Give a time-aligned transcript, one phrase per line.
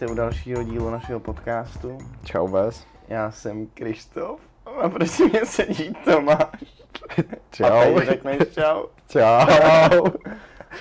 [0.00, 1.98] vítejte u dalšího dílu našeho podcastu.
[2.24, 2.86] Čau Ves.
[3.08, 4.40] Já jsem Krištof
[4.82, 6.84] a proti mě sedí Tomáš.
[7.50, 7.66] Čau.
[7.66, 8.84] A teď řekneš čau.
[9.08, 10.06] Čau.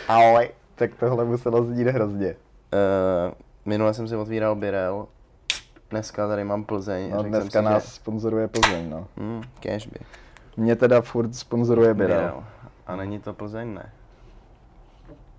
[0.07, 0.49] Ahoj.
[0.75, 2.35] tak tohle muselo znít hrozně.
[2.35, 3.33] Uh,
[3.65, 5.07] minule jsem si otvíral Birel,
[5.89, 7.11] dneska tady mám Plzeň.
[7.11, 7.91] No, dneska jsem si, nás že...
[7.91, 9.07] sponzoruje Plzeň, no.
[9.17, 9.99] Hmm, cashby.
[10.57, 12.43] Mě teda furt sponzoruje Birel.
[12.87, 13.91] A není to Plzeň, ne.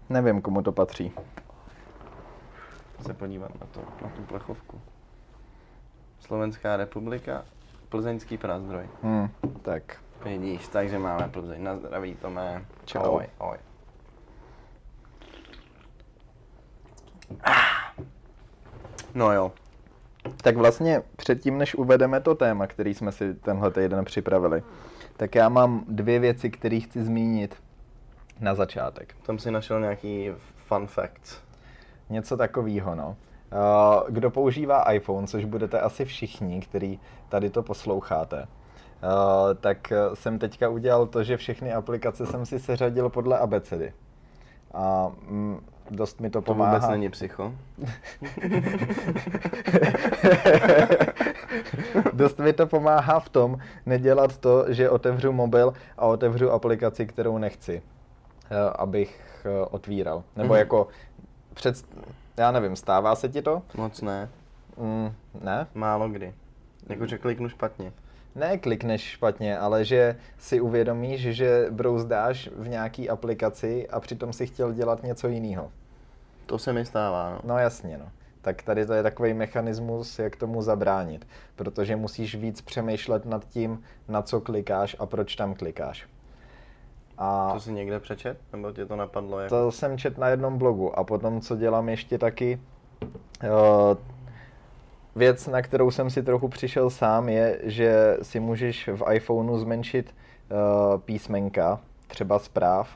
[0.08, 1.12] Nevím, komu to patří.
[3.06, 4.80] Se podívat na, to, na tu plechovku.
[6.20, 7.44] Slovenská republika,
[7.88, 8.88] Plzeňský prázdroj.
[9.02, 9.28] Hm,
[9.62, 9.96] tak.
[10.24, 11.62] Vidíš, takže máme Plzeň.
[11.62, 12.64] Na zdraví, Tomé.
[12.84, 13.02] Čau.
[13.02, 13.58] Ahoj, ahoj.
[17.42, 18.02] Ah.
[19.14, 19.52] No jo.
[20.36, 24.62] Tak vlastně předtím, než uvedeme to téma, který jsme si tenhle týden připravili,
[25.16, 27.62] tak já mám dvě věci, které chci zmínit
[28.40, 29.16] na začátek.
[29.22, 31.40] Tam si našel nějaký fun facts.
[32.10, 33.16] Něco takového, no.
[33.52, 38.46] Uh, Kdo používá iPhone, což budete asi všichni, kteří tady to posloucháte, uh,
[39.60, 43.92] tak jsem teďka udělal to, že všechny aplikace jsem si seřadil podle abecedy.
[44.74, 46.74] A mm, dost mi to To pomáhá.
[46.74, 47.52] vůbec není psycho.
[52.12, 57.38] Dost mi to pomáhá v tom nedělat to, že otevřu mobil a otevřu aplikaci, kterou
[57.38, 57.82] nechci,
[58.50, 60.22] eh, abych eh, otvíral.
[60.36, 60.58] Nebo Mhm.
[60.58, 60.88] jako
[61.54, 61.84] před,
[62.36, 63.62] já nevím, stává se ti to?
[63.74, 64.28] Moc ne.
[64.76, 65.66] Mm, ne?
[65.74, 66.34] Málo kdy.
[66.88, 67.92] Jako, že kliknu špatně.
[68.34, 74.46] Ne klikneš špatně, ale že si uvědomíš, že brouzdáš v nějaký aplikaci a přitom si
[74.46, 75.72] chtěl dělat něco jiného.
[76.46, 77.40] To se mi stává, no.
[77.44, 78.08] No jasně, no.
[78.42, 81.26] Tak tady to je takový mechanismus, jak tomu zabránit,
[81.56, 86.06] protože musíš víc přemýšlet nad tím, na co klikáš a proč tam klikáš.
[87.22, 88.38] A To si někde přečet?
[88.52, 89.40] Nebo tě to napadlo?
[89.40, 89.54] Jako...
[89.54, 92.60] to jsem čet na jednom blogu a potom, co dělám ještě taky,
[93.02, 93.96] uh,
[95.16, 100.14] věc, na kterou jsem si trochu přišel sám, je, že si můžeš v iPhoneu zmenšit
[100.94, 102.88] uh, písmenka, třeba zpráv.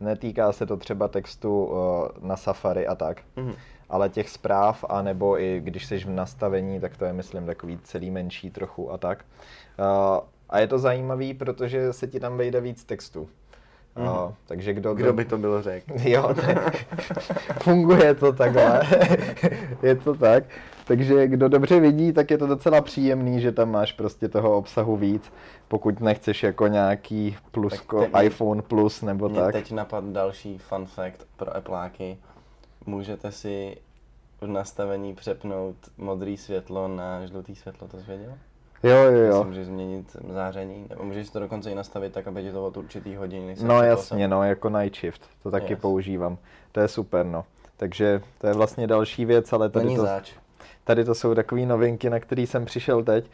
[0.00, 1.76] Netýká se to třeba textu uh,
[2.20, 3.52] na Safari a tak, Mhm.
[3.88, 8.10] ale těch zpráv, anebo i když jsi v nastavení, tak to je, myslím, takový celý
[8.10, 9.24] menší trochu a tak.
[9.78, 9.84] Uh,
[10.50, 13.28] a je to zajímavý, protože se ti tam vejde víc textu.
[13.96, 14.08] Mhm.
[14.08, 15.92] Uh, takže kdo, Kdo by to bylo řekl?
[16.08, 16.76] Jo, tak
[17.62, 18.82] funguje to takhle.
[19.82, 20.44] je to tak.
[20.84, 24.96] Takže kdo dobře vidí, tak je to docela příjemný, že tam máš prostě toho obsahu
[24.96, 25.32] víc,
[25.68, 29.52] pokud nechceš jako nějaký plusko, Tak teď- iPhone plus nebo Mě tak.
[29.52, 32.18] teď napad další fun fact pro Appleáky.
[32.86, 33.76] Můžete si
[34.40, 38.32] v nastavení přepnout modrý světlo na žlutý světlo, to jsi věděl?
[38.82, 39.44] Jo, jo, jo.
[39.44, 43.14] můžeš změnit záření, nebo můžeš to dokonce i nastavit tak, aby ti to od určitý
[43.16, 45.80] hodiny se No jasně, no, jako Night Shift, to taky Yes.
[45.80, 46.38] používám.
[46.72, 47.44] To je super, no.
[47.76, 50.32] Takže to je vlastně další věc, ale tady Není to, zač.
[50.84, 53.24] Tady to jsou takové novinky, na které jsem přišel teď.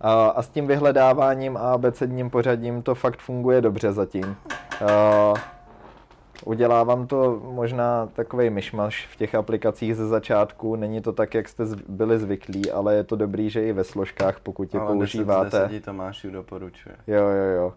[0.00, 4.36] A, a s tím vyhledáváním a abecedním pořadím to fakt funguje dobře zatím.
[4.90, 5.34] A,
[6.44, 10.76] udělá vám to možná takový myšmaš v těch aplikacích ze začátku.
[10.76, 14.40] Není to tak, jak jste byli zvyklí, ale je to dobrý, že i ve složkách,
[14.40, 15.60] pokud je Ale 10 z používáte.
[15.68, 16.94] 10 Tomášů doporučuje.
[17.06, 17.72] Jo, jo, jo.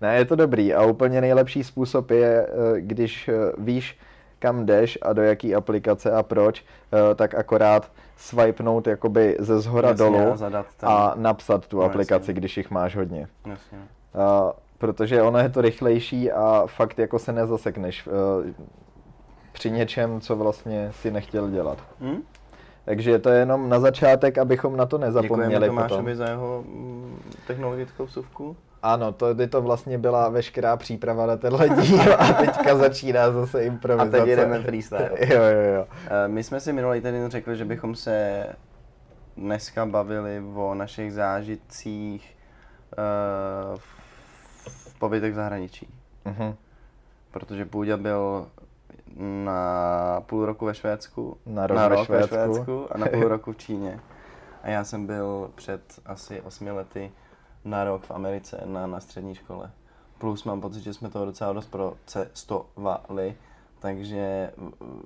[0.00, 3.98] Ne, je to dobrý a úplně nejlepší způsob je, eh, když eh, víš,
[4.38, 9.88] kam jdeš a do jaký aplikace a proč, eh, tak akorát swipenout jakoby ze zhora
[9.88, 10.18] Jasně, dolů
[10.82, 12.34] a a napsat tu No, aplikaci, jasně.
[12.34, 13.28] když jich máš hodně.
[13.46, 13.78] Jasně.
[14.14, 18.54] A, protože ono je to rychlejší a fakt jako se nezasekneš eh,
[19.52, 21.78] při něčem, co vlastně si nechtěl dělat.
[22.00, 22.22] Hm?
[22.84, 25.76] Takže to je jenom na začátek, abychom na to Děkujeme nezapomněli potom.
[25.88, 28.56] Tomášovi za jeho mm, technologickou vsuvku.
[28.82, 33.58] Ano, to by to vlastně byla veškerá příprava na tenhle díl a teďka začíná zase
[33.58, 34.10] A improvizace.
[34.10, 35.10] teď jdeme freestyle.
[35.20, 35.86] Jo, jo, jo.
[36.06, 38.46] Eh, My jsme si minulý týden řekli, že bychom se
[39.36, 42.36] dneska bavili o našich zážitcích
[43.76, 44.05] v
[44.98, 45.88] pobytech v zahraničí.
[46.24, 46.54] Mhm.
[47.30, 48.48] Protože Půďa byl
[49.44, 52.54] na půl roku ve Švédsku, Na rok na ve rok ve Švédsku.
[52.54, 54.00] Švédsku a na půl roku v Číně.
[54.62, 57.12] A já jsem byl před asi osmi lety
[57.64, 59.70] na rok v Americe na, na střední škole.
[60.18, 63.36] Plus mám pocit, že jsme toho docela dost procestovali,
[63.78, 64.52] takže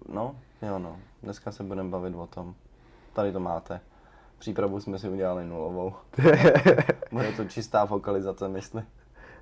[0.08, 2.54] no, jo no, dneska se budeme bavit o tom.
[3.12, 3.80] Tady to máte.
[4.38, 5.94] Přípravu jsme si udělali nulovou.
[7.12, 8.82] Bude to čistá fokalizace mysli.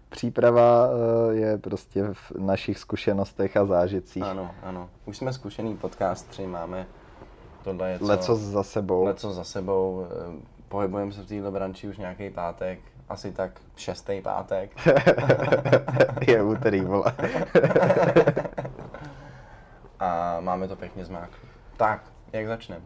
[0.08, 4.22] Příprava eh, je prostě v našich zkušenostech a zážitcích.
[4.22, 4.88] Ano, ano.
[5.06, 6.86] Už jsme zkušený podcastři, máme
[7.64, 9.04] tohle je co, Leco za sebou.
[9.04, 10.06] leco za sebou.
[10.10, 12.78] eh, Pohybujeme se v této branči už nějaký pátek,
[13.08, 14.70] asi tak šestý pátek.
[16.28, 17.12] je úterý, vole.
[20.00, 21.48] A máme to pěkně zmákli.
[21.76, 22.02] Tak,
[22.32, 22.84] jak začneme?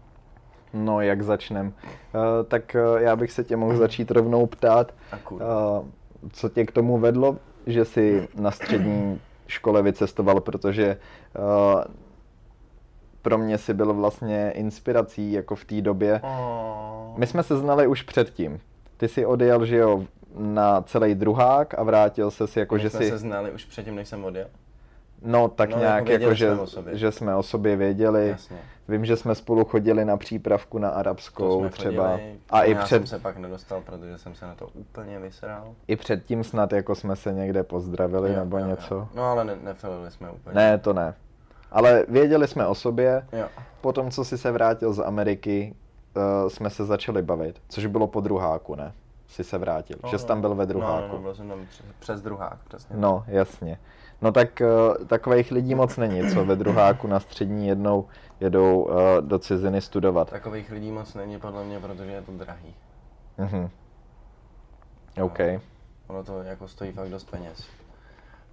[0.72, 1.66] No, jak začnem?
[1.66, 5.42] Uh, tak uh, já bych se tě mohl začít rovnou ptát, Akur.
[5.42, 5.86] uh,
[6.32, 7.36] co tě k tomu vedlo,
[7.66, 10.96] že jsi na střední škole vycestoval, protože
[11.38, 11.82] uh,
[13.22, 16.20] pro mě si byl vlastně inspirací jako v té době.
[16.22, 17.18] Oh.
[17.18, 18.60] My jsme se znali už předtím.
[18.96, 20.04] Ty jsi odjel, že jo,
[20.38, 23.08] na celý druhák a vrátil se si jako, My že jsme si...
[23.08, 24.46] se znali už předtím, než jsem odjel.
[25.24, 26.96] No, tak No, nějak jako jako, že, jsme o sobě.
[26.98, 28.28] že jsme o sobě věděli.
[28.28, 28.56] Jasně.
[28.88, 32.10] Vím, že jsme spolu chodili na přípravku na arabskou jsme třeba.
[32.12, 35.18] chodili, a i já před, jsem se pak nedostal, protože jsem se na to úplně
[35.18, 35.74] vysral.
[35.88, 38.70] i předtím snad jako jsme se někde pozdravili Jo, nebo jo, jo.
[38.70, 39.08] něco.
[39.14, 40.54] No ale ne, nefilili jsme úplně.
[40.54, 41.14] Ne, to ne.
[41.70, 43.26] Ale věděli jsme o sobě.
[43.32, 43.44] Jo.
[43.80, 45.74] Potom, co jsi se vrátil z Ameriky,
[46.42, 47.62] uh, jsme se začali bavit.
[47.68, 48.92] Což bylo po druháku, ne?
[49.28, 49.96] Jsi se vrátil.
[50.04, 50.28] No, že jsi no.
[50.28, 51.12] tam byl ve No, no, druháku.
[51.12, 52.96] no, byl jsem tam přes, přes druhák, přesně.
[52.98, 53.78] No, jasně.
[54.22, 58.08] No tak uh, takových lidí moc není, co ve druháku na střední jednou
[58.40, 60.30] jedou uh, do ciziny studovat.
[60.30, 62.74] Takových lidí moc není podle mě, protože je to drahý.
[63.38, 63.70] Mhm.
[65.22, 65.38] OK.
[66.06, 67.66] Ono to jako stojí fakt dost peněz.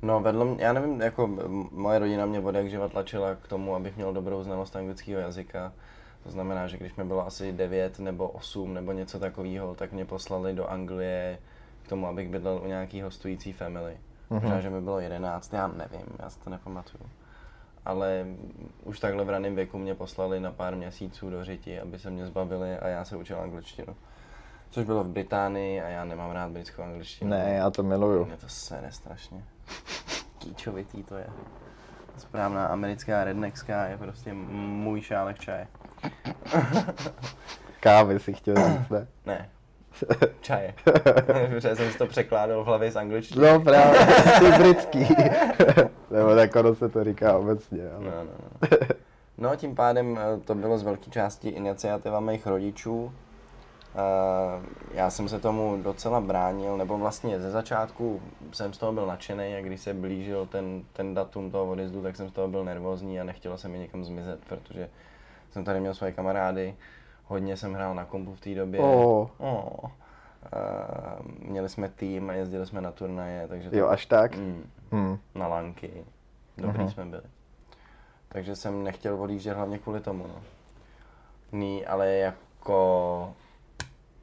[0.02, 1.28] No, vedlo mě, já nevím, jako
[1.72, 5.74] moje rodina mě od jak tlačila k tomu, abych měl dobrou znalost anglického jazyka.
[6.24, 10.06] To znamená, že když mi bylo asi 9 nebo 8 nebo něco takového, tak mě
[10.06, 11.38] poslali do Anglie
[11.84, 13.98] k tomu, abych bydlel u nějaký hostující family.
[14.30, 14.42] Mhm.
[14.42, 17.04] Možná, že mi bylo 11, já nevím, já si to nepamatuju.
[17.86, 18.26] Ale
[18.84, 22.26] už takhle v raném věku mě poslali na pár měsíců do řiti, aby se mě
[22.26, 23.96] zbavili a já se učil angličtinu.
[24.70, 27.30] Což bylo v Británii a já nemám rád britskou angličtinu.
[27.30, 28.26] Ne, já to miluju.
[28.26, 29.44] Mě to sere strašně.
[30.40, 31.28] Kýčovitý to je.
[32.18, 35.68] Správná americká redneckská je prostě můj šálek čaje.
[37.80, 39.08] Kávy si chtěl říct, ne?
[39.26, 39.50] Ne,
[40.42, 40.74] čaje.
[41.50, 43.48] Protože jsem si to překládal v hlavě z angličtiny.
[43.48, 44.00] No právě,
[44.40, 45.00] ty britský.
[46.12, 47.92] Nebo tak ono se to říká obecně.
[47.92, 48.06] Ale...
[48.06, 48.24] No, no,
[48.62, 48.78] no.
[49.38, 53.12] no tím pádem eh, to bylo z velké části iniciativa mých rodičů.
[53.96, 54.62] Eh,
[54.94, 59.56] Já jsem se tomu docela bránil, nebo vlastně ze začátku jsem z toho byl nadšený
[59.56, 63.20] a když se blížil ten, ten datum toho odjezdu, tak jsem z toho byl nervózní
[63.20, 64.90] a nechtělo se mi někam zmizet, protože
[65.52, 66.76] jsem tady měl svoje kamarády,
[67.30, 68.80] hodně jsem hrál na kompu v té době.
[68.80, 69.28] Oh.
[69.38, 69.90] Oh.
[70.46, 74.38] Eh, měli jsme tým a jezdili jsme na turnaje, takže to, Jo, až tak?
[74.38, 75.18] Mm, Hmm.
[75.36, 76.06] na lanky.
[76.58, 76.90] Dobrý Mhm.
[76.92, 77.24] jsme byli.
[78.30, 80.36] Takže jsem nechtěl odjíždět hlavně kvůli tomu, no.
[81.52, 83.34] Ní, ale jako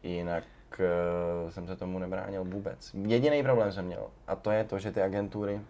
[0.02, 0.44] jinak
[1.44, 2.94] uh, jsem se tomu nebránil vůbec.
[2.94, 5.60] Jediný problém jsem měl a to je to, že ty agentury,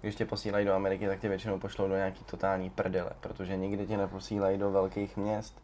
[0.00, 3.86] když tě posílají do Ameriky, tak tě většinou pošlou do nějaký totální prdele, protože nikdy
[3.86, 5.62] tě neposílají do velkých měst,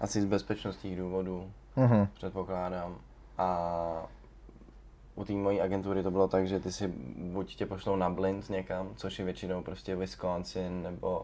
[0.00, 2.08] asi z bezpečnostních důvodů Mhm.
[2.14, 2.94] předpokládám.
[3.38, 4.06] A
[5.14, 8.50] u té mojí agentury to bylo tak, že ty si buď tě pošlou na blind
[8.50, 11.22] někam, což je většinou prostě Wisconsin, nebo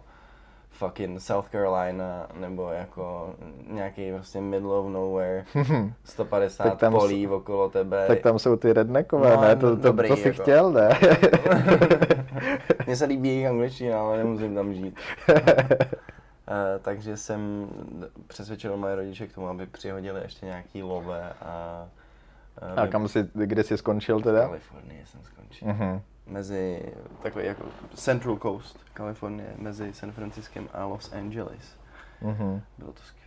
[0.70, 3.34] fucking South Carolina, nebo jako
[3.70, 5.44] nějaký prostě middle of nowhere,
[6.05, 8.05] 150 Tak tam polí okolo tebe.
[8.06, 9.56] Tak tam jsou ty redneckové, No, ne?
[9.56, 10.43] To, to, dobrý, to jsi jako.
[10.43, 10.88] chtěl, ne?
[12.87, 14.96] Mně se líbí jejich angličtina, ale nemusím tam žít.
[16.50, 17.69] Uh, takže jsem
[18.26, 21.86] přesvědčil moje rodiče k tomu, aby přihodili ještě nějaký love a...
[22.63, 24.41] eh, A kam jsi, kde jsi skončil V teda?
[24.46, 25.69] Kalifornii jsem skončil.
[25.69, 26.01] Mhm.
[26.27, 31.77] Mezi, takový jako Central Coast, Kalifornie, mezi San Franciskem a Los Angeles.
[32.20, 32.60] Mhm.
[32.79, 33.19] Bylo to skvělý.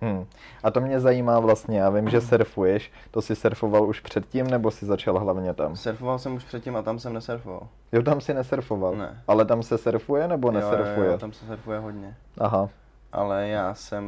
[0.00, 0.26] Hmm.
[0.62, 4.70] A to mě zajímá vlastně, já vím, že surfuješ, to jsi surfoval už předtím, nebo
[4.70, 5.76] jsi začal hlavně tam?
[5.76, 7.68] Surfoval jsem už předtím a tam jsem nesurfoval.
[7.92, 8.96] Jo, tam si nesurfoval.
[8.96, 9.22] Ne.
[9.28, 11.06] Ale tam se surfuje nebo Jo, jo, nesurfuje?
[11.10, 12.16] jo, tam se surfuje hodně.
[12.38, 12.68] Aha.
[13.12, 14.04] Ale já jsem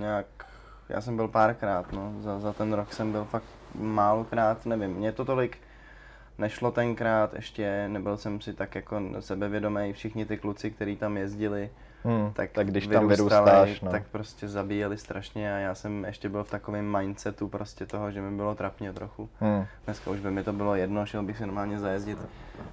[0.00, 0.26] nějak,
[0.88, 3.44] já jsem byl párkrát, no, za, za ten rok jsem byl fakt
[3.74, 5.58] málokrát, nevím, mě to tolik
[6.38, 11.70] nešlo tenkrát, ještě nebyl jsem si tak jako sebevědomý, všichni ty kluci, kteří tam jezdili,
[12.04, 12.32] Hmm.
[12.32, 13.90] tak, tak když tam vyrůstáš, no.
[13.90, 18.20] tak prostě zabíjeli strašně a já jsem ještě byl v takovém mindsetu prostě toho, že
[18.22, 19.28] mi bylo trapně trochu.
[19.40, 19.64] Hmm.
[19.84, 22.18] Dneska už by mi to bylo jedno, šel bych si normálně zajezdit.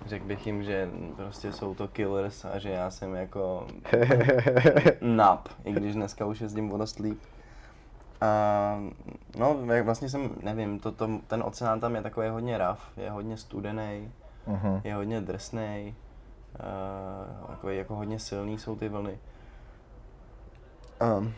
[0.05, 3.67] Řekl bych jim, že prostě jsou to killers a že já jsem jako
[5.01, 7.19] nap, i když dneska už jezdím o dost líp.
[8.21, 8.79] A
[9.37, 13.37] no, vlastně jsem, nevím, to, to, ten oceán tam je takový hodně rough, je hodně
[13.37, 14.11] studený,
[14.47, 14.81] Mhm.
[14.83, 15.95] je hodně drsný,
[16.59, 19.19] uh, takový jako hodně silný jsou ty vlny.
[21.17, 21.33] Um,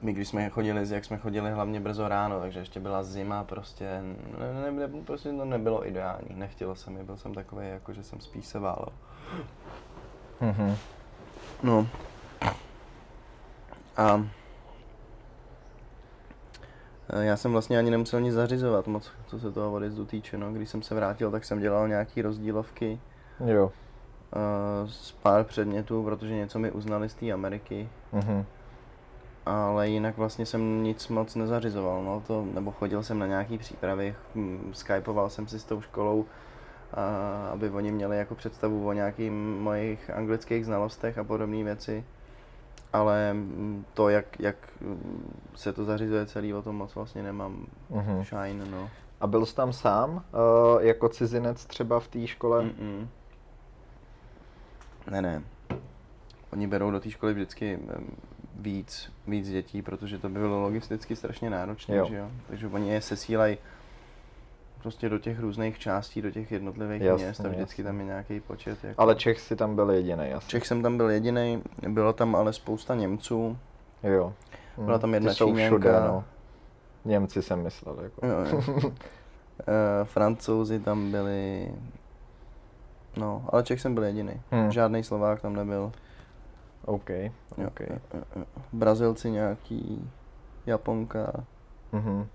[0.00, 4.02] my když jsme chodili, jak jsme chodili hlavně brzo ráno, takže ještě byla zima, prostě,
[4.38, 8.02] ne, ne, ne, prostě to nebylo ideální, nechtělo se mi, byl jsem takový, jako že
[8.02, 8.88] jsem spíš se válel.
[10.40, 10.76] Mhm.
[11.62, 11.86] No.
[13.96, 14.26] A
[17.08, 20.52] e, já jsem vlastně ani nemusel nic zařizovat moc, co se toho odjezdu týče, no.
[20.52, 23.00] Když jsem se vrátil, tak jsem dělal nějaký rozdílovky
[23.46, 23.72] Jo.
[24.34, 27.88] Uh, z pár předmětů, protože něco mi uznali z té Ameriky.
[28.12, 28.44] Mhm.
[29.46, 34.14] ale jinak vlastně jsem nic moc nezařizoval, no to, nebo chodil jsem na nějaký přípravy,
[34.34, 36.24] hm, skypoval jsem si s tou školou,
[36.94, 37.02] a,
[37.52, 42.04] aby oni měli jako představu o nějakých mojich anglických znalostech a podobné věci.
[42.92, 47.66] Ale hm, to, jak, jak hm, se to zařizuje celý, o tom moc vlastně nemám
[47.90, 48.24] Mhm.
[48.24, 48.90] shine, no.
[49.20, 50.20] A byl jsi tam sám, uh,
[50.82, 52.62] jako cizinec třeba v té škole?
[52.64, 53.06] Mm-mm.
[55.10, 55.42] Ne, ne.
[56.52, 57.78] Oni berou do té školy vždycky
[58.56, 62.06] víc, víc dětí, protože to by bylo logisticky strašně náročné, Jo.
[62.08, 62.30] že jo.
[62.48, 63.58] Takže oni je sesílají
[64.82, 67.84] prostě do těch různých částí, do těch jednotlivých Jasně, měst a vždycky jasně.
[67.84, 68.84] tam je nějaký počet.
[68.84, 69.02] Jako.
[69.02, 70.24] Ale Čech si tam byl jediný.
[70.46, 73.58] Čech jsem tam byl jediný, bylo tam ale spousta Němců.
[74.02, 74.32] Jo.
[74.76, 75.66] Byla tam Hm, jedna Ty jsou Číňanka.
[75.76, 76.24] všude, no.
[77.04, 78.26] Němci jsem myslel, jako.
[78.26, 78.92] Jo, jo.
[79.60, 81.68] Eh, Francouzi tam byli,
[83.16, 84.40] no, ale Čech jsem byl jediný.
[84.50, 84.72] Hmm.
[84.72, 85.92] Žádný Slovák tam nebyl.
[86.84, 87.30] OK, Jo,
[87.66, 87.80] OK.
[87.80, 88.44] jo, jo, jo.
[88.72, 90.10] Brazilci nějaký,
[90.66, 91.44] Japonka.
[91.92, 92.26] Mhm.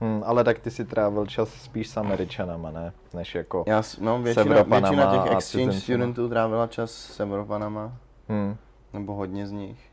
[0.00, 2.92] Hm, ale tak ty si trávil čas spíš s Američanama, ne?
[3.14, 3.64] Než jako...
[3.66, 7.92] Já, no, většina, většina těch exchange studentů trávila čas s Evropanama,
[8.28, 8.56] Hm.
[8.92, 9.90] nebo hodně z nich.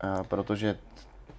[0.00, 0.78] A protože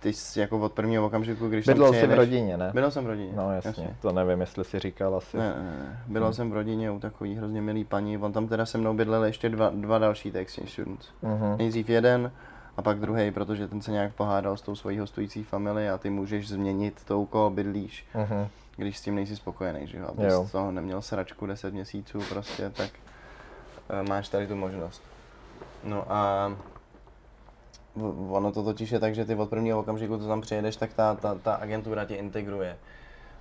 [0.01, 2.71] ty jsi jako od prvního okamžiku, když Bydlel tam jsi v přijedeš- rodině, ne?
[2.73, 3.31] Bydlel jsem v rodině.
[3.35, 5.37] No jasně, to nevím, jestli si říkal asi.
[5.37, 6.03] Ne, ne, ne.
[6.07, 6.33] Bydlel Hmm.
[6.33, 8.17] jsem v rodině u takový hrozně milý paní.
[8.17, 11.07] On tam teda se mnou bydlel ještě dva, dva další exchange students.
[11.21, 11.57] Mhm.
[11.57, 12.31] Nejdřív jeden
[12.77, 16.09] a pak druhý, protože ten se nějak pohádal s tou svojí hostující family a ty
[16.09, 18.47] můžeš změnit to, u koho bydlíš, Mhm.
[18.77, 20.05] když s tím nejsi spokojený, že jo.
[20.07, 20.45] Aby Jo.
[20.47, 22.89] z toho neměl sračku 10 měsíců prostě, tak
[23.89, 25.01] eh, máš tady tu možnost.
[25.83, 26.51] No a
[28.29, 31.15] ono to totiž je tak, že ty od prvního okamžiku, co tam přijedeš, tak ta,
[31.15, 32.77] ta, ta agentura tě integruje.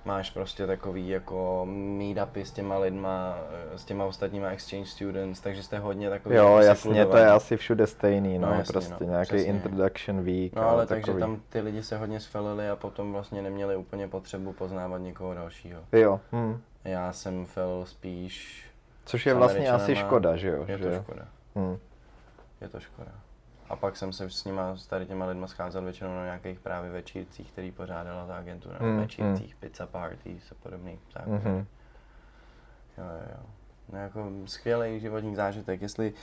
[0.05, 1.67] Máš prostě takový jako
[1.97, 3.37] meetupy s těma lidma,
[3.73, 7.27] eh, s těma ostatníma exchange students, takže jste hodně takový Jo, jako jasně, to je
[7.31, 9.45] asi všude stejný, no, No, jasně, prostě no, nějaký přesně.
[9.45, 11.21] introduction week No ale takže takový.
[11.21, 15.81] tam ty lidi se hodně sfelili a potom vlastně neměli úplně potřebu poznávat někoho dalšího.
[15.91, 16.61] Jo, hm.
[16.85, 18.65] Já jsem fel spíš,
[19.05, 20.65] Což je vlastně asi škoda, že jo?
[20.67, 20.83] je že?
[20.83, 21.77] to škoda, Hm.
[22.61, 23.11] je to škoda.
[23.71, 26.91] A pak jsem se s nima, s tady těma lidma scházel většinou na nějakých právě
[26.91, 30.99] večírcích, který pořádala ta agentura, Mm, na večírcích, pizza parties a podobný.
[31.13, 31.65] Tak, Mhm.
[32.97, 33.43] Jo, jo, jo.
[33.93, 36.13] No jako skvělý životní zážitek, jestli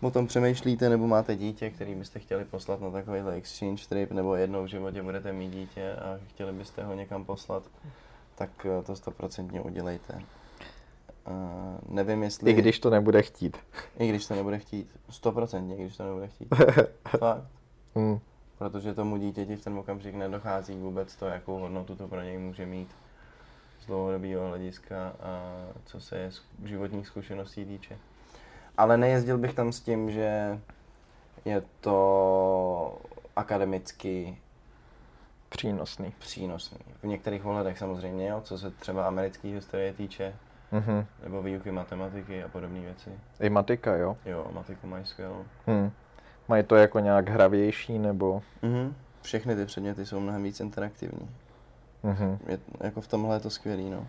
[0.00, 4.36] o tom přemýšlíte nebo máte dítě, který byste chtěli poslat na takovýhle exchange trip, nebo
[4.36, 7.62] jednou v životě budete mít dítě a chtěli byste ho někam poslat,
[8.34, 10.22] tak eh, to stoprocentně udělejte.
[11.26, 12.50] Uh, nevím, jestli...
[12.50, 13.56] I když to nebude chtít.
[13.98, 14.90] I když to nebude chtít.
[15.10, 16.48] Stoprocentně, i když to nebude chtít.
[17.18, 17.44] Fakt.
[17.98, 18.18] Hm.
[18.58, 22.66] Protože tomu dítěti v ten okamžik nedochází vůbec to, jakou hodnotu to pro něj může
[22.66, 22.88] mít
[23.80, 25.52] z dlouhodobého hlediska a
[25.84, 26.30] co se je
[26.64, 27.98] životních zkušeností týče.
[28.78, 30.60] Ale nejezdil bych tam s tím, že
[31.44, 32.98] je to
[33.36, 34.38] akademicky
[35.48, 36.14] Přínosný.
[36.18, 36.78] přínosný.
[37.02, 40.34] V některých ohledech samozřejmě, jo, co se třeba americké historie týče,
[40.72, 41.06] Mhm.
[41.22, 43.10] nebo výuky matematiky a podobné věci.
[43.40, 44.16] I matika, jo?
[44.24, 45.44] Jo, matiku mají skvělou.
[45.66, 45.90] Hm.
[46.48, 48.42] Mají to jako nějak hravější, nebo...
[48.62, 48.94] Mhm.
[49.22, 51.30] Všechny ty předměty jsou mnohem víc interaktivní.
[52.02, 52.38] Mhm.
[52.46, 54.06] je, jako v tomhle je to skvělý, no.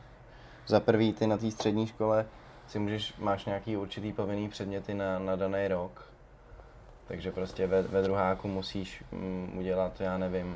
[0.67, 2.25] Za prvý, ty na té střední škole
[2.67, 6.07] si můžeš, máš nějaký určitý povinný předměty na, na daný rok.
[7.07, 10.47] Takže prostě ve, ve druháku musíš mm, udělat, já nevím,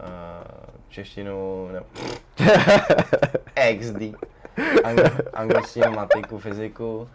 [0.00, 0.06] uh,
[0.88, 1.80] češtinu, ne,
[3.78, 4.16] XD,
[4.84, 7.08] Angl, angličtinu, matiku, fyziku.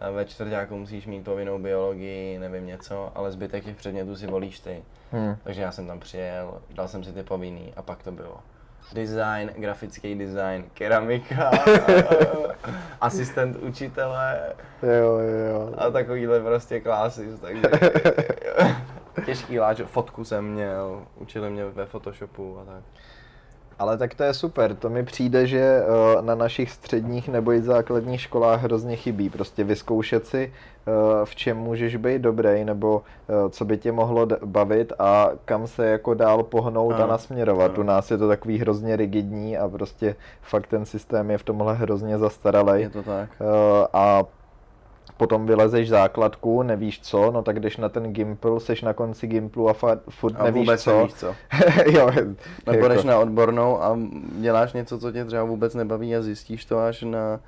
[0.00, 4.60] A ve čtvrtáku musíš mít povinnou biologii, nevím něco, ale zbytek těch předmětů si volíš
[4.60, 4.82] ty.
[5.12, 5.36] Hm.
[5.44, 8.36] Takže já jsem tam přijel, dal jsem si ty povinný a pak to bylo.
[8.92, 11.50] Design, grafický design, keramika,
[13.00, 14.40] asistent učitele
[14.82, 15.74] Jo, jo.
[15.78, 17.62] a takovýhle prostě klásy, takže
[19.24, 22.82] těžký láč, fotku jsem měl, učili mě ve Photoshopu a tak.
[23.82, 27.62] Ale tak to je super, to mi přijde, že eh, na našich středních nebo i
[27.62, 29.30] základních školách hrozně chybí.
[29.30, 30.90] Prostě vyzkoušet si, eh,
[31.24, 35.86] v čem můžeš být dobrý, nebo eh, co by tě mohlo bavit a kam se
[35.86, 37.70] jako dál pohnout a nasměrovat.
[37.70, 37.80] ano.
[37.80, 41.74] U nás je to takový hrozně rigidní a prostě fakt ten systém je v tomhle
[41.74, 42.80] hrozně zastaralý.
[42.80, 43.30] Je to tak.
[43.92, 44.22] A
[45.22, 49.68] potom vylezeš základku, nevíš co, no tak jdeš na ten Gimpl, seš na konci Gimplu
[49.68, 50.96] a fa- furt A nevíš vůbec co.
[50.98, 51.26] nevíš co.
[51.92, 52.10] jo,
[52.66, 53.98] Nebo jako- jdeš na odbornou a
[54.40, 57.40] děláš něco, co tě třeba vůbec nebaví a zjistíš to až na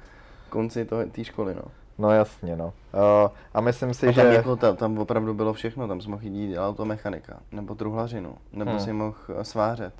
[0.50, 1.62] konci té školy, no.
[1.98, 2.66] No jasně, no.
[2.66, 4.34] Uh, a myslím si, A tam, že...
[4.34, 8.70] jako, tam, tam opravdu bylo všechno, tam jsi mohl jít dělat automechanika, nebo truhlařinu, nebo
[8.70, 8.80] Hmm.
[8.80, 9.94] si mohl eh, svářet.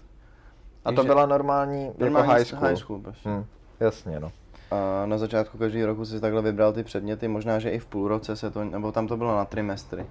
[0.85, 2.69] A to Takže- byla normální, jako Normální high school.
[2.69, 3.28] High school prostě.
[3.28, 3.45] Hm,
[3.81, 4.33] jasně, no.
[4.75, 8.09] A na začátku každého roku si takhle vybral ty předměty, možná, že i v půl
[8.09, 10.07] roce se to, nebo tam to bylo na trimestry.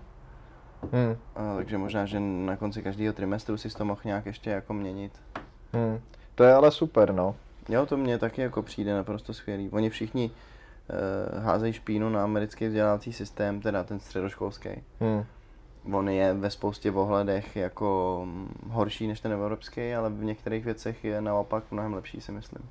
[0.92, 1.18] Hmm.
[1.36, 5.12] A, takže možná, že na konci každého trimestru si to mohl nějak ještě jako měnit.
[5.74, 6.00] Hmm.
[6.36, 7.36] To je ale super, no.
[7.70, 9.70] Jo, to mně taky jako přijde naprosto skvělý.
[9.70, 14.70] Oni všichni uh, házejí špínu na americký vzdělávací systém, teda ten středoškolský.
[15.00, 15.24] Hmm.
[15.92, 21.06] On je ve spoustě ohledech jako mm, horší než ten evropský, ale v některých věcech
[21.06, 22.70] je naopak mnohem lepší, si myslím.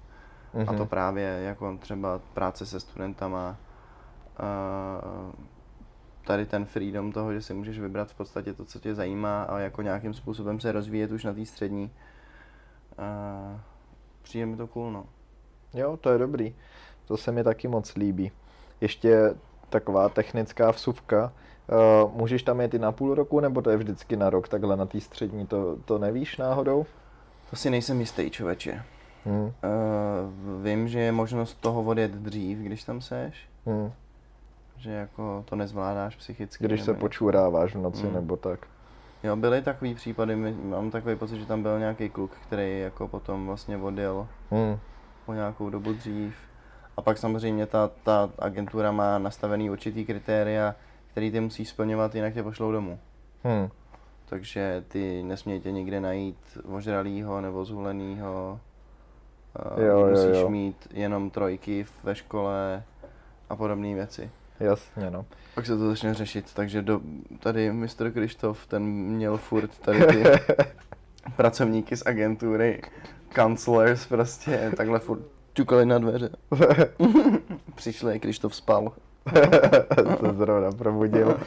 [0.54, 0.62] Mm-hmm.
[0.62, 0.88] A to Mhm.
[0.88, 3.56] právě jako třeba práce se studentama,
[4.40, 5.32] uh,
[6.26, 9.58] tady ten freedom toho, že si můžeš vybrat v podstatě to, co tě zajímá a
[9.58, 11.90] jako nějakým způsobem se rozvíjet už na té střední.
[12.98, 13.60] Uh,
[14.22, 15.06] přijde mi to cool, no.
[15.74, 16.54] Jo, to je dobrý.
[17.04, 18.32] To se mi taky moc líbí.
[18.80, 19.34] Ještě
[19.70, 21.32] taková technická vsuvka.
[22.04, 24.76] Uh, můžeš tam jet i na půl roku, nebo to je vždycky na rok, takhle
[24.76, 26.86] na té střední, to, to nevíš náhodou?
[27.50, 28.82] To si nejsem jistý, člověče.
[29.24, 29.44] Hmm.
[29.44, 29.52] Uh,
[30.64, 33.92] vím, že je možnost toho odjet dřív, když tam seš, Hmm.
[34.76, 36.64] že jako to nezvládáš psychicky.
[36.64, 38.14] Když se počůráváš v noci Hmm.
[38.14, 38.60] nebo tak.
[39.24, 43.46] Jo, byly takový případy, mám takový pocit, že tam byl nějaký kluk, který jako potom
[43.46, 44.78] vlastně odjel Hmm.
[45.26, 46.34] o nějakou dobu dřív.
[46.96, 50.74] A pak samozřejmě ta, ta agentura má nastavený určitý kritéria,
[51.10, 52.98] který ty musíš splňovat, jinak tě pošlou domů.
[53.44, 53.68] Hmm.
[54.26, 58.60] Takže ty nesmějí tě nikde najít ožralýho nebo zhulenýho.
[59.56, 60.48] A Jo, jo, musíš jo.
[60.50, 62.82] mít jenom trojky ve škole
[63.50, 64.30] a podobné věci.
[64.60, 65.24] Jasně, no.
[65.54, 67.00] Pak se to začne řešit, takže do,
[67.38, 68.10] tady Mr.
[68.12, 70.22] Krištof, ten měl furt tady ty
[71.36, 72.82] pracovníky z agentury,
[73.34, 76.30] counselors prostě, takhle furt ťukali na dveře.
[77.74, 78.92] Přišli, Krištof spal.
[80.20, 81.40] se zrovna probudil.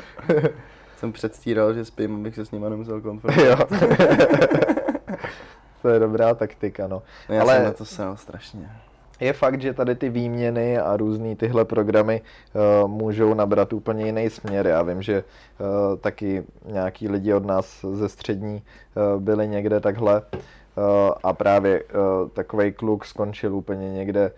[0.98, 3.72] Jsem předstíral, že spím, abych se s nima nemusel konfrontovat.
[5.86, 7.02] To je dobrá taktika, no.
[7.30, 8.70] No, já Ale- jsem na to sral strašně.
[9.20, 12.22] Je fakt, že tady ty výměny a různý tyhle programy
[12.82, 14.68] uh, můžou nabrat úplně jiný směr.
[14.68, 18.62] Já vím, že uh, taky nějaký lidi od nás ze střední
[19.16, 20.84] uh, byli někde takhle uh,
[21.24, 24.36] a právě uh, takový kluk skončil úplně někde uh,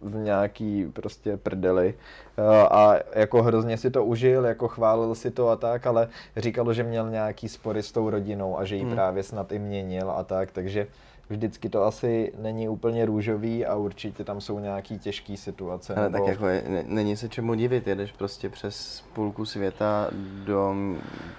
[0.00, 1.94] v nějaký prostě prdeli
[2.38, 6.72] uh, a jako hrozně si to užil, jako chválil si to a tak, ale říkalo,
[6.72, 8.94] že měl nějaký spory s tou rodinou a že ji Hmm.
[8.94, 10.86] právě snad i měnil a tak, takže
[11.28, 15.94] vždycky to asi není úplně růžový a určitě tam jsou nějaký těžké situace.
[15.94, 16.24] Ale nebo...
[16.24, 20.08] tak jako je, ne, není se čemu divit, jedeš prostě přes půlku světa
[20.44, 20.74] do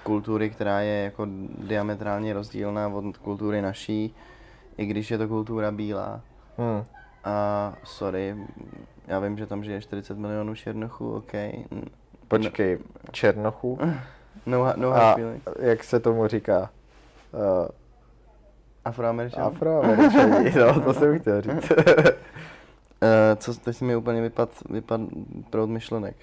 [0.02, 1.26] kultury, která je jako
[1.58, 4.14] diametrálně rozdílná od kultury naší,
[4.78, 6.20] i když je to kultura bílá.
[6.58, 6.84] Hmm.
[7.24, 8.36] A sorry,
[9.06, 11.32] já vím, že tam žije 40 milionů černochů, OK.
[12.28, 12.78] Počkej,
[13.12, 13.78] Černochů?
[14.46, 15.16] No, no A
[15.58, 16.70] jak se tomu říká?
[17.32, 17.68] Uh,
[18.84, 19.42] Afroameričan?
[19.44, 21.72] Afroameričani, no to jsem chtěl říct.
[23.02, 25.00] Eh, co, teď si mi úplně vypad, vypad
[25.50, 26.16] proud myšlenek.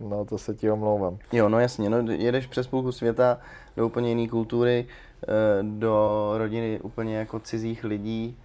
[0.00, 1.18] no to se ti omlouvám.
[1.32, 3.38] Jo, no jasně, no, jedeš přes půlku světa
[3.76, 4.86] do úplně jiné kultury,
[5.22, 8.36] eh, do rodiny úplně jako cizích lidí,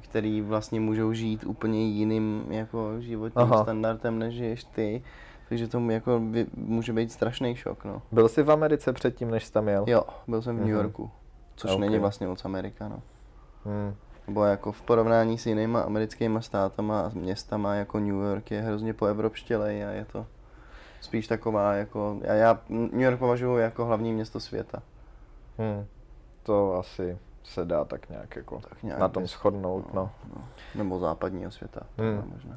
[0.00, 3.62] který vlastně můžou žít úplně jiným jako životním Aha.
[3.62, 5.02] standardem, než žiješ ty.
[5.48, 6.22] Takže tomu jako
[6.56, 8.02] může být strašný šok, no.
[8.12, 9.84] Byl jsi v Americe předtím, než jsi tam jel?
[9.88, 10.76] Jo, byl jsem v New Mhm.
[10.76, 11.10] Yorku,
[11.56, 11.80] což Ok.
[11.80, 13.02] není vlastně moc Amerika, no.
[13.64, 13.94] Hmm.
[14.26, 18.92] Nebo jako v porovnání s jinýma americkýma státama a městama jako New York je hrozně
[18.94, 20.26] poevropštělej a je to
[21.00, 24.82] spíš taková jako, já, já New York považuji jako hlavní město světa.
[25.58, 25.86] Hmm.
[26.42, 30.10] To asi se dá tak nějak jako Tak nějak na tom shodnout, no.
[30.36, 30.44] no.
[30.74, 31.80] Nebo západního světa.
[31.98, 32.30] Hmm.
[32.34, 32.56] možná.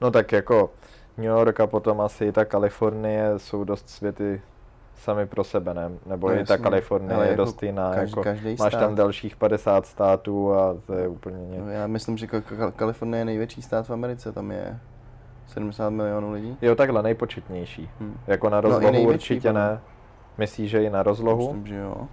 [0.00, 0.70] No tak jako
[1.16, 4.42] New York a potom asi i ta Kalifornie jsou dost světy
[4.96, 5.90] sami pro sebe, ne?
[6.06, 6.58] Nebo No i ta.
[6.58, 7.94] Kalifornie je jako dost jiná.
[7.94, 8.80] kaž- jako, každý máš stát.
[8.80, 11.64] tam dalších 50 států a to je úplně něco.
[11.64, 14.78] No, já myslím, že Ka- Ka- Kalifornie je největší stát v Americe, tam je
[15.46, 16.56] 70 milionů lidí.
[16.62, 17.90] Jo, takhle nejpočetnější.
[18.00, 18.16] Hm.
[18.26, 19.80] Jako na No, rozlohu největší, určitě ne.
[20.38, 21.38] Myslíš, že i na rozlohu?
[21.52, 22.08] Myslím, že jo.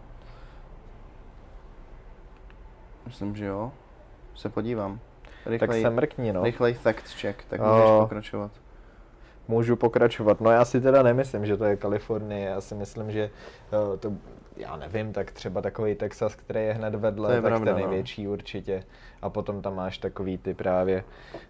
[3.05, 3.71] Myslím, že jo.
[4.35, 4.99] Se podívám.
[5.43, 6.43] Tak Rychlej, se mrkni, no.
[6.43, 7.63] rychlej fact check, tak O.
[7.65, 8.51] můžeš pokračovat.
[9.47, 10.41] Můžu pokračovat.
[10.41, 12.49] No já si teda nemyslím, že to je Kalifornie.
[12.49, 13.29] Já si myslím, že
[13.93, 14.13] eh, to,
[14.57, 17.81] já nevím, tak třeba takový Texas, který je hned vedle, To je tak pravda, ten
[17.81, 17.87] no.
[17.87, 18.83] největší určitě.
[19.21, 21.03] A potom tam máš takový ty právě.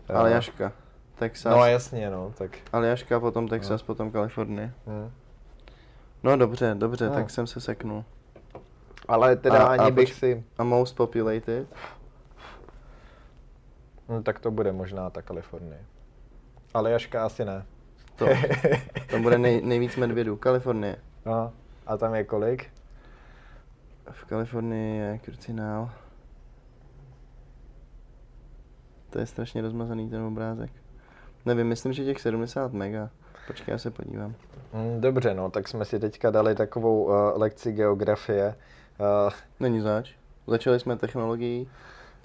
[0.09, 0.71] eh, Aljaška,
[1.15, 1.55] Texas.
[1.55, 2.51] No jasně, no, tak.
[2.73, 4.73] Aljaška, potom Texas, potom Kalifornie.
[4.87, 5.11] Hm.
[6.23, 7.13] No dobře, dobře, No.
[7.13, 8.03] tak jsem se seknul.
[9.07, 11.67] Ale teda A- a ani bych poč- si, A most populated?
[14.09, 15.79] no, tak to bude možná ta Kalifornie.
[16.73, 17.65] Ale Jaška asi ne.
[18.15, 18.25] To,
[19.11, 20.35] tam bude nej, nejvíc medvědů.
[20.35, 20.95] Kalifornie.
[21.25, 21.51] no,
[21.87, 22.69] a tam je kolik?
[24.11, 25.89] V Kalifornii je krucinál.
[29.09, 30.71] To je strašně rozmazaný ten obrázek.
[31.45, 33.09] Nevím, myslím, že těch 70 mega.
[33.47, 34.35] Počkej, já se podívám.
[34.73, 38.55] Mm, Dobře, no, tak jsme si teďka dali takovou uh, lekci geografie.
[38.99, 40.11] Uh, Není zač.
[40.47, 41.69] Začali jsme technologií,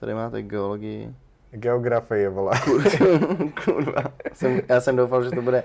[0.01, 1.15] tady máte geologii.
[1.51, 2.53] geografie, vole.
[3.65, 4.03] Kurva.
[4.33, 5.65] Jsem, já jsem doufal, že to bude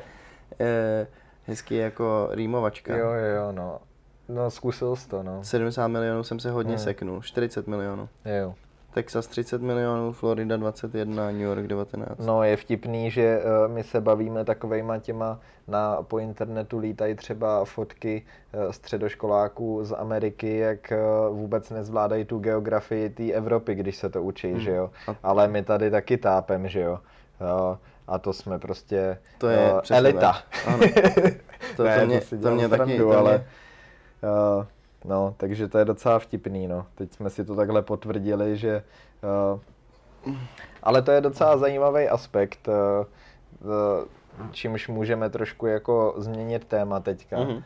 [0.59, 1.07] eh,
[1.47, 2.97] hezky jako rýmovačka.
[2.97, 3.79] jo, jo, jo, no.
[4.29, 5.43] No, zkusil jsi to, no.
[5.43, 6.83] 70 milionů jsem se hodně Hmm.
[6.83, 8.09] seknul, 40 milionů.
[8.25, 8.55] Jo.
[8.93, 12.19] Texas 30 milionů, Florida 21, New York 19.
[12.25, 17.65] No, je vtipný, že uh, my se bavíme takovejma těma, na, po internetu lítají třeba
[17.65, 20.93] fotky uh, středoškoláků z Ameriky, jak
[21.29, 24.60] uh, vůbec nezvládají tu geografii té Evropy, když se to učí, Hmm.
[24.60, 24.89] že jo.
[25.23, 26.99] Ale my tady taky tápem, že jo.
[28.08, 30.36] A to jsme prostě To je uh, elita.
[30.67, 30.79] Ano.
[31.77, 33.32] To, Ne, to, mě, to mě taky, ale...
[33.32, 33.45] mě,
[34.58, 34.65] Uh,
[35.05, 36.85] no, takže to je docela vtipný, no.
[36.95, 38.83] Teď jsme si to takhle potvrdili, že...
[40.23, 40.33] Uh,
[40.83, 42.73] ale to je docela zajímavý aspekt, uh,
[43.67, 44.07] uh,
[44.51, 47.39] čímž můžeme trošku jako změnit téma teďka.
[47.39, 47.51] Mhm.
[47.51, 47.63] Uh,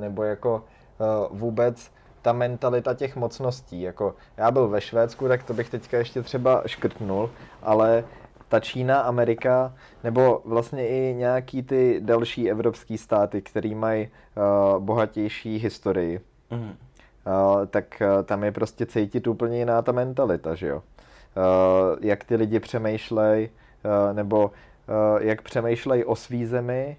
[0.00, 0.64] nebo jako
[0.98, 1.90] uh, vůbec
[2.22, 3.82] ta mentalita těch mocností.
[3.82, 7.30] Jako já byl ve Švédsku, tak to bych teďka ještě třeba škrtnul,
[7.62, 8.04] ale
[8.48, 15.58] ta Čína, Amerika, nebo vlastně i nějaký ty další evropský státy, který mají uh, bohatější
[15.58, 16.20] historii,
[16.50, 16.76] Mhm.
[17.26, 20.76] uh, tak uh, tam je prostě cítit úplně jiná ta mentalita, že jo.
[20.76, 23.50] Uh, jak ty lidi přemýšlej,
[23.84, 24.50] uh, nebo
[25.20, 26.96] jak přemýšlej o svý zemi,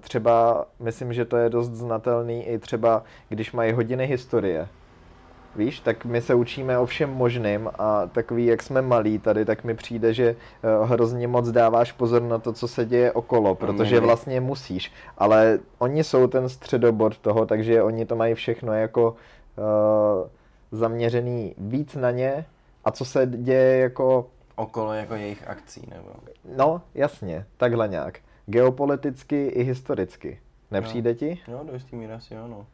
[0.00, 4.68] třeba myslím, že to je dost znatelný i třeba, když mají hodiny historie,
[5.56, 9.64] Víš, tak my se učíme o všem možným a takový, jak jsme malí tady, tak
[9.64, 10.36] mi přijde, že
[10.80, 14.92] uh, hrozně moc dáváš pozor na to, co se děje okolo, protože my- vlastně musíš.
[15.18, 20.28] Ale oni jsou ten středobod toho, takže oni to mají všechno jako uh,
[20.72, 22.44] zaměřený víc na ně
[22.84, 26.08] a co se děje jako, Okolo jako jejich akcí, nebo...
[26.56, 28.18] no jasně, takhle nějak.
[28.46, 30.38] Geopoliticky i historicky.
[30.70, 31.40] Nepřijde ti?
[31.48, 32.66] Jo, do jistý míry asi jo, no.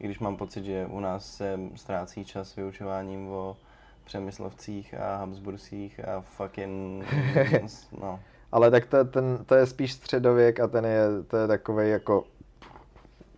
[0.00, 3.56] I když mám pocit, že u nás se ztrácí čas vyučováním o
[4.04, 7.04] Přemyslovcích a Habsbursích a fucking,
[8.00, 8.20] no.
[8.52, 12.24] Ale tak to, ten, to je spíš středověk a ten je, to je takový jako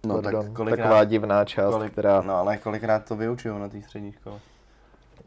[0.06, 3.68] No tak pardon, kolikrát, taková divná část, kolik, která, no ale kolikrát to vyučují na
[3.68, 4.40] té střední škole?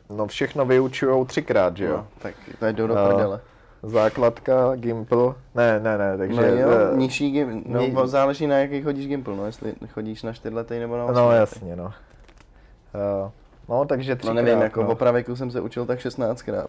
[0.09, 1.97] no všechno vyučujou třikrát, že jo?
[1.97, 3.39] No, tak to jdou do No.
[3.83, 6.41] Základka, Gimpl, ne, ne, ne, takže...
[6.41, 8.07] No jo, eh, nižší gim, no ni- ni...
[8.07, 11.39] záleží na jaký chodíš gimpl, no, jestli chodíš na čtyřletý nebo na no osmiletý.
[11.39, 11.83] jasně, no.
[11.85, 13.31] Uh,
[13.69, 14.89] no, takže No třikrát, nevím, jako no.
[14.89, 16.67] opravěku jsem se učil tak 16krát.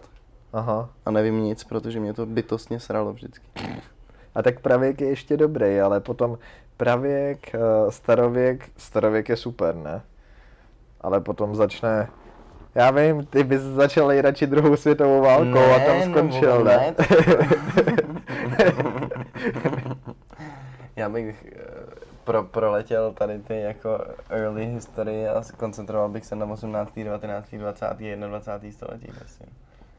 [0.53, 0.89] Aha.
[1.05, 3.47] A nevím nic, protože mě to bytostně sralo vždycky.
[4.35, 6.37] A tak pravěk je ještě dobrý, ale potom
[6.77, 10.01] pravěk, uh, starověk, starověk je super, ne?
[11.01, 12.07] Ale potom začne,
[12.75, 16.95] já vím, ty bys začal radši druhou světovou válkou a tam skončil, vole, ne?
[20.95, 21.59] Já bych eh,
[22.23, 27.85] pro, proletěl tady ty jako early history a koncentroval bych se na 18., 19., 20.,
[28.27, 28.71] 21.
[28.71, 29.07] století.
[29.19, 29.45] Prostě.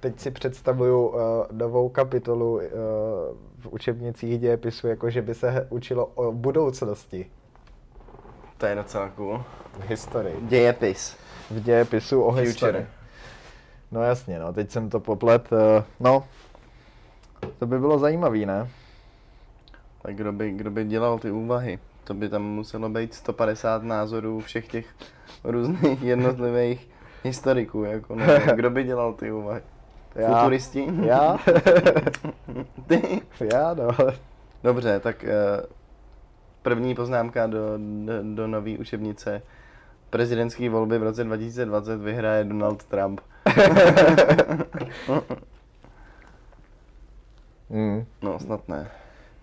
[0.00, 1.20] Teď si představuju uh,
[1.52, 2.60] novou kapitolu uh,
[3.58, 7.30] v učebnicích dějepisu, jako že by se učilo o budoucnosti
[8.58, 9.42] To je docela cool.
[9.88, 10.36] historii.
[10.40, 11.16] Dějepis.
[11.50, 12.46] V dějepisu o Future.
[12.46, 12.86] historii.
[13.92, 15.52] No jasně, no, teď jsem to poplet.
[15.52, 15.58] Uh,
[16.00, 16.24] no,
[17.58, 18.68] to by bylo zajímavý, ne?
[20.02, 21.78] Tak kdo by, kdo by dělal ty úvahy?
[22.04, 24.86] To by tam muselo být 150 názorů všech těch
[25.44, 26.88] různých jednotlivých
[27.24, 27.84] historiků.
[27.84, 29.60] Jako, nebo kdo by dělal ty úvahy?
[30.14, 30.38] Já.
[30.38, 30.86] Futuristi?
[31.02, 31.38] Já?
[32.86, 33.20] Ty?
[33.52, 33.88] Já, no.
[34.64, 35.30] Dobře, tak eh,
[36.62, 37.58] první poznámka do,
[38.04, 39.42] do, do nové učebnice.
[40.14, 43.20] Prezidentské volby v roce 2020 vyhraje Donald Trump.
[47.70, 48.90] Mm, No, snad ne.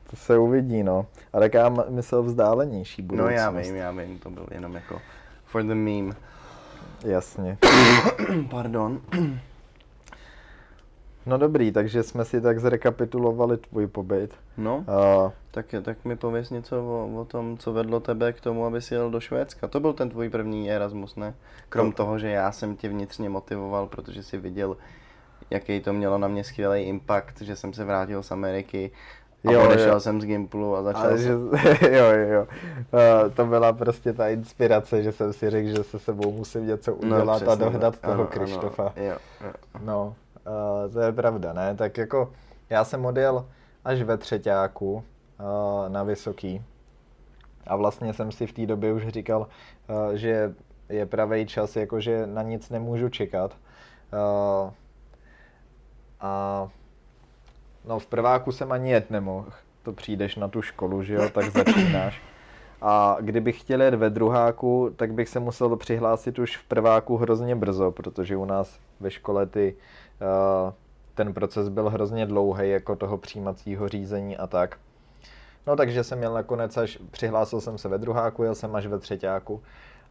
[0.09, 1.05] to se uvidí, no.
[1.33, 3.33] A tak já myslel vzdálenější No budoucnost.
[3.35, 5.01] já vím, já vím, to byl jenom jako
[5.45, 6.15] for the meme.
[7.05, 7.57] Jasně.
[8.49, 9.01] Pardon.
[11.25, 14.33] No dobrý, takže jsme si tak zrekapitulovali tvůj pobyt.
[14.57, 18.65] No, Uh, tak, tak mi pověs něco o, o tom, co vedlo tebe k tomu,
[18.65, 19.67] aby si jel do Švédska.
[19.67, 21.33] To byl ten tvůj první Erasmus, ne?
[21.69, 24.77] Krom To- toho, že já jsem tě vnitřně motivoval, protože si viděl,
[25.49, 28.91] jaký to mělo na mě skvělý impact, že jsem se vrátil z Ameriky
[29.47, 29.99] a Jo, odešel jo.
[29.99, 31.49] jsem z Gimplu a začal ale že, jsem...
[31.91, 32.47] jo, jo, jo.
[32.93, 36.95] Uh, to byla prostě ta inspirace, že jsem si řekl, že se sebou musím něco
[36.95, 38.01] udělat a No, přesně dohnat tak.
[38.01, 38.83] toho Ano, Krištofa.
[38.83, 39.51] Ano, jo, jo.
[39.85, 40.15] No,
[40.47, 41.75] uh, to je pravda, ne?
[41.75, 42.33] Tak jako
[42.69, 43.45] já jsem odjel
[43.85, 45.03] až ve třetíku uh,
[45.87, 46.63] na Vysoký
[47.67, 49.47] a vlastně jsem si v té době už říkal,
[49.89, 50.53] uh, že
[50.89, 53.57] je pravý čas, jakože na nic nemůžu čekat.
[54.13, 54.71] Uh,
[56.19, 56.67] a
[57.85, 59.47] no v prváku jsem ani jet nemohl,
[59.83, 62.21] to přijdeš na tu školu, že jo, tak začínáš.
[62.81, 67.55] A kdybych chtěl jet ve druháku, tak bych se musel přihlásit už v prváku hrozně
[67.55, 69.75] brzo, protože u nás ve škole ty,
[71.15, 74.77] ten proces byl hrozně dlouhý, jako toho přijímacího řízení a tak.
[75.67, 78.99] No takže jsem měl nakonec až, přihlásil jsem se ve druháku, jel jsem až ve
[78.99, 79.61] třetíku,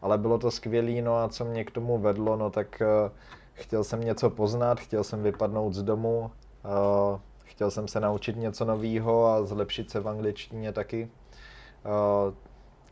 [0.02, 3.10] ale bylo to skvělý, no a co mě k tomu vedlo, no tak uh,
[3.52, 8.64] chtěl jsem něco poznat, chtěl jsem vypadnout z domu, uh, chtěl jsem se naučit něco
[8.64, 11.10] nového a zlepšit se v angličtině taky.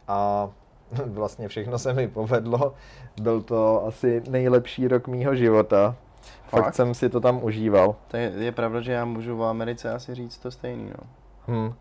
[0.09, 0.51] A
[1.07, 2.75] vlastně všechno se mi povedlo.
[3.21, 5.97] Byl to asi nejlepší rok mýho života.
[6.49, 7.97] Fakt, Fakt jsem si to tam užíval.
[8.09, 11.07] To je, je pravda, že já můžu v Americe asi říct to stejný, no.
[11.47, 11.75] Hmm.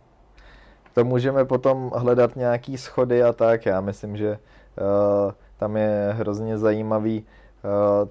[0.93, 3.65] To můžeme potom hledat nějaký schody a tak.
[3.65, 7.25] Já myslím, že uh, tam je hrozně zajímavý
[7.63, 8.09] uh,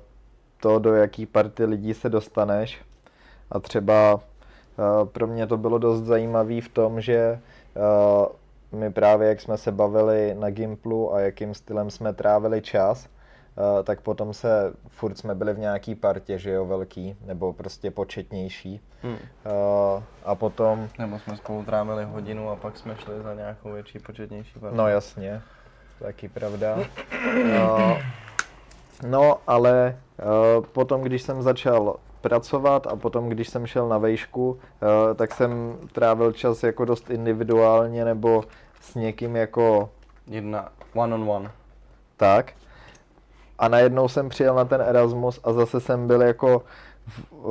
[0.60, 2.84] to, do jaký party lidí se dostaneš.
[3.50, 7.40] A třeba uh, pro mě to bylo dost zajímavý v tom, že
[7.76, 8.26] uh,
[8.80, 13.08] my právě, jak jsme se bavili na Gimplu a jakým stylem jsme trávili čas,
[13.84, 18.80] tak potom se, furt jsme byli v nějaký partě, že jo, velký, nebo prostě početnější.
[19.02, 19.12] Hmm.
[19.12, 20.88] Uh, a potom...
[20.98, 24.76] Nebo jsme spolu trávili hodinu a pak jsme šli za nějakou větší, početnější partě.
[24.76, 25.42] No jasně,
[25.98, 26.76] taky pravda.
[26.76, 27.98] Uh,
[29.08, 29.98] no, ale
[30.58, 31.96] uh, potom, když jsem začal
[32.28, 37.10] pracovat a potom, když jsem šel na vejšku, eh, tak jsem trávil čas jako dost
[37.10, 38.44] individuálně nebo
[38.80, 39.90] s někým jako...
[40.26, 41.50] Jedna, one on one.
[42.16, 42.52] Tak.
[43.58, 46.62] A najednou jsem přijel na ten Erasmus a zase jsem byl jako
[47.06, 47.44] v, eh,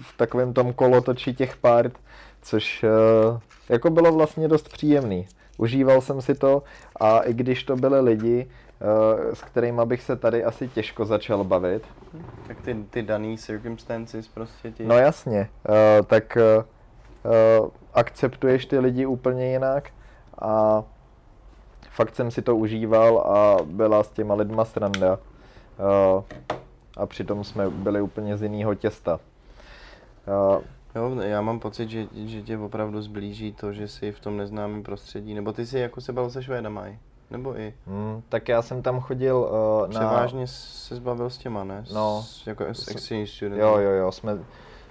[0.00, 1.92] v takovém tom kolotoči těch part,
[2.42, 5.26] což eh, jako bylo vlastně dost příjemný.
[5.58, 6.62] Užíval jsem si to
[7.00, 8.50] a i když to byly lidi,
[9.32, 11.82] s kterými bych se tady asi těžko začal bavit,
[12.46, 14.84] tak ty, ty daný circumstances prostě ti...
[14.84, 15.48] No jasně,
[16.06, 16.38] tak
[17.94, 19.90] akceptuješ ty lidi úplně jinak
[20.38, 20.82] a
[21.94, 25.18] fakt jsem si to užíval a byla s těma lidma sranda.
[25.78, 26.22] Uh,
[26.96, 29.20] a přitom jsme byli úplně z jiného těsta.
[30.26, 30.62] Uh,
[30.96, 34.82] Jo, já mám pocit, že, že tě opravdu zblíží to, že jsi v tom neznámém
[34.82, 35.34] prostředí.
[35.34, 36.84] Nebo ty jsi jako se bavil se Švédama,
[37.30, 37.74] nebo i?
[37.86, 40.00] Hmm, tak já jsem tam chodil uh, na...
[40.00, 41.84] Převážně se zbavil s těma, ne?
[41.94, 42.22] No.
[42.22, 43.60] S, jako s exchange student.
[43.60, 44.38] Jo, jo, jo, jsme...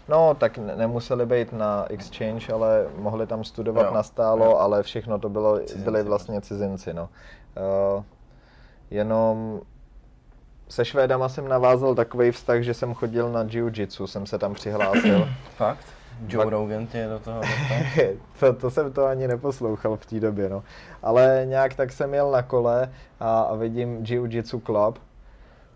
[0.08, 4.58] No, tak nemuseli být na exchange, ale mohli tam studovat jo, nastálo, jo.
[4.58, 6.10] ale všechno to bylo, cizinci, byli no.
[6.10, 7.10] vlastně cizinci, no.
[7.96, 8.04] Uh,
[8.92, 9.62] jenom
[10.70, 15.30] se Švédama jsem navázal takový vztah, že jsem chodil na jiu-jitsu, jsem se tam přihlásil.
[15.56, 15.86] Fakt?
[16.28, 17.42] Joe Rogan tě do toho
[18.40, 20.64] to, to jsem to ani neposlouchal v té době, no.
[21.04, 25.00] Ale nějak tak jsem jel na kole a, a vidím Jiu-Jitsu Club,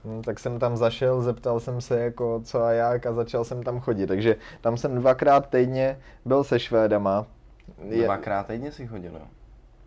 [0.08, 3.63] hm, tak jsem tam zašel, zeptal jsem se jako co a jak a začal jsem
[3.63, 4.08] tam chodit.
[4.08, 7.26] Takže tam jsem dvakrát týdně byl se Švédama.
[8.04, 9.28] Dvakrát týdně si chodil, jo?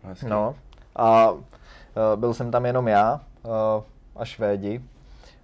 [0.03, 0.29] Hezky.
[0.29, 0.55] No.
[0.95, 1.39] A uh,
[2.15, 3.83] byl jsem tam jenom já uh,
[4.15, 4.81] a Švédi.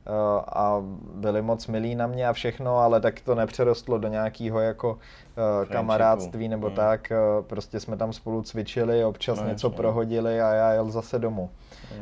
[0.07, 4.59] Eh, a byli moc milí na mě a všechno, ale tak to nepřerostlo do nějakého
[4.59, 6.75] jako uh, kamarádství nebo hmm.
[6.75, 7.11] tak.
[7.11, 9.77] Uh, prostě jsme tam spolu cvičili, občas no, něco jasně.
[9.77, 11.49] prohodili a já jel zase domů.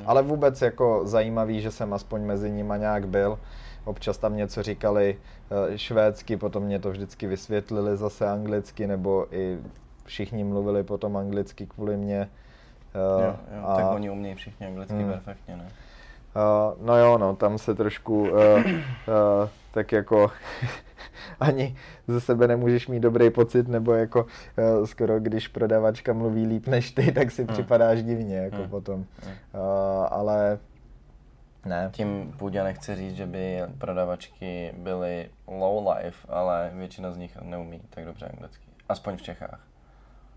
[0.06, 3.40] Ale vůbec jako zajímavý, že jsem aspoň mezi nimi nějak byl.
[3.86, 5.18] Občas tam něco říkali
[5.50, 9.60] uh, švédsky, potom mě to vždycky vysvětlili zase anglicky, nebo i
[10.06, 12.30] všichni mluvili potom anglicky kvůli mě.
[13.18, 13.76] Uh, jo, jo, a...
[13.76, 15.12] Tak oni umějí všichni anglicky hmm.
[15.12, 15.66] perfektně, ne?
[16.36, 18.64] Uh, no jo, no, tam se trošku uh, uh,
[19.76, 20.32] tak jako
[21.40, 21.76] ani
[22.08, 26.92] ze sebe nemůžeš mít dobrý pocit, nebo jako uh, skoro když prodavačka mluví líp než
[26.92, 27.54] ty, tak si hmm.
[27.54, 28.70] připadáš divně jako hmm.
[28.70, 28.96] potom.
[28.96, 29.34] Hmm.
[29.54, 30.60] Uh, ale
[31.66, 31.90] ne.
[31.92, 37.82] Tím půdě nechci říct, že by prodavačky byly low life, ale většina z nich neumí
[37.90, 38.66] tak dobře anglicky.
[38.90, 39.60] Aspoň v Čechách.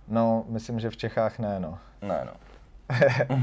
[0.08, 1.78] No, myslím, že v Čechách ne, no.
[2.02, 2.32] Ne, no.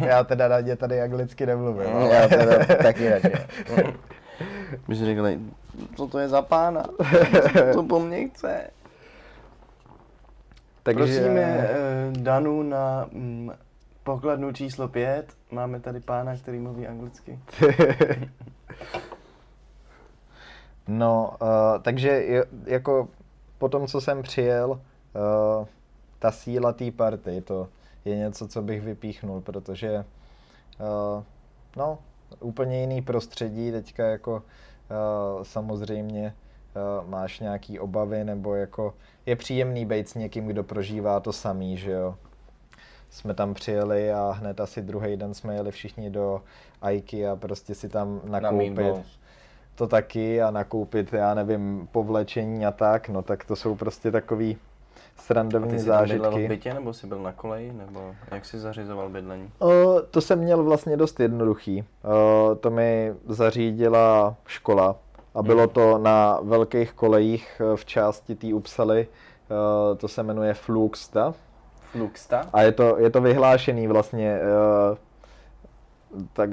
[0.07, 1.93] já teda radě tady anglicky nemluvím.
[1.93, 3.47] No, já teda taky radě.
[4.87, 5.39] My si řekli,
[5.95, 6.83] co to je za pána?
[7.53, 8.69] Co to po mně chce?
[10.83, 11.03] Takže...
[11.03, 13.51] Prosíme eh, Danu na mm,
[14.03, 15.33] pokladnu číslo 5.
[15.51, 17.39] Máme tady pána, který mluví anglicky.
[20.87, 21.47] no, uh,
[21.81, 23.07] takže jako
[23.57, 25.67] po tom, co jsem přijel, uh,
[26.19, 27.67] ta síla té party, to,
[28.05, 30.05] je něco, co bych vypíchnul, protože
[30.79, 31.23] uh,
[31.75, 31.99] no,
[32.39, 36.33] úplně jiný prostředí, teďka jako uh, samozřejmě
[37.01, 38.93] uh, máš nějaký obavy, nebo jako
[39.25, 42.15] je příjemný být s někým, kdo prožívá to samý, že jo.
[43.09, 46.41] Jsme tam přijeli a hned asi druhý den jsme jeli všichni do
[46.81, 48.77] Aiky a prostě si tam nakoupit.
[48.77, 49.03] Na
[49.75, 54.57] to taky a nakoupit, já nevím, povlečení a tak, no tak to jsou prostě takový
[55.15, 56.47] srandovní Ty jsi v zážitky.
[56.47, 59.51] bytě, nebo jsi byl na koleji, nebo jak jsi zařizoval bydlení?
[59.59, 61.83] O, to jsem měl vlastně dost jednoduchý.
[62.03, 64.95] O, to mi zařídila škola
[65.35, 65.69] a bylo Mhm.
[65.69, 69.07] to na velkých kolejích eh, v části té Upsaly.
[69.91, 71.33] O, to se jmenuje Fluxta
[71.91, 72.49] Fluxta?
[72.53, 74.97] a je to, je to vyhlášený vlastně, o,
[76.33, 76.49] tak,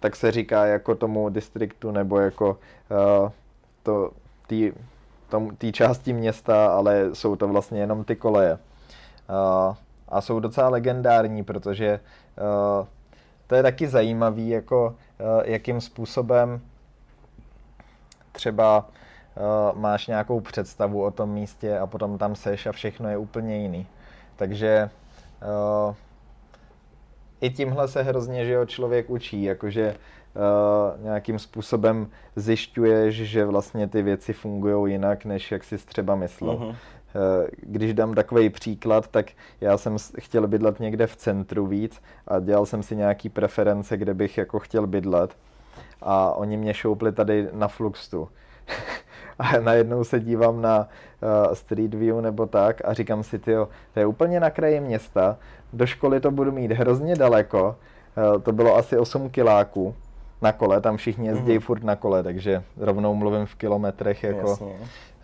[0.00, 2.58] tak se říká jako tomu distriktu nebo jako
[2.90, 3.32] o,
[3.82, 4.10] to,
[4.46, 4.72] tý,
[5.58, 8.58] tý části města, ale jsou to vlastně jenom ty koleje.
[9.28, 9.76] A,
[10.08, 12.00] a jsou docela legendární, protože
[12.80, 12.86] uh,
[13.46, 16.60] to je taky zajímavý, jako uh, jakým způsobem
[18.32, 23.16] třeba uh, máš nějakou představu o tom místě a potom tam seš a všechno je
[23.16, 23.86] úplně jiný.
[24.36, 24.90] Takže
[25.88, 25.94] uh,
[27.40, 29.96] i tímhle se hrozně, že jo, člověk učí, jakože
[30.38, 36.74] uh, nějakým způsobem zjišťuješ, že vlastně ty věci fungují jinak, než jak jsi třeba myslel.
[37.14, 39.26] Eh, Když dám takový příklad, tak
[39.60, 44.14] já jsem chtěl bydlet někde v centru víc a dělal jsem si nějaký preference, kde
[44.14, 45.36] bych jako chtěl bydlet.
[46.02, 48.28] A oni mě šoupli tady na Fluxtu.
[49.38, 54.00] A najednou se dívám na uh, Street View nebo tak a říkám si, tyjo, to
[54.00, 55.36] je úplně na kraji města,
[55.72, 57.76] do školy to budu mít hrozně daleko,
[58.34, 59.94] uh, to bylo asi 8 kiláků
[60.42, 61.60] na kole, tam všichni jezdí Mhm.
[61.60, 64.48] furt na kole, takže rovnou mluvím v kilometrech jako.
[64.50, 64.72] Jasně.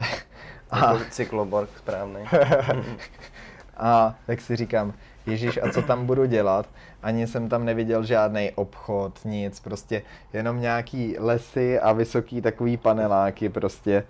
[0.70, 2.20] A- cykloborg správný.
[3.76, 4.92] A tak si říkám,
[5.26, 6.66] Ježíš, a co tam budu dělat?
[7.02, 13.48] Ani jsem tam neviděl žádný obchod, nic, prostě jenom nějaký lesy a vysoký takový paneláky
[13.48, 14.04] prostě.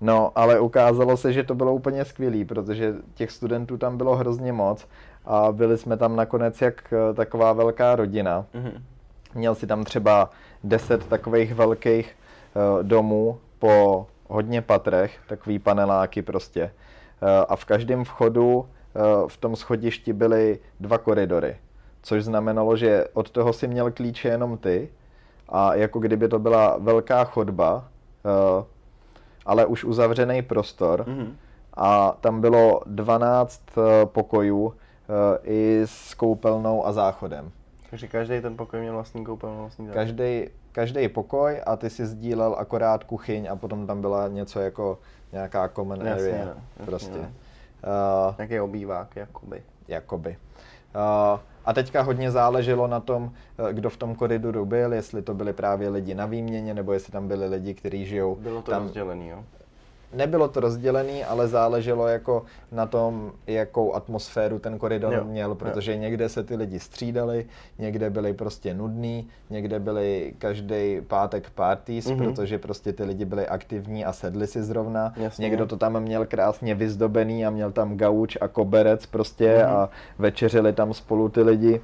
[0.00, 4.52] No, ale ukázalo se, že to bylo úplně skvělý, protože těch studentů tam bylo hrozně
[4.52, 4.88] moc
[5.24, 8.46] a byli jsme tam nakonec jak eh, taková velká rodina.
[8.54, 8.84] Mhm.
[9.34, 10.30] Měl si tam třeba
[10.64, 12.16] 10 takových velkých
[12.54, 16.62] uh, domů po hodně patrech, takový paneláky prostě.
[17.22, 21.56] Uh, a v každém vchodu uh, v tom schodišti byly dva koridory,
[22.02, 24.88] což znamenalo, že od toho si měl klíče jenom ty
[25.48, 28.64] a jako kdyby to byla velká chodba, uh,
[29.46, 31.36] ale už uzavřený prostor Mhm.
[31.74, 34.72] a tam bylo 12 uh, pokojů uh,
[35.42, 37.50] i s koupelnou a záchodem.
[37.90, 39.94] Takže každý ten pokoj měl vlastní koupelnu, vlastní záchod.
[40.00, 44.98] Každý, každý pokoj a ty si sdílel akorát kuchyň a potom tam byla něco jako
[45.32, 46.38] nějaká common Jasně, area.
[46.38, 47.18] jasně, prostě.
[47.18, 47.18] no.
[47.18, 49.62] Uh, Nějaký obývák, jakoby.
[49.88, 50.36] jakoby.
[50.94, 53.32] Uh, a teďka hodně záleželo na tom,
[53.68, 57.12] eh, kdo v tom koridoru byl, jestli to byli právě lidi na výměně, nebo jestli
[57.12, 58.82] tam byli lidi, kteří žijou Bylo to tam.
[58.82, 59.44] rozdělený, jo?
[60.12, 65.54] Nebylo to rozdělený, ale záleželo jako na tom, jakou atmosféru ten koridor Jo, měl, jo.
[65.54, 67.46] protože někde se ty lidi střídali,
[67.78, 72.18] někde byli prostě nudný, někde byli každý pátek parties, Mhm.
[72.18, 75.12] protože prostě ty lidi byli aktivní a sedli si zrovna.
[75.16, 75.42] Jasně.
[75.42, 79.76] Někdo to tam měl krásně vyzdobený a měl tam gauč a koberec prostě Mhm.
[79.76, 81.80] a večeřili tam spolu ty lidi.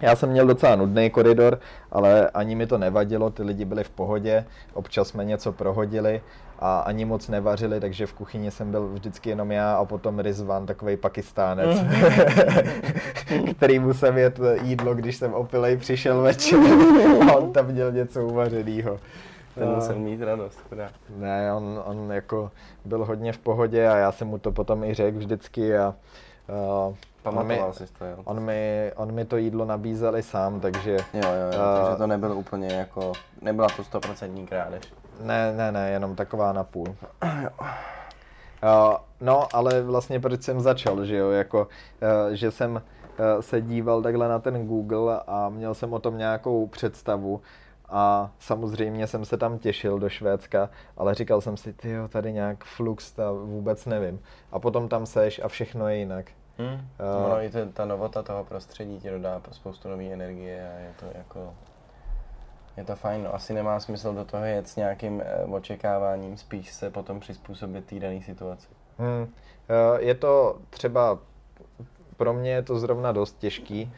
[0.00, 1.58] Já jsem měl docela nudný koridor,
[1.92, 6.20] ale ani mi to nevadilo, ty lidi byli v pohodě, občas jsme něco prohodili
[6.58, 10.66] a ani moc nevařili, takže v kuchyni jsem byl vždycky jenom já a potom Rizvan,
[10.66, 11.78] takový pakistánec,
[13.56, 16.58] kterýmu jsem jet jídlo, když jsem opilej přišel večer
[17.30, 18.98] a on tam měl něco uvařenýho.
[19.54, 20.92] Ten A- musel mít radost, chudák.
[21.16, 22.50] ne, on, on jako
[22.84, 25.94] byl hodně v pohodě a já jsem mu to potom i řekl vždycky a
[27.32, 28.16] uh, on, mi, Pamatoval jsi to, jo?
[28.24, 31.96] on, mi, on mi to jídlo nabízel i sám, takže Jo, jo, jo, A- takže
[31.98, 33.12] to nebylo úplně jako,
[33.42, 34.82] nebyla to stoprocentní krádež.
[35.20, 36.86] ne, ne, ne, jenom taková na půl.
[38.62, 41.58] Uh, no, ale vlastně proč jsem začal, že jo, jako,
[42.28, 42.80] uh, že jsem uh,
[43.40, 47.40] se díval takhle na ten Google a měl jsem o tom nějakou představu
[47.88, 52.64] a samozřejmě jsem se tam těšil do Švédska, ale říkal jsem si, ty tady nějak
[52.64, 54.20] flux, ta vůbec nevím.
[54.52, 56.26] A potom tam seš a všechno je jinak.
[56.58, 56.88] Hmm.
[56.98, 61.18] A- ono i ta novota toho prostředí ti dodá spoustu nové energie a je to
[61.18, 61.54] jako,
[62.76, 63.34] je to fajn, no.
[63.34, 67.98] asi nemá smysl do toho jet s nějakým eh, očekáváním, spíš se potom přizpůsobit té
[68.00, 68.68] dané situaci.
[68.98, 69.32] Hmm.
[69.68, 71.18] Eh, Je to třeba,
[72.16, 73.92] pro mě je to zrovna dost těžký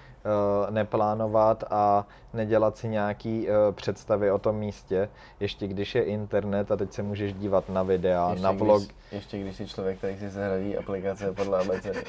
[0.70, 5.08] neplánovat a nedělat si nějaký eh, představy o tom místě,
[5.40, 8.82] ještě když je internet a teď se můžeš dívat na videa, ještě na vlog.
[8.82, 12.02] Když, ještě když jsi člověk, který si zahradí aplikace podle abecedy.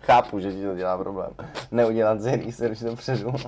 [0.00, 1.30] Chápu, že ti to dělá problém.
[1.70, 3.32] Neudělat si research dopředu.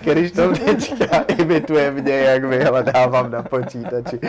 [0.00, 4.20] Když to teďka imituje mě, jak vyhledávám na počítači,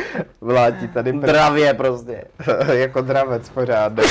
[0.42, 2.24] vlátí tady pr- Dravě prostě.
[2.72, 3.94] jako dravec pořád.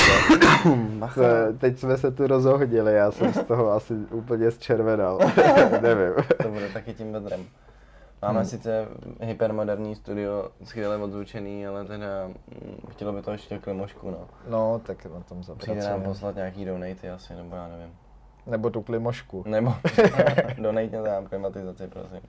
[1.21, 5.19] Eh, Teď jsme se tu rozohodili, já jsem z toho asi úplně zčervenal.
[5.81, 6.13] Nevím.
[6.43, 7.45] To bude taky tím bedrem.
[8.21, 8.47] Máme Hmm.
[8.47, 8.85] sice
[9.21, 14.17] hypermoderní studio, skvěle odzvučený, ale teda mm, chtělo by to ještě klimošku, no.
[14.49, 16.03] No, tak na tom Přijde nám zapracujeme.
[16.05, 17.93] poslat nějaký donaty asi, nebo já nevím.
[18.45, 19.43] Nebo tu klimošku.
[19.47, 19.73] Nebo
[20.57, 22.19] donate nám klimatizaci, prosím.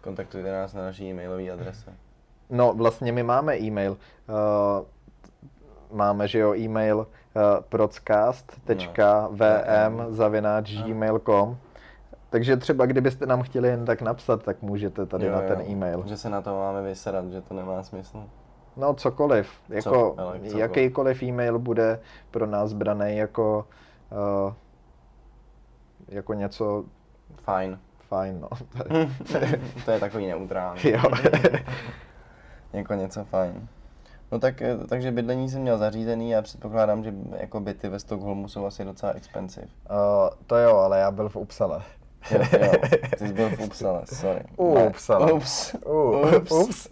[0.00, 1.92] Kontaktujte nás na naší e-mailové adrese.
[2.50, 3.92] No, vlastně my máme e-mail.
[3.92, 3.96] Uh,
[5.98, 7.06] máme, že jo, e-mail uh,
[7.68, 8.94] procast.vm
[10.08, 11.58] zavináč gmail.com
[12.30, 15.60] takže třeba kdybyste nám chtěli jen tak napsat, tak můžete tady Jo, na jo, ten
[15.60, 16.04] e-mail.
[16.06, 18.24] Že se na to máme vysedat, že to nemá smysl.
[18.76, 20.54] No cokoliv, jako ale cokoliv.
[20.54, 22.00] jakýkoliv e-mail bude
[22.30, 23.64] pro nás braný jako, uh,
[26.08, 26.84] jako něco
[27.42, 27.78] Fajn.
[28.08, 28.48] fajn, no.
[29.84, 30.80] to je takový neutrální.
[30.84, 31.00] jo.
[32.72, 33.68] jako něco fajn.
[34.32, 38.48] No tak, eh, takže bydlení jsem měl zařízený a předpokládám, že jako byty ve Stockholmu
[38.48, 39.66] jsou asi docela expensive.
[39.66, 39.96] uh,
[40.46, 41.82] to jo, ale já byl v Upsale.
[42.30, 42.72] Jo, jo,
[43.18, 44.44] ty jsi byl v Upsale, sorry.
[44.56, 45.32] U Ne, Uppsala.
[45.32, 45.74] Ups.
[45.86, 46.50] Uh, Ups.
[46.52, 46.88] ups.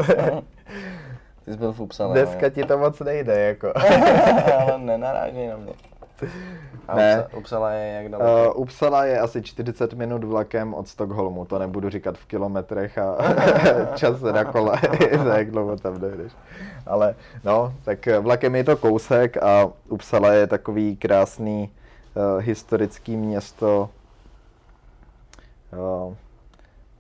[1.45, 2.13] Ty jsi byl v Upsale.
[2.13, 3.73] Dneska ti to moc nejde, jako.
[4.61, 5.73] Ale nenarážej na mě.
[6.89, 7.17] A Ne.
[7.19, 8.51] Upsa- Upsala je jak daleko?
[8.55, 13.17] Uh, Uppsala je asi 40 minut vlakem od Stockholmu, to nebudu říkat v kilometrech a
[13.97, 14.81] čas na kole,
[15.25, 16.33] za jak dlouho tam dojdeš.
[16.87, 17.15] Ale
[17.45, 21.71] no, tak vlakem je to kousek a Uppsala je takový krásný
[22.15, 23.91] uh, historický město,
[26.07, 26.15] uh,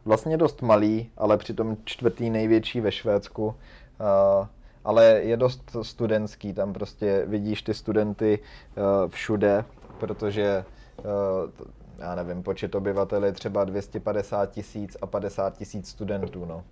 [0.04, 3.46] vlastně dost malý, ale přitom čtvrtý největší ve Švédsku.
[3.46, 4.46] Uh,
[4.89, 9.64] ale je dost studentský, tam prostě vidíš ty studenty uh, všude,
[9.99, 10.64] protože
[11.57, 11.64] t-
[11.99, 16.64] já nevím, počet obyvatel je třeba 250 tisíc a 50 tisíc studentů, no.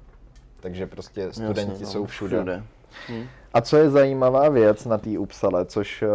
[0.61, 2.37] Takže prostě studenti Jasně, no, jsou všude.
[2.37, 2.63] všude.
[3.09, 3.27] Hm.
[3.55, 6.09] A co je zajímavá věc na té Upsale, což eh,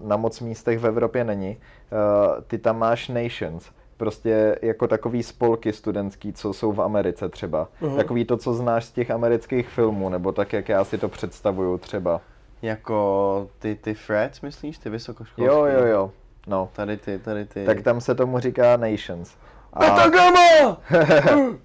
[0.00, 5.72] na moc místech v Evropě není, eh, ty tam máš nations, prostě jako takový spolky
[5.72, 7.68] studentský, co jsou v Americe třeba.
[7.80, 7.96] Mhm.
[7.96, 11.78] Takový to, co znáš z těch amerických filmů, nebo tak, jak já si to představuju
[11.78, 12.20] třeba.
[12.62, 15.54] Jako ty, ty frats, myslíš, ty vysokoškolské?
[15.54, 16.10] Jo, jo, jo.
[16.46, 17.64] No, Tady ty, tady ty.
[17.64, 19.36] tak tam se tomu říká nations.
[19.72, 20.80] A, Betagama!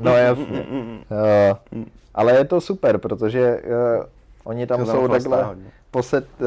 [0.00, 0.66] no jasně.
[1.72, 1.84] Uh,
[2.14, 4.04] ale je to super, protože uh,
[4.44, 5.56] oni tam To jsou takhle,
[5.90, 6.46] poset, uh,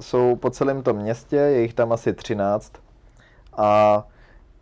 [0.00, 2.72] jsou po celém tom městě, je jich tam asi 13
[3.56, 4.02] a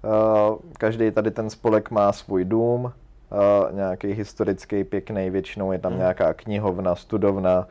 [0.04, 2.92] uh, každý tady ten spolek má svůj dům, uh,
[3.76, 6.00] nějaký historický, pěkný, většinou je tam Hmm.
[6.00, 7.66] nějaká knihovna, studovna,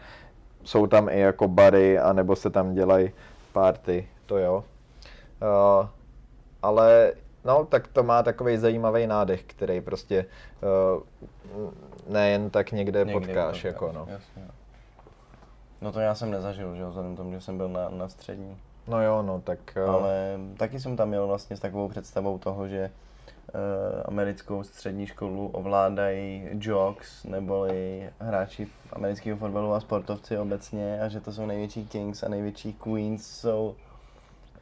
[0.63, 3.11] jsou tam i jako bary, anebo se tam dělají
[3.53, 4.63] party, to jo.
[5.41, 5.87] Uh,
[6.61, 7.13] ale
[7.45, 10.25] no, tak to má takový zajímavý nádech, který prostě
[11.55, 11.71] uh,
[12.07, 14.07] nejen tak někde, Někdy potkáš, jako no.
[14.09, 14.43] Jasně.
[15.81, 18.57] No to já jsem nezažil, že jo, vzhledem tomu, že jsem byl na, na střední.
[18.89, 22.67] No jo, no, tak uh, Ale taky jsem tam měl vlastně s takovou představou toho,
[22.67, 22.91] že
[23.53, 23.59] uh,
[24.05, 31.31] americkou střední školu ovládají jocks, neboli hráči amerického fotbalu a sportovci obecně a že to
[31.31, 33.75] jsou největší kings a největší queens jsou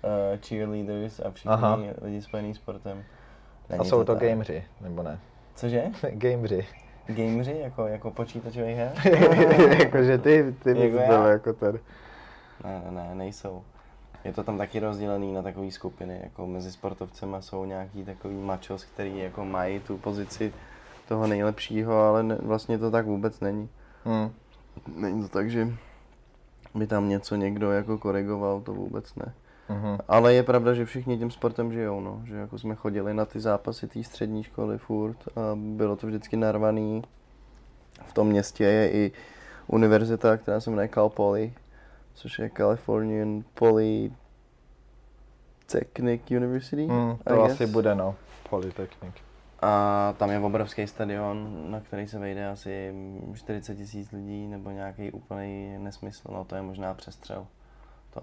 [0.03, 1.79] uh, cheerleaders a všichni Aha.
[2.01, 3.03] lidi spojený sportem.
[3.69, 4.23] a Není jsou to tak.
[4.23, 5.19] gameři, nebo ne?
[5.55, 5.83] Cože?
[6.11, 6.67] gameři.
[7.07, 8.91] Gameři, jako, jako počítačový her?
[9.79, 11.27] Jakože ty, ty Jako já?
[11.27, 11.79] jako ten.
[12.63, 13.63] Ne, ne, ne, nejsou.
[14.27, 18.85] Je to tam taky rozdělený na takové skupiny, jako mezi sportovcema jsou nějaký takový machos,
[18.85, 20.53] který jako mají tu pozici
[21.07, 23.69] toho nejlepšího, ale ne, vlastně to tak vůbec není.
[24.05, 24.31] Hmm.
[24.95, 25.67] Není to tak, že
[26.75, 29.33] by tam něco někdo jako korigoval, to vůbec ne.
[29.69, 29.97] Mhm.
[30.07, 32.21] Ale je pravda, že všichni tím sportem žijou, no.
[32.25, 36.37] Že jako jsme chodili na ty zápasy té střední školy furt a bylo to vždycky
[36.37, 37.03] narvaný.
[38.05, 39.11] V tom městě je i
[39.67, 41.53] univerzita, která se jmenuje Cal Poly,
[42.17, 44.21] což je Californian Polytechnic
[46.31, 46.83] University.
[46.83, 46.87] I
[47.27, 47.51] to guess.
[47.53, 48.15] asi bude, no.
[48.49, 49.13] Polytechnik.
[49.61, 52.93] A tam je obrovský stadion, na který se vejde asi
[53.33, 57.47] 40 tisíc lidí, nebo nějaký úplný nesmysl, no to je možná přestřel.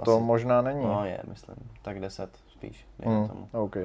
[0.05, 0.85] To možná není.
[0.85, 1.57] No je, myslím.
[1.83, 3.49] Tak 10 spíš, Hmm, tomu.
[3.53, 3.77] OK.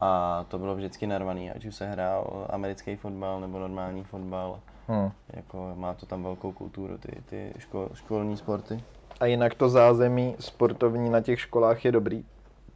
[0.00, 4.60] A to bylo vždycky narvaný, ať už se hrál americký fotbal nebo normální fotbal.
[4.88, 5.10] Hmm.
[5.28, 8.84] Jako má to tam velkou kulturu, ty, ty škol, školní sporty.
[9.20, 12.24] A jinak to zázemí sportovní na těch školách je dobrý.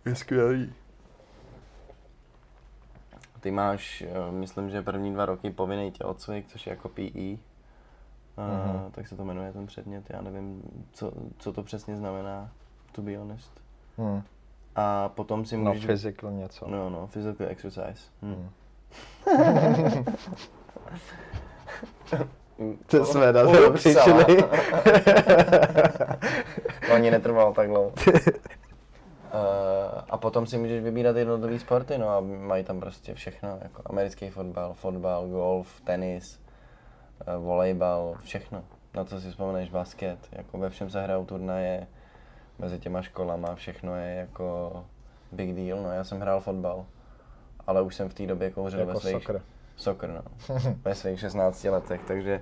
[0.06, 0.72] Je skvělý.
[3.40, 7.36] Ty máš, eh, myslím, že první dva roky povinný tělocvik, což je jako PE.
[8.38, 8.90] Uh, Mhm.
[8.92, 12.50] Tak se to jmenuje ten předmět, já nevím, co, co to přesně znamená,
[12.92, 13.50] to be honest.
[13.98, 14.22] Hmm.
[14.76, 15.86] A potom si No, můžeš...
[15.86, 16.66] physical něco.
[16.70, 18.10] No, no, physical exercise.
[18.22, 18.48] Hm.
[19.26, 20.04] Hmm.
[22.86, 24.24] To jsme na to přišli.
[26.94, 27.92] Ani netrvalo tak dlouho.
[30.10, 34.30] a potom si můžeš vybírat jednotlivé sporty, no a mají tam prostě všechno, jako americký
[34.30, 36.40] fotbal, fotbal, golf, tenis,
[37.26, 38.64] uh, volejbal, všechno.
[38.94, 41.86] Na co si vzpomeneš, basket, jako ve všem se hrajou turnaje,
[42.58, 44.72] mezi těma školama, všechno je jako
[45.32, 46.86] big deal, no já jsem hrál fotbal,
[47.66, 49.12] ale už jsem v té době kouřil Jako ve svých...
[49.12, 49.42] soccer.
[49.76, 50.22] Soccer, no.
[50.84, 52.40] ve svých 16 letech, takže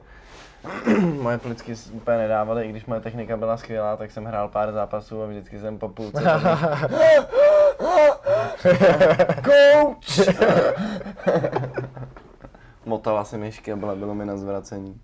[1.22, 5.22] moje plicky úplně nedávaly, i když moje technika byla skvělá, tak jsem hrál pár zápasů
[5.22, 6.58] a vždycky jsem po půlce tam-
[9.44, 10.28] Coach!
[12.86, 15.00] Motala si myšky a bylo, bylo mi na zvracení.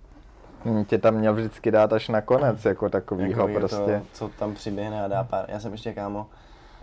[0.64, 3.98] Hm, Tě tam měl vždycky dát až na konec, jako takovýho Jako je prostě.
[4.00, 5.44] To, co tam přiběhne a dá pár.
[5.48, 6.26] Já jsem ještě kámo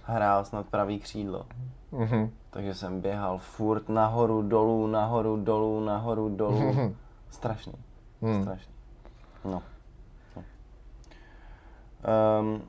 [0.03, 1.45] hrál snad pravý křídlo.
[1.91, 2.29] Mhm.
[2.49, 6.93] Takže jsem běhal furt nahoru, dolů, nahoru, dolů, nahoru, dolů.
[7.29, 7.73] Strašný.
[8.21, 8.41] Hmm.
[8.41, 8.73] Strašný.
[9.45, 9.63] No.
[10.35, 10.43] no.
[12.39, 12.61] Um,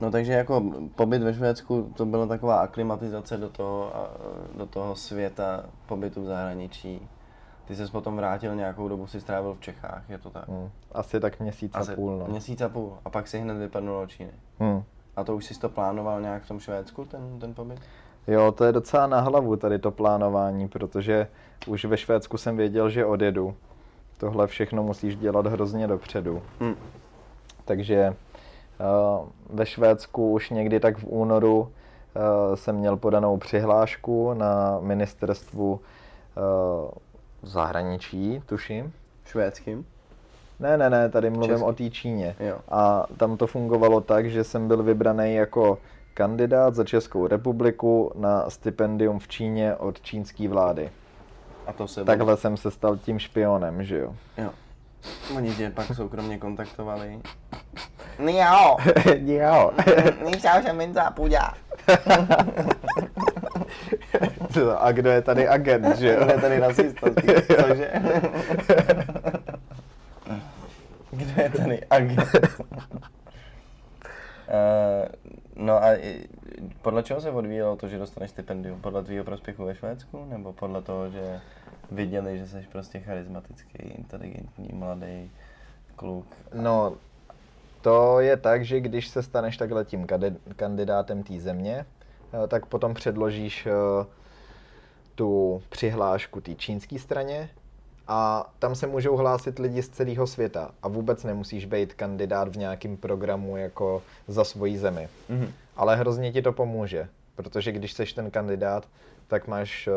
[0.00, 0.62] no takže jako
[0.94, 4.10] pobyt ve Švédsku, to byla taková aklimatizace do toho, a,
[4.58, 7.08] do toho světa pobytu v zahraničí.
[7.64, 10.48] Ty se potom vrátil nějakou dobu, si strávil v Čechách, je to tak?
[10.48, 12.26] Hm, Asi tak měsíc a Asi půl, no.
[12.26, 12.98] Měsíc a půl.
[13.04, 14.30] A pak si hned vypadnul do Číny.
[14.60, 14.82] Hm.
[15.16, 17.80] A to už jsi to plánoval nějak v tom Švédsku, ten, ten pobyt?
[18.26, 21.28] Jo, to je docela na hlavu tady to plánování, protože
[21.66, 23.56] už ve Švédsku jsem věděl, že odjedu.
[24.18, 26.42] Tohle všechno musíš dělat hrozně dopředu.
[26.60, 26.74] Hm.
[27.64, 31.68] Takže uh, ve Švédsku už někdy tak v únoru uh,
[32.54, 36.90] jsem měl podanou přihlášku na ministerstvu uh,
[37.42, 38.92] zahraničí, tuším.
[39.24, 39.86] Švédským?
[40.60, 41.64] Ne, ne, ne, tady mluvím Česky.
[41.64, 42.36] o té Číně.
[42.40, 42.58] Jo.
[42.68, 45.78] A tam to fungovalo tak, že jsem byl vybraný jako
[46.14, 50.90] kandidát za Českou republiku na stipendium v Číně od čínské vlády.
[51.68, 54.16] A to se Takhle jsem se stal tím špionem, že jo.
[54.38, 54.50] Jo.
[55.36, 57.20] Oni tě pak soukromně kontaktovali.
[58.18, 58.76] Niao,
[59.14, 59.72] jo.
[60.24, 61.54] ní chtěl jsem jen za půjďa.
[64.78, 66.24] A kdo je tady agent, že jo?
[66.24, 67.06] Kdo je tady rasista,
[67.60, 67.90] cože?
[71.10, 72.28] Kdo je tady agent?
[74.48, 75.06] Uh,
[75.56, 75.88] no a
[76.82, 78.80] podle čeho se odvíjelo to, že dostaneš stipendium?
[78.80, 80.24] Podle tvýho prospěchu ve Švédsku?
[80.24, 81.40] Nebo podle toho, že
[81.90, 85.30] viděli, že jsi prostě charismatický, inteligentní, mladý
[85.96, 86.26] kluk?
[86.54, 86.96] No,
[87.80, 90.06] to je tak, že když se staneš takhle tím
[90.56, 91.86] kandidátem té země,
[92.44, 94.06] eh, tak potom předložíš eh,
[95.14, 97.50] tu přihlášku té čínské straně
[98.08, 102.58] a tam se můžou hlásit lidi z celého světa a vůbec nemusíš být kandidát v
[102.58, 105.08] nějakém programu jako za svoji zemi.
[105.28, 105.52] Mhm.
[105.78, 108.88] Ale hrozně ti to pomůže, protože když seš ten kandidát,
[109.26, 109.92] tak máš eh,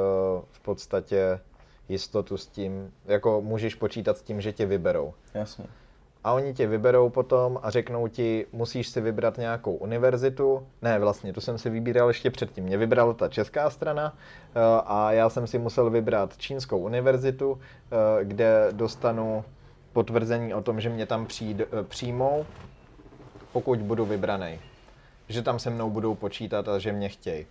[0.52, 1.40] v podstatě
[1.90, 5.14] jistotu s tím, jako můžeš počítat s tím, že tě vyberou.
[5.34, 5.66] Jasně.
[6.24, 10.68] A oni tě vyberou potom a řeknou ti, musíš si vybrat nějakou univerzitu.
[10.82, 12.64] Ne, vlastně, to jsem si vybíral ještě předtím.
[12.64, 14.18] Mě vybrala ta česká strana
[14.56, 19.44] eh, a já jsem si musel vybrat čínskou univerzitu, eh, kde dostanu
[19.94, 22.46] potvrzení o tom, že mě tam přijde, přijmou,
[23.52, 24.60] pokud budu vybraný.
[25.32, 27.46] Že tam se mnou budou počítat a že mě chtějí.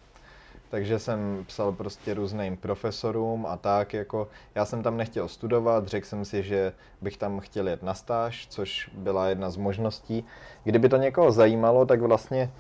[0.70, 6.06] Takže jsem psal prostě různým profesorům a tak, jako já jsem tam nechtěl studovat, řekl
[6.06, 10.24] jsem si, že bych tam chtěl jet na stáž, což byla jedna z možností.
[10.64, 12.50] Kdyby to někoho zajímalo, tak vlastně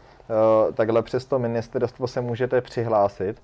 [0.68, 3.42] uh, takhle přes to ministerstvo se můžete přihlásit,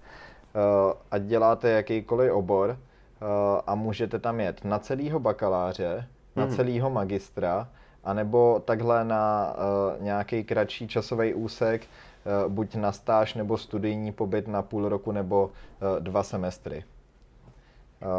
[0.88, 3.26] uh, ať děláte jakýkoliv obor uh,
[3.66, 6.06] a můžete tam jet na celýho bakaláře,
[6.36, 6.56] na Mhm.
[6.56, 7.68] celýho magistra,
[8.06, 14.48] anebo takhle na uh, nějaký kratší časový úsek, uh, buď na stáž nebo studijní pobyt
[14.48, 15.50] na půl roku nebo uh,
[16.00, 16.84] dva semestry.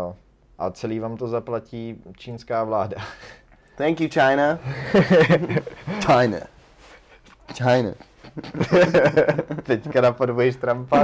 [0.08, 0.14] Uh,
[0.58, 2.98] a celý vám to zaplatí čínská vláda.
[3.78, 4.60] Thank you, China.
[6.06, 6.40] China.
[7.54, 7.94] China.
[9.64, 11.04] Teďka napodobuješ Trumpa.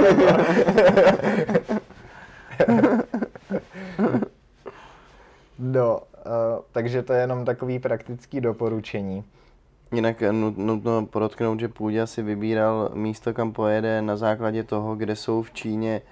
[5.58, 6.00] no,
[6.72, 9.24] takže to je jenom takový praktický doporučení.
[9.92, 14.96] Jinak eh, nut- nutno podotknout, že Půďa si vybíral místo, kam pojede na základě toho,
[14.96, 16.02] kde jsou v Číně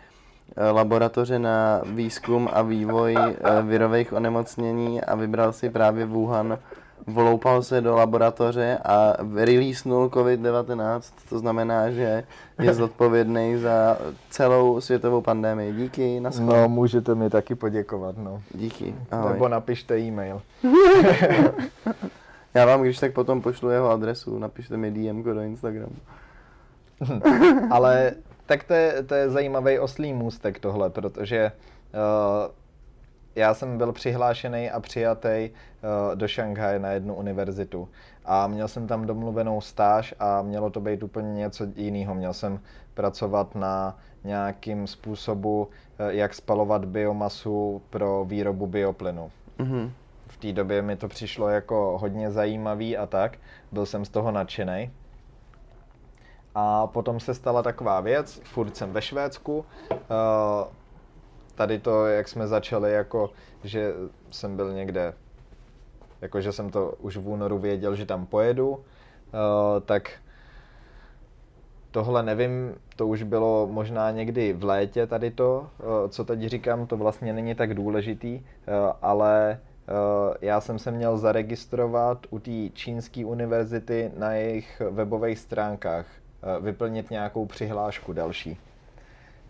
[0.57, 6.59] eh, laboratoře na výzkum a vývoj eh, virových onemocnění a vybral si právě Wuhan.
[7.07, 12.25] Vloupal se do laboratoře a releasenul COVID-19, to znamená, že
[12.63, 13.99] je zodpovědný za
[14.31, 15.73] celou světovou pandemii.
[15.73, 18.43] Díky, na No, můžete mi taky poděkovat, no.
[18.55, 19.33] Díky, ahoj.
[19.33, 20.43] Nebo napište e-mail.
[22.55, 25.97] Já vám když tak potom pošlu jeho adresu, napište mi DM do Instagramu.
[27.71, 28.13] Ale
[28.47, 31.53] tak to je, to je zajímavý oslý můstek tohle, protože
[31.95, 32.53] uh,
[33.35, 37.89] já jsem byl přihlášený a přijatý uh, do Šanghaje na jednu univerzitu.
[38.25, 42.15] A měl jsem tam domluvenou stáž a mělo to být úplně něco jiného.
[42.15, 42.61] Měl jsem
[42.95, 49.31] pracovat na nějakým způsobu, uh, jak spalovat biomasu pro výrobu bioplynu.
[49.59, 49.93] Mhm.
[50.27, 53.39] V té době mi to přišlo jako hodně zajímavý a tak.
[53.73, 54.91] Byl jsem z toho nadšený.
[56.55, 59.97] A potom se stala taková věc, furt jsem ve Švédsku, uh,
[61.55, 63.31] tady to, jak jsme začali, jako,
[63.65, 63.93] že
[64.31, 65.15] jsem byl někde,
[66.21, 68.81] jako, že jsem to už v únoru věděl, že tam pojedu, uh,
[69.85, 70.11] tak
[71.91, 76.87] tohle nevím, to už bylo možná někdy v létě tady to, uh, co teď říkám,
[76.87, 78.45] to vlastně není tak důležitý, uh,
[79.03, 86.07] ale uh, já jsem se měl zaregistrovat u té čínské univerzity na jejich webových stránkách,
[86.59, 88.59] uh, vyplnit nějakou přihlášku další.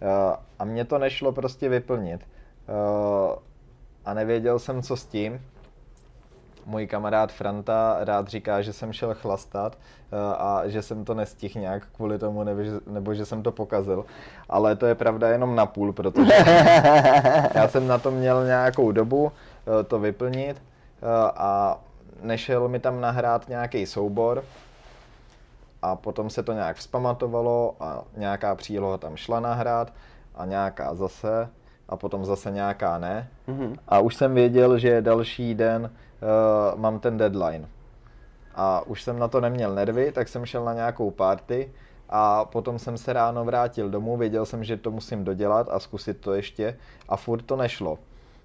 [0.02, 2.20] Uh, a mně to nešlo prostě vyplnit.
[2.68, 3.36] Uh,
[4.04, 5.40] a nevěděl jsem, co s tím.
[6.66, 9.78] Můj kamarád Franta rád říká, že jsem šel chlastat
[10.12, 13.52] uh, a že jsem to nestihl nějak kvůli tomu, nebo že, nebo že jsem to
[13.52, 14.04] pokazil.
[14.48, 16.32] Ale to je pravda jenom na půl, protože
[17.54, 19.32] já jsem na to měl nějakou dobu
[19.86, 20.62] to vyplnit
[21.36, 21.80] a
[22.22, 24.44] nešel mi tam nahrát nějaký soubor,
[25.82, 29.92] a potom se to nějak vzpamatovalo a nějaká příloha tam šla nahrát
[30.34, 31.48] a nějaká zase
[31.88, 33.28] a potom zase nějaká ne.
[33.46, 33.76] Mhm.
[33.88, 35.90] A už jsem věděl, že další den
[36.72, 37.68] uh, mám ten deadline.
[38.54, 41.72] A už jsem na to neměl nervy, tak jsem šel na nějakou party
[42.08, 46.20] a potom jsem se ráno vrátil domů, věděl jsem, že to musím dodělat a zkusit
[46.20, 46.76] to ještě
[47.08, 47.98] a furt to nešlo.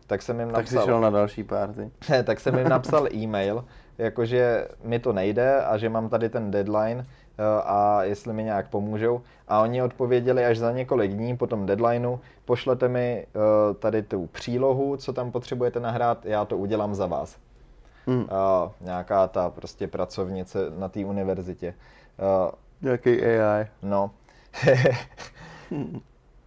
[0.08, 1.92] Tak jsem jim Tak jsi napsal, šel na další party.
[2.10, 3.66] ne, tak jsem jim napsal e-mail,
[3.98, 7.06] jakože mi to nejde a že mám tady ten deadline
[7.66, 9.22] a jestli mi nějak pomůžou.
[9.48, 14.28] A oni odpověděli až za několik dní po tom deadlineu, pošlete mi eh, tady tu
[14.28, 17.38] přílohu, co tam potřebujete nahrát, já to udělám za vás.
[18.08, 18.26] Mm.
[18.30, 21.74] A nějaká ta prostě pracovnice na té univerzitě.
[22.20, 23.68] Eh, Jaký AI.
[23.84, 24.12] No.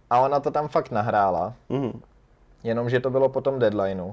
[0.09, 1.53] a ona to tam fakt nahrála.
[1.69, 2.01] Mhm.
[2.63, 4.11] Jenomže to bylo po tom deadlineu.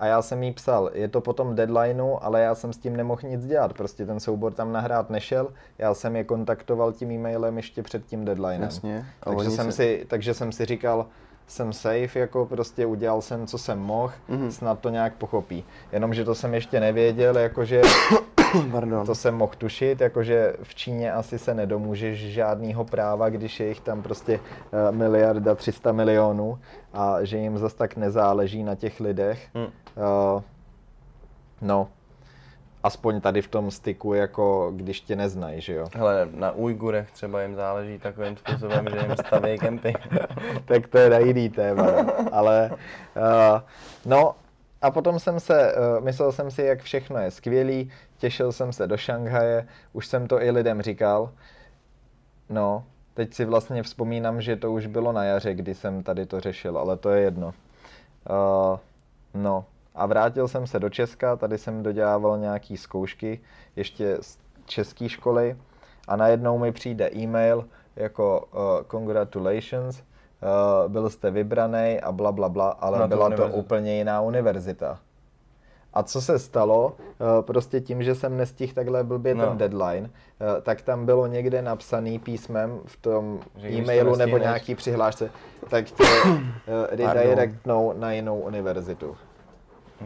[0.00, 2.96] A já jsem jí psal, je to po tom deadlineu, ale já jsem s tím
[2.96, 3.72] nemohl nic dělat.
[3.72, 5.48] Prostě ten soubor tam nahrát nešel.
[5.78, 8.62] Já jsem je kontaktoval tím e-mailem ještě před tím deadlinem.
[8.62, 9.06] Jasně.
[9.20, 11.06] Takže jsem, se- si, takže jsem si říkal,
[11.46, 14.50] jsem safe, jako prostě udělal jsem, co jsem mohl, Mhm.
[14.50, 15.64] snad to nějak pochopí.
[15.92, 17.82] Jenomže to jsem ještě nevěděl, jakože
[18.72, 19.06] Pardon.
[19.06, 23.80] to jsem mohl tušit, jakože v Číně asi se nedomůžeš žádného práva, když je jich
[23.80, 24.40] tam prostě
[24.72, 26.58] eh, miliarda 300 milionů
[26.92, 29.48] a že jim zas tak nezáleží na těch lidech.
[29.54, 29.66] Mm.
[29.66, 30.42] Eh,
[31.62, 31.88] no,
[32.82, 35.88] aspoň tady v tom styku, jako když tě neznají, že jo.
[35.94, 39.94] Hele, na Ujgurech třeba jim záleží takovým způsobem, že jim staví kempy.
[40.64, 42.12] tak to je na jiný téma, no.
[42.32, 42.70] ale
[43.16, 43.60] uh,
[44.06, 44.34] no
[44.82, 47.90] a potom jsem se, uh, myslel jsem si, jak všechno je skvělý,
[48.20, 51.30] těšil jsem se do Šanghaje, už jsem to i lidem říkal,
[52.48, 56.40] no, teď si vlastně vzpomínám, že to už bylo na jaře, kdy jsem tady to
[56.40, 57.46] řešil, ale to je jedno.
[57.46, 58.78] Uh,
[59.34, 59.64] no,
[59.94, 63.40] a vrátil jsem se do Česka, tady jsem dodělával nějaký zkoušky,
[63.76, 65.56] ještě z české školy
[66.08, 67.64] a najednou mi přijde e-mail
[67.96, 68.60] jako uh,
[68.90, 73.96] congratulations, uh, byl jste vybraný a bla, bla, bla, ale Na tu byla to úplně
[73.96, 74.98] jiná univerzita.
[75.94, 76.96] A co se stalo?
[77.00, 79.46] Eh, Prostě tím, že jsem nestihl takhle blbě No.
[79.46, 80.10] ten deadline,
[80.40, 85.30] eh, tak tam bylo někde napsaný písmem v tom Že to e-mailu nebo nějaký přihlášce,
[85.70, 86.04] tak tě
[87.02, 89.16] eh, redirectnou na jinou univerzitu.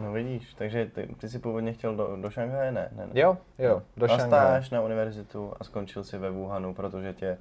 [0.01, 2.71] No vidíš, takže ty, ty jsi původně chtěl do, do Šanghaje?
[2.71, 3.21] Ne, ne, ne.
[3.21, 4.61] Jo, jo, do na Šanghaje.
[4.71, 7.37] na univerzitu a skončil si ve Wuhanu, protože tě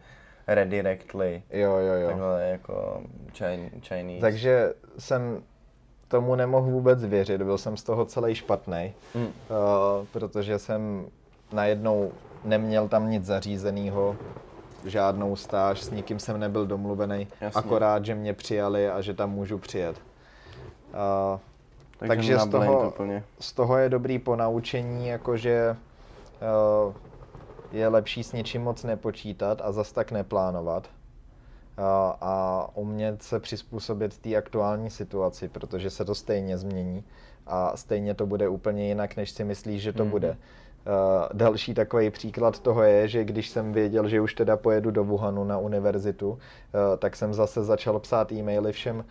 [0.46, 2.06] redirectly Jo, jo, jo.
[2.08, 4.20] takhle jako Chin, Chinese.
[4.20, 5.42] Takže jsem
[6.14, 9.22] tomu nemohl vůbec věřit, byl jsem z toho celý špatný, Mm.
[9.24, 9.30] uh,
[10.12, 11.06] protože jsem
[11.52, 12.10] najednou
[12.44, 14.16] neměl tam nic zařízeného,
[14.84, 17.58] žádnou stáž, s nikým jsem nebyl domluvený, Jasně.
[17.58, 19.96] akorát, že mě přijali a že tam můžu přijet.
[19.96, 21.40] Uh,
[21.98, 22.92] takže, takže z toho-
[23.40, 25.76] z toho je dobrý ponaučení, jakože
[26.86, 26.92] uh,
[27.72, 30.88] je lepší s něčím moc nepočítat a zas tak neplánovat.
[32.20, 37.04] A umět se přizpůsobit té aktuální situaci, protože se to stejně změní
[37.46, 40.10] a stejně to bude úplně jinak, než si myslíš, že to Mhm.
[40.10, 40.30] bude.
[40.30, 40.34] Uh,
[41.32, 45.44] další takový příklad toho je, že když jsem věděl, že už teda pojedu do Wuhanu
[45.44, 46.38] na univerzitu, uh,
[46.98, 49.04] tak jsem zase začal psát e-maily všem uh,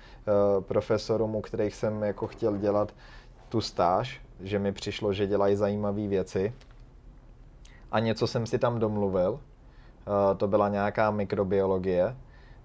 [0.63, 2.93] profesorům, u kterých jsem jako chtěl dělat
[3.49, 6.53] tu stáž, že mi přišlo, že dělají zajímavé věci.
[7.91, 9.39] A něco jsem si tam domluvil,
[10.37, 12.15] to byla nějaká mikrobiologie.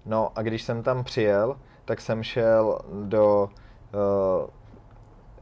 [0.05, 3.49] No a když jsem tam přijel, tak jsem šel do
[3.93, 4.49] uh,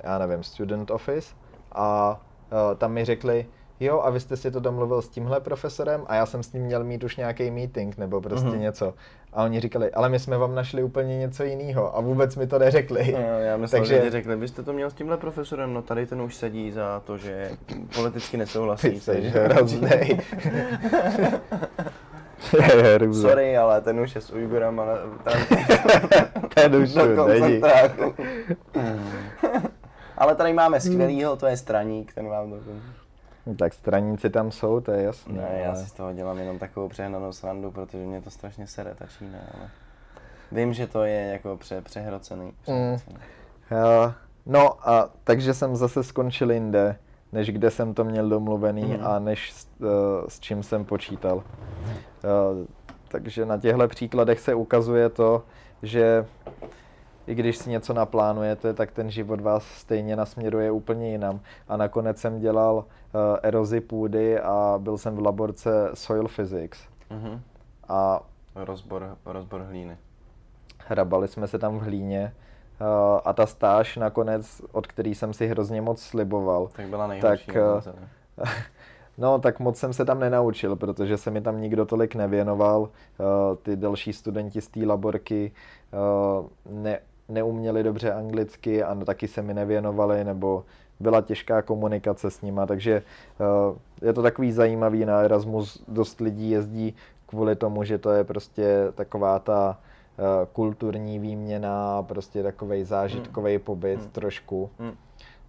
[0.03, 1.35] já nevím, student office
[1.71, 2.19] a
[2.51, 3.45] uh, tam mi řekli,
[3.79, 6.63] jo, a vy jste si to domluvil s tímhle profesorem a já jsem s ním
[6.63, 8.59] měl mít už nějaký meeting nebo prostě mm-hmm.
[8.59, 8.93] něco.
[9.33, 12.59] A oni říkali, ale my jsme vám našli úplně něco jiného a vůbec mi to
[12.59, 13.11] neřekli.
[13.11, 14.01] No, já myslím, Takže...
[14.03, 16.99] že řekli, vy jste to měl s tímhle profesorem, no tady ten už sedí za
[17.05, 17.51] to, že
[17.95, 18.89] politicky nesouhlasí.
[18.89, 20.19] Ty jsi hroznej.
[23.21, 24.99] Sorry, ale ten už je s Ujgurem, ale
[26.53, 26.93] ten už
[27.27, 27.61] není.
[30.17, 32.57] ale tady máme skvělýho, to je straník, ten vám to...
[33.45, 35.33] No tak straníci tam jsou, to je jasné.
[35.33, 35.59] Ne, ale...
[35.59, 39.05] já si z toho dělám jenom takovou přehnanou srandu, protože mě to strašně sere, ta
[39.17, 39.69] Čína, ale
[40.51, 42.53] vím, že to je jako pře, přehrocený.
[42.61, 43.15] přehrocený.
[43.71, 43.77] Mm.
[44.05, 44.13] Uh,
[44.45, 46.95] no a takže jsem zase skončil jinde,
[47.31, 49.05] než kde jsem to měl domluvený mm.
[49.05, 49.87] a než s, uh,
[50.27, 51.37] s čím jsem počítal.
[51.37, 51.43] Uh,
[53.07, 55.43] takže na těchto příkladech se ukazuje to,
[55.83, 56.25] že
[57.27, 61.39] i když si něco naplánujete, tak ten život vás stejně nasměruje úplně jinam.
[61.67, 62.83] A nakonec jsem dělal uh,
[63.43, 66.79] erozi půdy a byl jsem v laborce Soil Physics.
[67.11, 67.39] Mm-hmm.
[67.87, 68.21] A
[68.55, 69.97] rozbor, rozbor hlíny.
[70.87, 72.33] Hrabali jsme se tam v hlíně
[73.25, 76.69] a ta stáž nakonec, od který jsem si hrozně moc sliboval.
[76.75, 77.45] Tak byla nejhorší.
[77.45, 77.55] Tak,
[78.37, 78.45] uh,
[79.17, 82.81] No, tak moc jsem se tam nenaučil, protože se mi tam nikdo tolik nevěnoval.
[82.81, 82.87] Uh,
[83.63, 85.51] ty další studenti z té laborky
[86.69, 86.99] ne,
[87.29, 90.63] neuměli dobře anglicky a taky se mi nevěnovali, nebo
[90.99, 93.03] byla těžká komunikace s nima, takže
[94.01, 98.91] je to takový zajímavý na Erasmus, dost lidí jezdí kvůli tomu, že to je prostě
[98.95, 99.77] taková ta
[100.53, 103.63] kulturní výměna, prostě takový zážitkový mm.
[103.63, 104.09] pobyt mm.
[104.09, 104.69] trošku.
[104.79, 104.95] Mm.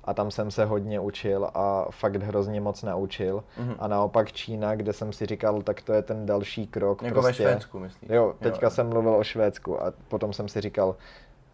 [0.04, 3.44] A tam jsem se hodně učil a fakt hrozně moc naučil.
[3.58, 3.74] Mm.
[3.78, 7.02] A naopak Čína, kde jsem si říkal, tak to je ten další krok.
[7.02, 7.44] Jako prostě.
[7.44, 8.10] ve Švédsku, myslíš?
[8.10, 8.70] Jo, teďka jo.
[8.70, 10.96] jsem mluvil o Švédsku a potom jsem si říkal,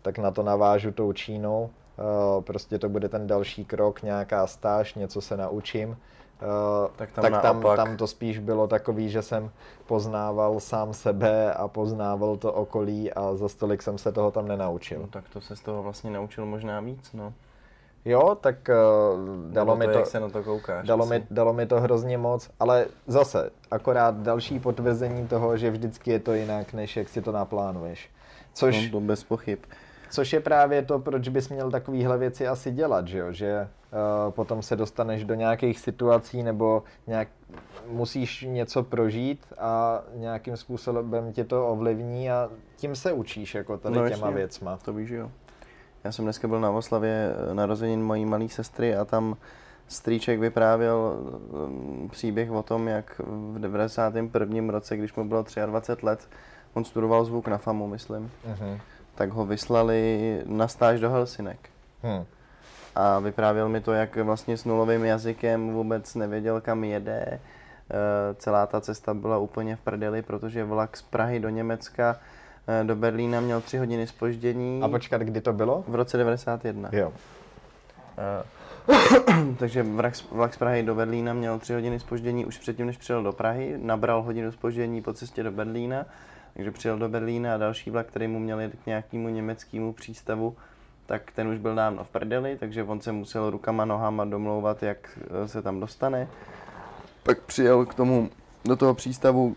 [0.03, 1.71] tak na to navážu tou Čínou.
[1.99, 5.97] Eh, prostě to bude ten další krok, nějaká stáž, něco se naučím.
[6.43, 9.51] Eh, tak tam, tak tam, tam to spíš bylo takový, že jsem
[9.87, 15.01] poznával sám sebe a poznával to okolí a za stolik jsem se toho tam nenaučil.
[15.01, 17.33] No, tak to se z toho vlastně naučil možná víc, no.
[18.05, 21.53] Jo, tak uh, dalo to, mi to, jak se na to koukáš, dalo, mi, dalo
[21.53, 26.73] mi to hrozně moc, ale zase, akorát další potvrzení toho, že vždycky je to jinak,
[26.73, 28.11] než jak si to naplánuješ.
[28.53, 29.59] Což, no, to bez pochyb.
[30.11, 33.33] Což je právě to, proč bys měl takovéhle věci asi dělat, že jo?
[33.33, 37.29] Že uh, potom se dostaneš do nějakých situací nebo nějak
[37.89, 43.97] musíš něco prožít a nějakým způsobem tě to ovlivní a tím se učíš jako tady
[43.97, 44.77] no, těma jasně, věcma.
[44.77, 45.31] To víš, jo.
[46.05, 49.37] Já jsem dneska byl na oslavě eh, narozenin mojí malé sestry a tam
[49.89, 51.17] strýček vyprávěl
[51.67, 54.73] um, příběh o tom, jak v 91.
[54.73, 56.29] roce, když mu bylo 23 let,
[56.75, 58.31] on studoval zvuk na FAMu, myslím.
[58.55, 58.81] Uh-huh
[59.15, 61.59] tak ho vyslali na stáž do Helsinek.
[62.03, 62.25] Hmm.
[62.95, 67.21] A vyprávěl mi to, jak vlastně s nulovým jazykem vůbec nevěděl, kam jede.
[67.21, 67.41] E,
[68.35, 72.17] celá ta cesta byla úplně v prdeli, protože vlak z Prahy do Německa
[72.81, 74.83] e, do Berlína měl tři hodiny spoždění.
[74.83, 75.85] A počkat, kdy to bylo?
[75.89, 76.89] V roce 91.
[76.93, 77.13] Jo.
[78.19, 78.45] E,
[79.59, 83.23] takže vlak, vlak z Prahy do Berlína měl tři hodiny spoždění už předtím, než přijel
[83.23, 83.75] do Prahy.
[83.83, 86.07] Nabral hodinu spoždění po cestě do Berlína
[86.55, 90.57] takže přijel do Berlína a další vlak, který mu měl jít k nějakému německému přístavu,
[91.07, 95.19] tak ten už byl dávno v prdeli, takže on se musel rukama, nohama domlouvat, jak
[95.45, 96.29] eh, se tam dostane.
[97.23, 98.31] Pak přijel k tomu,
[98.65, 99.57] do toho přístavu,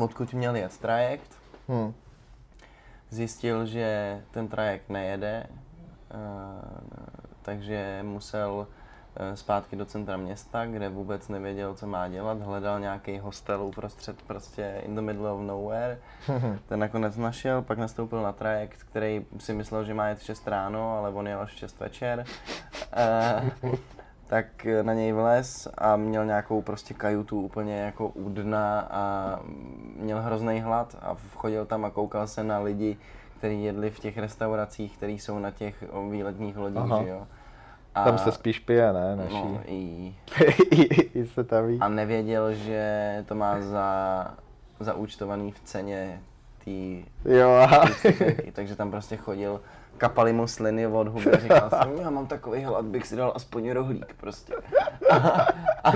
[0.00, 1.38] odkud měl jet trajekt.
[1.68, 1.94] Hmm.
[3.10, 6.16] Zjistil, že ten trajekt nejede, eh,
[7.42, 8.66] takže musel
[9.34, 14.82] zpátky do centra města, kde vůbec nevěděl, co má dělat, hledal nějaký hostel uprostřed prostě
[14.86, 15.98] in the middle of nowhere.
[16.68, 20.48] Ten nakonec našel, pak nastoupil na trajekt, který si myslel, že má jet v 6
[20.48, 22.24] ráno, ale on jel až v 6 večer.
[23.64, 23.74] Uh,
[24.26, 29.38] tak na něj vlez a měl nějakou prostě kajutu úplně jako u dna a
[29.96, 32.96] měl hrozný hlad a chodil tam a koukal se na lidi,
[33.38, 37.02] kteří jedli v těch restauracích, které jsou na těch výletních lodích, Aha.
[37.02, 37.26] že jo.
[37.94, 39.16] A, tam se spíš pije, ne?
[39.16, 39.34] Naší.
[39.34, 40.14] No, i,
[40.70, 40.82] I,
[41.18, 41.78] I se tam ví.
[41.80, 44.28] A nevěděl, že to má za,
[44.80, 46.20] zaúčtovaný v ceně
[46.64, 47.68] tý, jo,
[48.42, 49.60] tý takže tam prostě chodil
[49.98, 53.32] kapaly mu sliny od huby a říkal jsem, já mám takový hlad, bych si dal
[53.34, 54.54] aspoň rohlík prostě.
[55.10, 55.16] A,
[55.84, 55.92] a,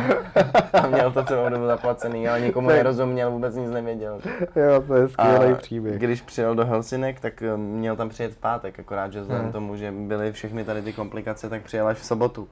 [0.72, 4.20] a měl to celou dobu zaplacený, ale nikomu nerozuměl, vůbec nic nevěděl.
[4.56, 5.98] Jo, to je skvělý příběh.
[5.98, 9.52] když přijel do Helsinek, tak um, měl tam přijet v pátek, akorát, že vzhledem hmm.
[9.52, 12.48] tomu, že byly všechny tady ty komplikace, tak přijel až v sobotu.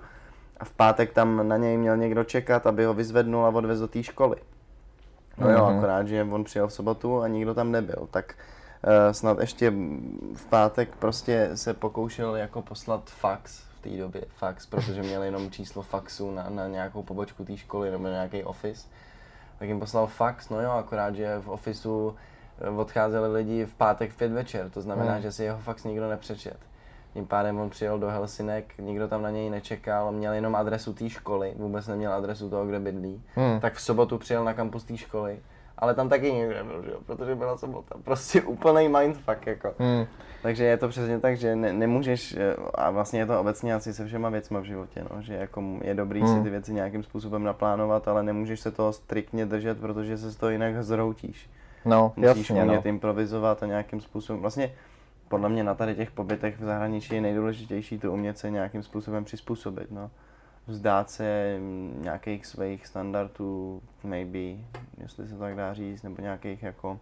[0.60, 3.88] A v pátek tam na něj měl někdo čekat, aby ho vyzvednul a odvezl do
[3.88, 4.36] té školy.
[5.38, 5.78] No jo, hmm.
[5.78, 8.34] akorát, že on přijel v sobotu a nikdo tam nebyl, tak
[9.12, 9.70] snad ještě
[10.34, 15.50] v pátek prostě se pokoušel jako poslat fax v té době, fax, protože měl jenom
[15.50, 18.86] číslo faxu na, na nějakou pobočku té školy nebo na nějaký office.
[19.58, 22.14] Tak jim poslal fax, no jo, akorát, že v ofisu
[22.60, 25.22] eh, odcházeli lidi v pátek v pět večer, to znamená, Hmm.
[25.22, 26.56] že si jeho fax nikdo nepřečet.
[27.14, 31.10] Tím pádem on přijel do Helsinek, nikdo tam na něj nečekal, měl jenom adresu té
[31.10, 33.22] školy, vůbec neměl adresu toho, kde bydlí.
[33.34, 33.60] Hmm.
[33.60, 35.38] Tak v sobotu přijel na kampus té školy,
[35.78, 37.94] ale tam taky nikdo nebyl, že jo, protože byla sobota.
[38.04, 39.74] Prostě úplný mindfuck, jako.
[39.78, 40.06] Hmm.
[40.42, 43.94] Takže je to přesně tak, že ne, nemůžeš, eh, a vlastně je to obecně asi
[43.94, 46.36] se všema věcma v životě, no, že jako je dobrý Hmm.
[46.36, 50.36] si ty věci nějakým způsobem naplánovat, ale nemůžeš se toho striktně držet, protože se z
[50.36, 51.50] toho jinak zhroutíš.
[51.84, 52.66] No, Musíš jasně, no.
[52.66, 54.72] umět improvizovat a nějakým způsobem, vlastně
[55.28, 59.24] podle mě na tady těch pobytech v zahraničí je nejdůležitější to umět se nějakým způsobem
[59.24, 60.10] přizpůsobit, no.
[60.66, 61.58] Vzdát se
[62.00, 64.62] nějakých svých standardů, maybe,
[64.98, 66.98] jestli se tak dá říct, nebo nějakých jako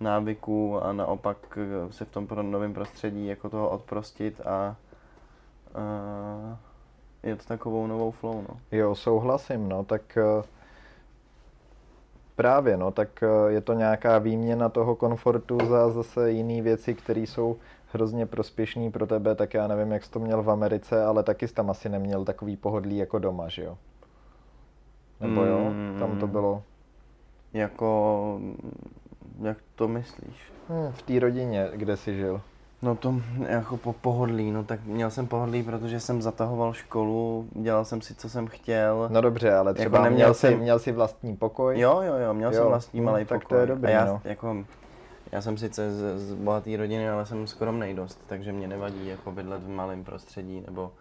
[0.00, 1.58] návyků a naopak
[1.90, 4.76] se v tom novém prostředí jako toho odprostit a, a
[7.22, 8.78] je to takovou novou flow, no.
[8.78, 10.42] Jo, souhlasím, no, tak eh,
[12.36, 17.20] právě, no, tak eh, je to nějaká výměna toho komfortu za zase jiné věci, které
[17.20, 17.56] jsou
[17.96, 21.48] hrozně prospěšný pro tebe, tak já nevím, jak jsi to měl v Americe, ale taky
[21.48, 23.78] jsi tam asi neměl takový pohodlí jako doma, že jo?
[25.20, 26.32] Nebo jo, tam to Mm.
[26.32, 26.62] bylo
[27.52, 28.40] Jako,
[29.42, 30.36] jak to myslíš?
[30.68, 32.40] hm, v té rodině, kde jsi žil.
[32.82, 33.14] No to
[33.48, 38.14] jako po pohodlí, no tak měl jsem pohodlí, protože jsem zatahoval školu, dělal jsem si,
[38.14, 39.08] co jsem chtěl.
[39.12, 41.80] No dobře, ale třeba neměl měl, jsi, jsem- měl jsi vlastní pokoj?
[41.80, 43.56] Jo, jo, jo, měl Jo, jsem vlastní hm, malý tak pokoj.
[43.56, 44.20] to je dobrý, a já, no.
[44.24, 44.56] jako,
[45.32, 49.32] já jsem sice z, z bohaté rodiny, ale jsem skromnej dost, takže mě nevadí jako
[49.32, 50.92] bydlet v malém prostředí nebo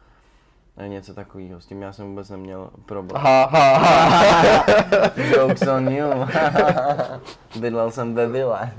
[0.88, 1.62] něco takového.
[1.62, 3.24] S tím já jsem vůbec neměl problém.
[3.24, 4.66] Ha, ha, ha.
[5.38, 6.08] Jokes on you.
[7.60, 8.72] Bydlel jsem ve vile.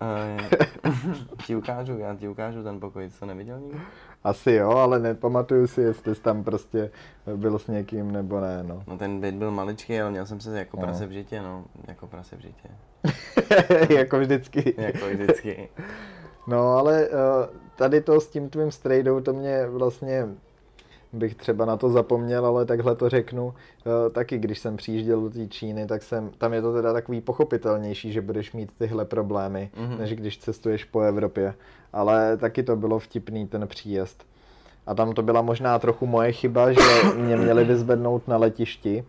[1.46, 3.78] Ti ukážu, já ti ukážu ten pokoj, co neviděl nikdo?
[4.24, 6.90] Asi jo, ale nepamatuju si, jestli jsi tam prostě
[7.36, 8.82] byl s někým nebo ne, no.
[8.86, 10.82] No ten byt byl maličký, ale měl jsem se jako No.
[10.82, 11.64] prase v žitě, no.
[11.88, 12.68] Jako prase v žitě.
[13.94, 14.74] jako vždycky.
[14.78, 15.68] Jako vždycky.
[16.46, 20.28] No ale eh, tady to s tím tvým strejdou, to mě vlastně,
[21.12, 23.54] bych třeba na to zapomněl, ale takhle to řeknu,
[23.86, 27.20] eh, taky když jsem přijížděl do té Číny, tak jsem, tam je to teda takový
[27.20, 29.98] pochopitelnější, že budeš mít tyhle problémy, Mhm.
[29.98, 31.54] než když cestuješ po Evropě.
[31.92, 34.24] Ale taky to bylo vtipný ten příjezd.
[34.86, 36.80] A tam to byla možná trochu moje chyba, že
[37.16, 39.04] mě měli vyzvednout na letišti,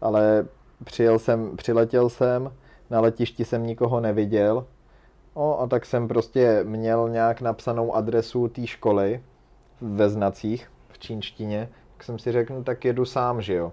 [0.00, 0.46] ale
[0.84, 2.52] přijel jsem, přiletěl jsem,
[2.90, 4.64] na letišti jsem nikoho neviděl,
[5.36, 9.20] O, a tak jsem prostě měl nějak napsanou adresu té školy
[9.80, 13.72] ve znacích v čínštině, tak jsem si řekl, no, tak jedu sám, že jo.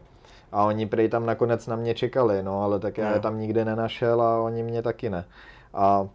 [0.51, 3.65] A oni prej tam nakonec na mě čekali, no ale tak já je tam nikde
[3.65, 5.25] nenašel a oni mě taky ne.
[5.73, 6.07] A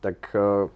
[0.00, 0.68] tak eh,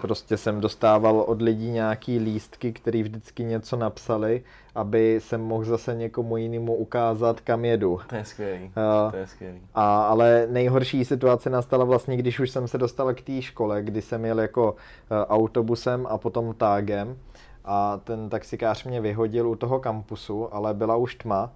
[0.00, 4.42] prostě jsem dostával od lidí nějaký lístky, který vždycky něco napsali,
[4.74, 8.00] aby jsem mohl zase někomu jinému ukázat, kam jedu.
[8.06, 8.70] To je skvělý.
[8.76, 9.60] Eh, To je skvělý.
[9.74, 14.02] a, ale nejhorší situace nastala vlastně, když už jsem se dostal k té škole, kdy
[14.02, 14.74] jsem jel jako
[15.10, 17.16] eh, autobusem a potom tágem
[17.64, 21.52] a ten taxikář mě vyhodil u toho kampusu, ale byla už tma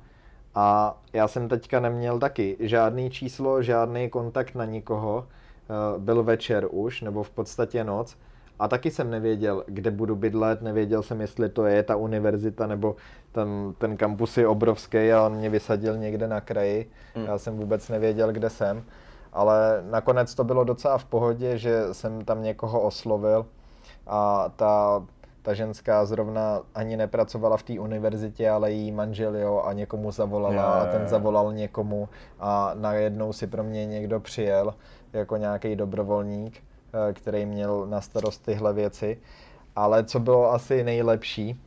[0.54, 5.26] a já jsem teďka neměl taky žádný číslo, žádný kontakt na nikoho,
[5.64, 8.16] Eh, byl večer už, nebo v podstatě noc
[8.58, 12.96] a taky jsem nevěděl, kde budu bydlet, nevěděl jsem, jestli to je ta univerzita, nebo
[13.32, 16.90] ten, ten kampus je obrovský a on mě vysadil někde na kraji.
[17.14, 17.24] Hmm.
[17.26, 18.82] Já jsem vůbec nevěděl, kde jsem.
[19.32, 23.46] Ale nakonec to bylo docela v pohodě, že jsem tam někoho oslovil
[24.06, 25.02] a ta,
[25.44, 30.54] ta ženská zrovna ani nepracovala v té univerzitě, ale její manžel jo a někomu zavolala
[30.54, 32.08] Jo, a ten zavolal někomu
[32.40, 34.74] a najednou si pro mě někdo přijel
[35.12, 36.62] jako nějaký dobrovolník,
[37.10, 39.18] eh, který měl na starost tyhle věci.
[39.76, 41.60] Ale co bylo asi nejlepší,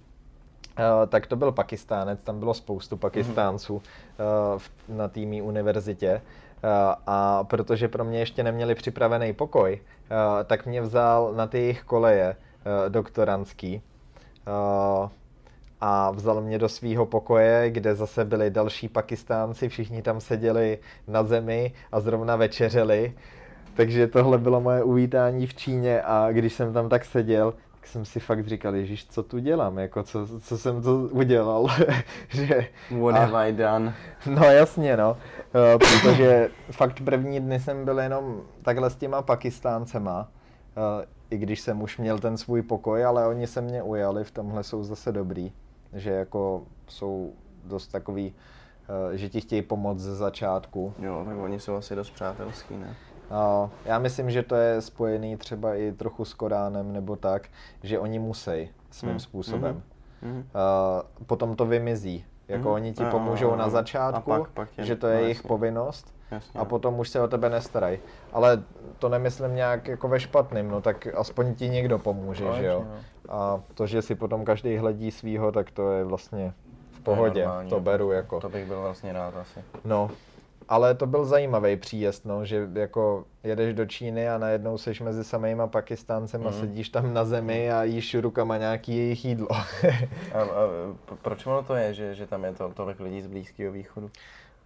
[0.79, 4.23] eh, tak to byl Pakistánec, tam bylo spoustu Pakistánců eh,
[4.57, 6.21] v- na té mý univerzitě.
[7.07, 9.81] A protože pro mě ještě neměli připravený pokoj,
[10.45, 12.35] tak mě vzal na ty jejich koleje
[12.89, 13.81] doktorantský.
[14.47, 15.09] Eh,
[15.81, 21.23] a vzal mě do svého pokoje, kde zase byli další Pakistánci, všichni tam seděli na
[21.23, 23.13] zemi a zrovna večeřeli.
[23.75, 28.05] Takže tohle bylo moje uvítání v Číně a když jsem tam tak seděl, tak jsem
[28.05, 31.67] si fakt říkal, Ježíš, co tu dělám, jako co, co jsem to udělal,
[32.29, 32.67] že...
[32.91, 33.95] What a- have I done?
[34.25, 35.17] No jasně, no,
[35.55, 40.27] Eh, protože fakt první dny jsem byl jenom takhle s těma Pakistáncema,
[41.01, 44.31] eh, i když jsem už měl ten svůj pokoj, ale oni se mě ujali, v
[44.31, 45.53] tomhle jsou zase dobrý,
[45.93, 47.33] že jako jsou
[47.65, 48.33] dost takový,
[49.13, 50.93] eh, že ti chtějí pomoct ze začátku.
[50.99, 52.95] Jo, tak oni jsou asi dost přátelský, ne?
[53.31, 57.47] No, já myslím, že to je spojený třeba i trochu s Koránem nebo tak,
[57.83, 59.19] že oni musí svým Hmm.
[59.19, 59.83] způsobem.
[60.21, 60.37] Mhm.
[60.37, 60.43] Uh,
[61.25, 62.25] potom to vymizí.
[62.47, 62.71] Jako Mhm.
[62.73, 65.47] oni ti pomůžou a- na začátku, pak- pak je- že to je no, jejich jasně.
[65.47, 66.59] povinnost Jasně.
[66.59, 67.99] a potom už se o tebe nestarají.
[68.33, 68.63] Ale
[68.99, 72.85] to nemyslím nějak jako ve špatným, no tak aspoň ti někdo pomůže, No, že jo.
[72.89, 72.95] no.
[73.29, 76.53] A to, že si potom každý hledí svýho, tak to je vlastně
[76.91, 78.39] v To pohodě, normální, to beru jako.
[78.39, 79.59] To bych byl vlastně rád asi.
[79.85, 80.09] No,
[80.69, 85.23] ale to byl zajímavý příjezd, no, že jako jedeš do Číny a najednou seš mezi
[85.23, 86.59] samýma Pakistáncem a Mhm.
[86.59, 89.47] sedíš tam na zemi a jíš rukama nějaký jejich jídlo.
[90.33, 90.47] A, a
[91.21, 94.09] proč ono to je, že, že tam je to tolik lidí z Blízkého východu?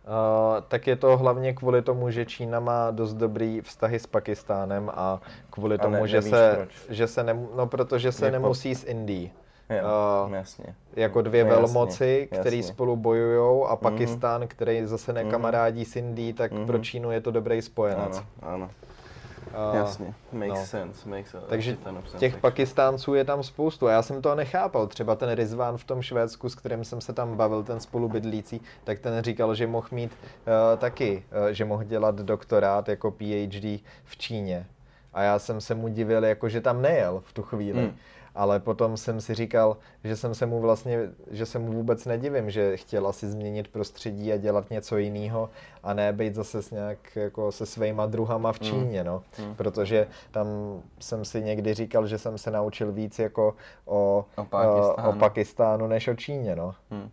[0.08, 4.92] Uh, tak je to hlavně kvůli tomu, že Čína má dost dobrý vztahy s Pakistánem
[4.94, 6.70] a kvůli A ne- tomu, že, se, proč?
[6.90, 9.32] že se nem, no protože se Jako- nemusí s Indií.
[9.70, 9.84] Jo,
[10.28, 10.66] Uh, jasně.
[10.96, 13.78] Jako dvě No, jasně, velmoci, které spolu bojují a Mhm.
[13.82, 16.66] Pakistán, který zase nekamarádí s Indií, tak Mhm.
[16.66, 18.18] pro Čínu je to dobrý spojenec.
[18.42, 18.70] Ano, ano,
[19.48, 20.14] Uh, jasně.
[20.32, 20.66] Makes no.
[20.66, 21.48] sense, makes sense.
[21.48, 21.78] Takže
[22.18, 22.42] těch sex.
[22.42, 24.88] Pakistánců je tam spoustu a já jsem to nechápal.
[24.88, 29.00] Třeba ten Rizván v tom Švédsku, s kterým jsem se tam bavil, ten spolubydlící, tak
[29.00, 34.18] ten říkal, že mohl mít uh, taky, uh, že mohl dělat doktorát jako PhD v
[34.18, 34.66] Číně.
[35.14, 37.82] A já jsem se mu divil, jako že tam nejel v tu chvíli.
[37.82, 37.96] Hmm.
[38.36, 41.00] Ale potom jsem si říkal, že jsem se mu vlastně,
[41.32, 45.50] že se mu vůbec nedivím, že chtěl asi změnit prostředí a dělat něco jiného
[45.84, 49.24] a ne být zase s nějak jako se svýma druhama v Číně, no.
[49.38, 49.56] Hmm.
[49.56, 50.48] Protože tam
[51.00, 53.56] jsem si někdy říkal, že jsem se naučil víc jako
[53.86, 55.10] o, O Pákistánu.
[55.10, 56.76] o Pakistánu než o Číně, no.
[56.92, 57.10] Hm.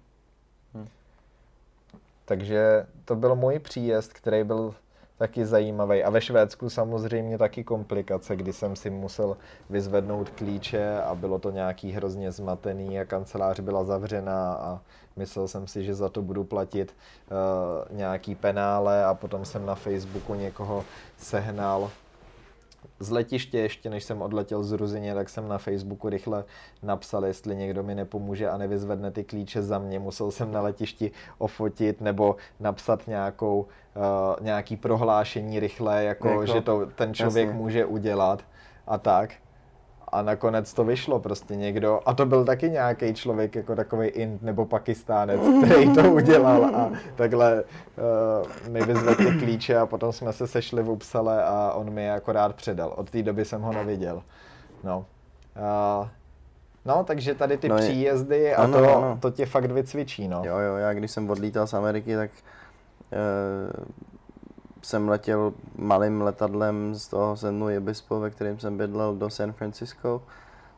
[2.24, 4.74] Takže to byl můj příjezd, který byl
[5.18, 6.04] taky zajímavý.
[6.04, 9.36] A ve Švédsku samozřejmě taky komplikace, kdy jsem si musel
[9.70, 14.80] vyzvednout klíče a bylo to nějaký hrozně zmatený a kancelář byla zavřená a
[15.16, 16.94] myslel jsem si, že za to budu platit
[17.30, 20.84] uh, nějaký penále a potom jsem na Facebooku někoho
[21.16, 21.90] sehnal
[23.00, 26.44] z letiště, ještě než jsem odletěl z Ruzině, tak jsem na Facebooku rychle
[26.82, 29.98] napsal, jestli někdo mi nepomůže a nevyzvedne ty klíče za mě.
[29.98, 36.60] Musel jsem na letišti ofotit nebo napsat nějakou, uh, nějaký prohlášení rychle, jako, Jako, že
[36.60, 37.62] to ten člověk jasně.
[37.62, 38.44] může udělat
[38.86, 39.30] a tak.
[40.12, 44.42] A nakonec to vyšlo prostě někdo, a to byl taky nějaký člověk, jako takový Ind
[44.42, 47.64] nebo Pakistánec, který to udělal a takhle
[48.66, 52.02] uh, mi vyzvedl ty klíče a potom jsme se sešli v Upsale a on mi
[52.04, 52.92] je akorát předal.
[52.96, 54.22] Od té doby jsem ho neviděl.
[54.84, 54.98] No.
[56.00, 56.08] Uh,
[56.84, 59.18] no, takže tady ty No je- příjezdy a ano, to, ano.
[59.20, 60.42] to tě fakt vycvičí, no.
[60.44, 62.30] Jo, jo, já když jsem odlítal z Ameriky, tak
[63.12, 63.84] uh,
[64.82, 69.52] jsem letěl malým letadlem z toho San Luis Obispo, ve kterém jsem bydlel, do San
[69.52, 70.22] Francisco,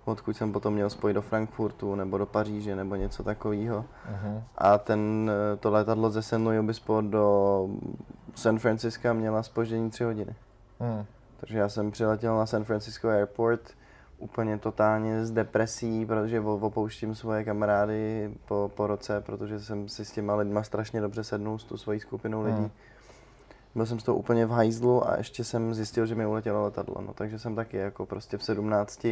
[0.04, 3.84] odkud jsem potom měl spojit do Frankfurtu nebo do Paříže nebo něco takového.
[4.10, 4.42] Mhm.
[4.58, 7.68] A ten, eh, to letadlo ze San Luis Obispo do
[8.34, 10.34] San Francisca měla spoždění tři hodiny.
[10.80, 11.04] Hmm.
[11.40, 13.60] Takže já jsem přiletěl na San Francisco Airport
[14.18, 20.12] úplně totálně s depresí, protože opouštím svoje kamarády po, po roce, protože jsem si s
[20.12, 22.56] těma lidma strašně dobře sednul, s tou svojí skupinou lidí.
[22.56, 22.70] Hmm.
[23.74, 26.94] Byl jsem z toho úplně v hajzlu a ještě jsem zjistil, že mi uletělo letadlo,
[27.00, 29.06] no, takže jsem taky jako prostě v 17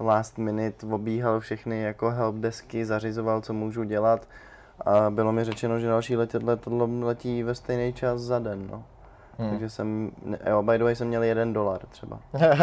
[0.00, 4.28] last minute obíhal všechny jako helpdesky, zařizoval, co můžu dělat
[4.86, 8.84] a bylo mi řečeno, že další letadlo, letí ve stejný čas za den, no.
[9.38, 9.50] Hmm.
[9.50, 10.10] Takže jsem,
[10.50, 12.20] jo, by the way jsem měl jeden dolar třeba.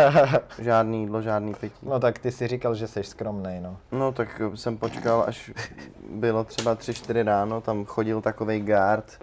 [0.59, 1.75] Žádný jídlo, žádný pití.
[1.83, 3.77] no tak ty si říkal, že jsi skromnej, no.
[3.91, 5.51] No tak jsem počkal, až
[6.09, 9.19] bylo třeba 3-4 ráno, tam chodil takový guard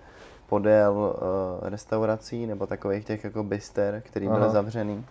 [0.48, 4.48] podél uh, restaurací nebo takových těch jako bister, který byly Aha.
[4.48, 5.06] zavřený.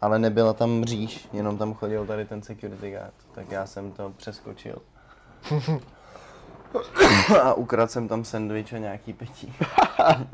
[0.00, 3.14] Ale nebyla tam mříž, jenom tam chodil tady ten security guard.
[3.34, 4.76] Tak já jsem to přeskočil.
[7.42, 9.54] a ukradl jsem tam sendvič a nějaký pití.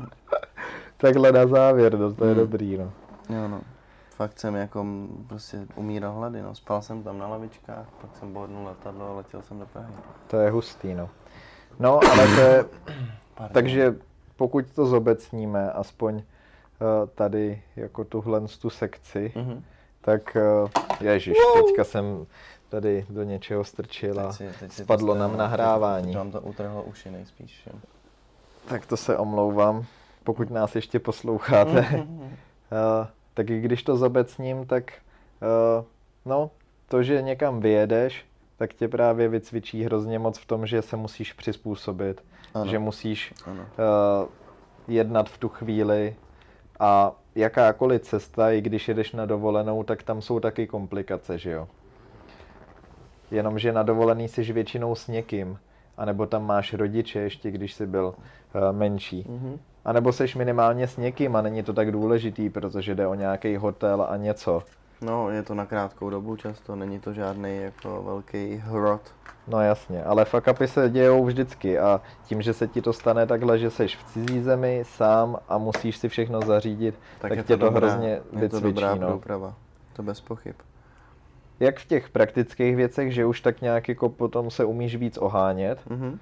[0.97, 2.39] Takhle na závěr, no, to je Hmm.
[2.41, 2.91] dobrý, no.
[3.29, 3.61] Jo no.
[4.09, 4.85] Fakt jsem jako
[5.27, 6.55] prostě umíral hlady, no.
[6.55, 9.93] Spal jsem tam na lavičkách, pak jsem bodnul letadlo a letěl jsem do Prahy.
[10.27, 11.09] To je hustý, no.
[11.79, 12.65] No, ale to je,
[13.35, 13.53] Pardon.
[13.53, 13.95] takže
[14.39, 16.21] pokud to zobecníme, aspoň uh,
[17.15, 19.63] tady jako tuhle tu sekci, Mhm.
[20.01, 20.69] tak uh,
[21.01, 22.25] ježiš, teďka jsem
[22.69, 26.05] tady do něčeho strčil a Teď si- teď si spadlo nám nahrávání.
[26.05, 27.67] teď Vám to utrhlo uši nejspíš.
[27.67, 27.79] jo.
[28.67, 29.85] tak to se omlouvám,
[30.23, 31.81] pokud nás ještě posloucháte.
[31.81, 32.19] Mhm.
[32.21, 32.27] uh,
[33.33, 34.93] tak i když to zobecním, tak
[35.79, 35.85] uh,
[36.25, 36.51] no,
[36.87, 38.25] to, že někam vyjedeš,
[38.57, 42.23] tak tě právě vycvičí hrozně moc v tom, že se musíš přizpůsobit,
[42.53, 42.71] Ano.
[42.71, 43.61] že musíš Ano.
[43.61, 44.29] uh,
[44.87, 46.15] jednat v tu chvíli
[46.79, 51.67] a jakákoliv cesta, i když jedeš na dovolenou, tak tam jsou taky komplikace, že jo.
[53.31, 55.59] Jenomže na dovolený jsi většinou s někým,
[55.97, 59.25] anebo tam máš rodiče ještě, když jsi byl uh, menší.
[59.29, 59.59] Mhm.
[59.85, 63.55] A nebo seš minimálně s někým a není to tak důležitý, protože jde o nějaký
[63.55, 64.63] hotel a něco.
[65.01, 69.01] No, je to na krátkou dobu často, není to žádný jako velký hrot.
[69.47, 73.27] No jasně, ale fuck upy se dějou vždycky a tím, že se ti to stane
[73.27, 77.43] takhle, že seš v cizí zemi sám a musíš si všechno zařídit, tak, tak je
[77.43, 79.07] tě to, dobrá, hrozně je to dobrá no.
[79.07, 79.53] průprava.
[79.93, 80.55] To bez pochyb.
[81.59, 85.79] Jak v těch praktických věcech, že už tak nějak jako potom se umíš víc ohánět,
[85.89, 86.19] Mhm.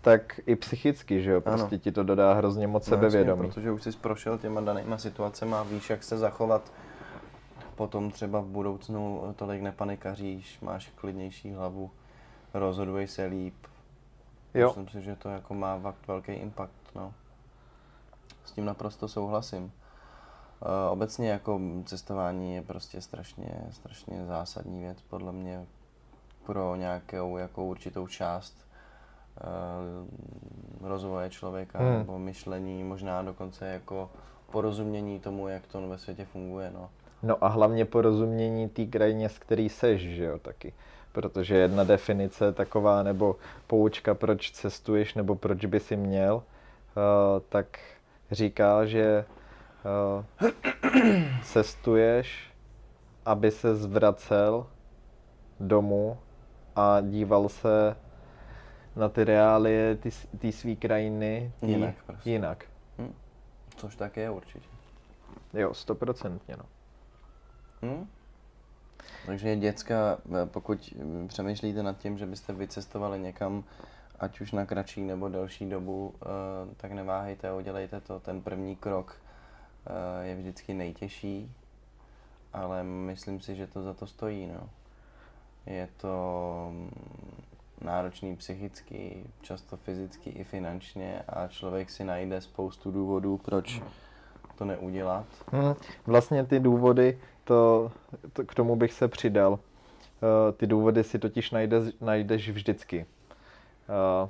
[0.00, 1.56] tak i psychicky, že jo, Ano.
[1.56, 3.48] prostě ti to dodá hrozně moc No jasně, sebevědomí.
[3.48, 6.72] protože už jsi prošel těma danýma situacemi a víš, jak se zachovat.
[7.76, 11.90] Potom třeba v budoucnu tolik nepanikaříš, máš klidnější hlavu,
[12.54, 13.54] rozhoduješ se líp.
[14.54, 14.66] Jo.
[14.68, 17.14] Myslím si, že to jako má fakt velký impact, no.
[18.44, 19.72] S tím naprosto souhlasím.
[20.62, 25.66] Eh, Obecně jako cestování je prostě strašně, strašně zásadní věc podle mě
[26.46, 28.56] pro nějakou jako určitou část
[29.40, 29.44] eh,
[30.88, 31.98] rozvoje člověka Hmm.
[31.98, 34.10] nebo myšlení, možná dokonce jako
[34.50, 36.90] porozumění tomu, jak to ve světě funguje, no.
[37.24, 40.72] No a hlavně porozumění té krajině, z který seš, že jo, taky.
[41.12, 46.42] Protože jedna definice taková, nebo poučka, proč cestuješ, nebo proč by si měl, uh,
[47.48, 47.78] tak
[48.30, 49.24] říká, že
[50.42, 50.50] uh,
[51.42, 52.50] cestuješ,
[53.26, 54.66] aby se zvracel
[55.60, 56.18] domů
[56.76, 57.96] a díval se
[58.96, 59.98] na ty reálie
[60.38, 62.30] té své krajiny Jinak prostě.
[62.30, 62.64] jinak.
[63.76, 64.68] Což tak je určitě.
[65.54, 66.64] Jo, stoprocentně, no.
[67.84, 68.06] Hm?
[69.26, 70.94] Takže děcka, eh, pokud
[71.26, 73.64] přemýšlíte nad tím, že byste vycestovali někam,
[74.20, 76.26] ať už na kratší nebo delší dobu, eh,
[76.76, 78.20] tak neváhejte, udělejte to.
[78.20, 79.16] Ten první krok
[79.86, 81.52] eh, je vždycky nejtěžší,
[82.52, 84.46] ale myslím si, že to za to stojí.
[84.46, 84.70] No.
[85.66, 86.90] Je to hm,
[87.80, 93.82] náročný psychicky, často fyzicky i finančně a člověk si najde spoustu důvodů, proč
[94.54, 95.26] to neudělat.
[95.52, 95.74] Hmm,
[96.06, 97.92] vlastně ty důvody, to,
[98.32, 99.52] to, k tomu bych se přidal.
[99.52, 99.58] Uh,
[100.56, 103.06] ty důvody si totiž najde, najdeš vždycky.
[104.22, 104.28] Uh,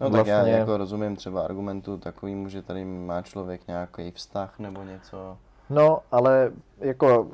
[0.00, 4.58] No tak já Vlastně- jako rozumím třeba argumentu takovýmu, že tady má člověk nějaký vztah
[4.58, 5.36] nebo něco,
[5.70, 7.30] no, ale jako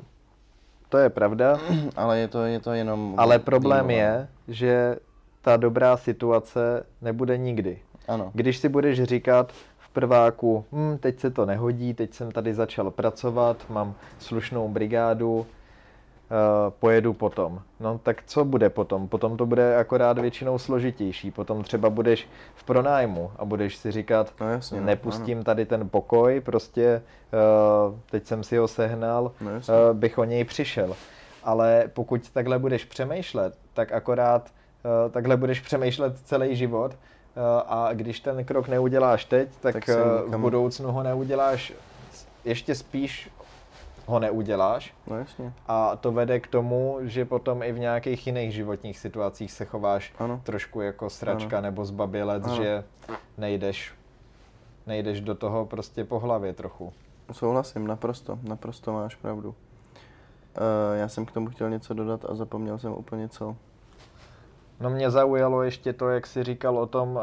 [0.89, 1.57] to je pravda,
[1.95, 3.15] ale je to, je to jenom...
[3.17, 4.01] ale problém týmová.
[4.03, 4.95] je, že
[5.41, 7.81] ta dobrá situace nebude nikdy.
[8.07, 9.53] Ano, Když si budeš říkat
[9.89, 15.45] v prváku, hm, teď se to nehodí, teď jsem tady začal pracovat, mám slušnou brigádu,
[16.31, 17.61] eh, pojedu potom.
[17.79, 19.07] No tak co bude potom?
[19.07, 21.31] Potom to bude akorát většinou složitější.
[21.31, 24.79] Potom třeba budeš v pronájmu a budeš si říkat, no jasně.
[24.79, 29.73] no, nepustím tady ten pokoj, prostě eh, teď jsem si ho sehnal, No jasně.
[29.73, 30.95] eh, bych o něj přišel.
[31.43, 34.49] Ale pokud takhle budeš přemýšlet, tak akorát
[35.07, 36.95] eh, takhle budeš přemýšlet celý život
[37.67, 41.73] a když ten krok neuděláš teď, tak, Tak se v budoucnu ho neuděláš,
[42.45, 43.31] ještě spíš
[44.05, 48.53] ho neuděláš No jasně, a to vede k tomu, že potom i v nějakých jiných
[48.53, 50.41] životních situacích se chováš ano.
[50.43, 51.63] trošku jako sračka Ano.
[51.63, 52.55] nebo zbabělec, Ano.
[52.55, 52.83] že
[53.37, 53.93] nejdeš,
[54.87, 56.93] nejdeš do toho prostě po hlavě trochu.
[57.31, 59.49] Souhlasím, naprosto, naprosto máš pravdu.
[59.49, 59.55] Uh,
[60.97, 63.55] já jsem k tomu chtěl něco dodat a zapomněl jsem úplně co.
[64.79, 67.21] No mě zaujalo ještě to, jak jsi říkal o tom uh,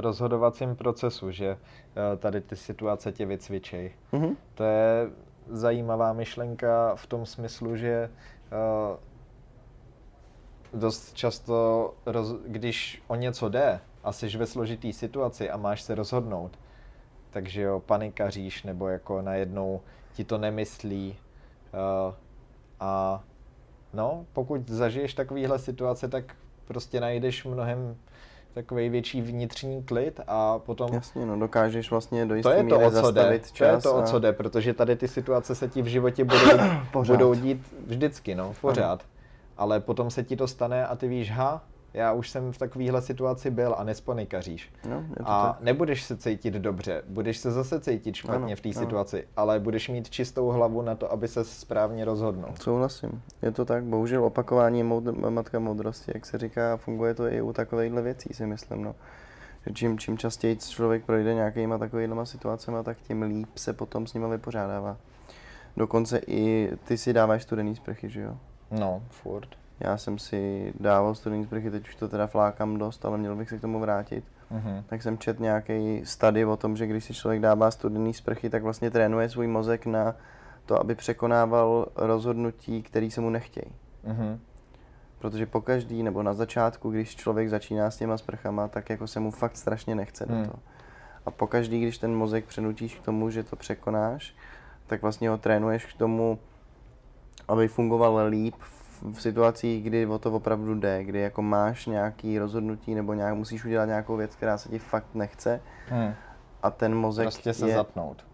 [0.00, 3.92] rozhodovacím procesu, že uh, tady ty situace tě vycvičej.
[4.12, 4.36] Mhm.
[4.54, 5.10] To je
[5.48, 8.10] zajímavá myšlenka v tom smyslu, že
[8.92, 8.96] uh,
[10.80, 15.94] dost často, roz, když o něco jde a jsi ve složitý situaci a máš se
[15.94, 16.58] rozhodnout,
[17.30, 19.80] takže jo, panikaříš nebo jako najednou
[20.12, 21.18] ti to nemyslí
[22.08, 22.14] uh,
[22.80, 23.24] a
[23.92, 26.36] no, pokud zažiješ takovýhle situace, tak
[26.68, 27.96] prostě najdeš mnohem
[28.54, 32.62] takový větší vnitřní klid a potom Jasně, no dokážeš vlastně do to jisté je to,
[32.62, 33.20] míry o co jde.
[33.20, 33.82] zastavit To je čas.
[33.82, 36.58] to, o a- co jde, protože tady ty situace se ti v životě budou,
[37.06, 39.04] budou dít vždycky, no, pořád.
[39.56, 41.62] Ale potom se ti to stane a ty víš, ha,
[41.96, 44.72] já už jsem v takovéhle situaci byl a nesponikaříš.
[44.88, 45.60] No, A tak.
[45.60, 49.88] nebudeš se cítit dobře, budeš se zase cítit špatně Ano, v té situaci, ale budeš
[49.88, 52.50] mít čistou hlavu na to, aby se správně rozhodnul.
[52.60, 57.26] Souhlasím, je to tak, bohužel opakování je moud- matka moudrosti, jak se říká, funguje to
[57.28, 58.94] i u takovýchhle věcí, si myslím, no.
[59.66, 64.14] Že čím, čím častěji člověk projde nějakýma takovýhlema situacemi, tak tím líp se potom s
[64.14, 64.96] nimi vypořádává.
[65.76, 68.36] Dokonce i ty si dáváš studený sprchy, že jo?
[68.70, 69.48] No, furt.
[69.80, 73.48] Já jsem si dával studený sprchy, teď už to teda flákám dost, ale měl bych
[73.48, 74.24] se k tomu vrátit.
[74.50, 74.84] Mhm.
[74.86, 78.62] Tak jsem čet nějaký study o tom, že když si člověk dává studený sprchy, tak
[78.62, 80.14] vlastně trénuje svůj mozek na
[80.66, 83.72] to, aby překonával rozhodnutí, které se mu nechtějí.
[84.04, 84.40] Mhm.
[85.18, 89.20] Protože po každý, nebo na začátku, když člověk začíná s těma sprchama, tak jako se
[89.20, 90.42] mu fakt strašně nechce Hmm.
[90.42, 90.62] do toho.
[91.26, 94.34] A pokaždý, když ten mozek přenutíš k tomu, že to překonáš,
[94.86, 96.38] tak vlastně ho trénuješ k tomu,
[97.48, 98.54] aby fungoval líp
[99.02, 103.64] v situacích, kdy o to opravdu jde, kdy jako máš nějaký rozhodnutí nebo nějak, musíš
[103.64, 106.14] udělat nějakou věc, která se ti fakt nechce Hmm.
[106.62, 108.26] a ten mozek Prostě se je, zatnout.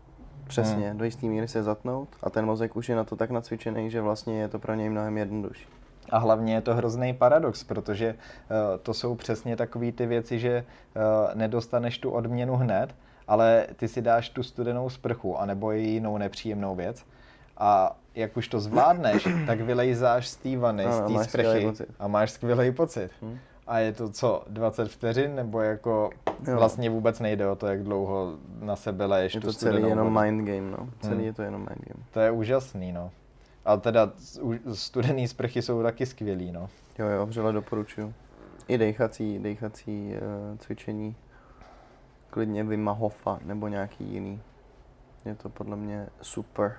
[0.47, 0.99] přesně, hmm.
[0.99, 4.01] do jisté míry se zatnout a ten mozek už je na to tak nacvičený, že
[4.01, 5.67] vlastně je to pro něj mnohem jednodušší.
[6.11, 10.65] A hlavně je to hrozný paradox, protože uh, to jsou přesně takové ty věci, že
[10.97, 11.03] uh,
[11.35, 12.95] nedostaneš tu odměnu hned,
[13.29, 17.05] ale ty si dáš tu studenou sprchu, anebo jinou nepříjemnou věc.
[17.57, 22.09] A jak už to zvládneš, tak vylejzáš z té vany, Ano, z té sprchy a
[22.09, 23.11] máš skvělý pocit.
[23.23, 23.39] Hm.
[23.67, 26.11] A je to co, 20 vteřin, nebo jako
[26.49, 26.57] Jo.
[26.57, 30.13] vlastně vůbec nejde o to, jak dlouho na sebe leješ Je tu to celý jenom
[30.13, 30.21] vodu.
[30.21, 30.89] mind game, no.
[31.01, 31.25] Celý Hmm.
[31.25, 32.05] je to jenom mind game.
[32.11, 33.11] To je úžasný, no.
[33.65, 34.11] A teda
[34.73, 36.69] studený sprchy jsou taky skvělý, no.
[36.99, 38.15] Jo, jo, vřele doporučuju.
[38.69, 40.13] I dechací, dechací
[40.53, 41.17] uh, cvičení.
[42.31, 44.41] Klidně Wima Hofa nebo nějaký jiný.
[45.25, 46.75] Je to podle mě super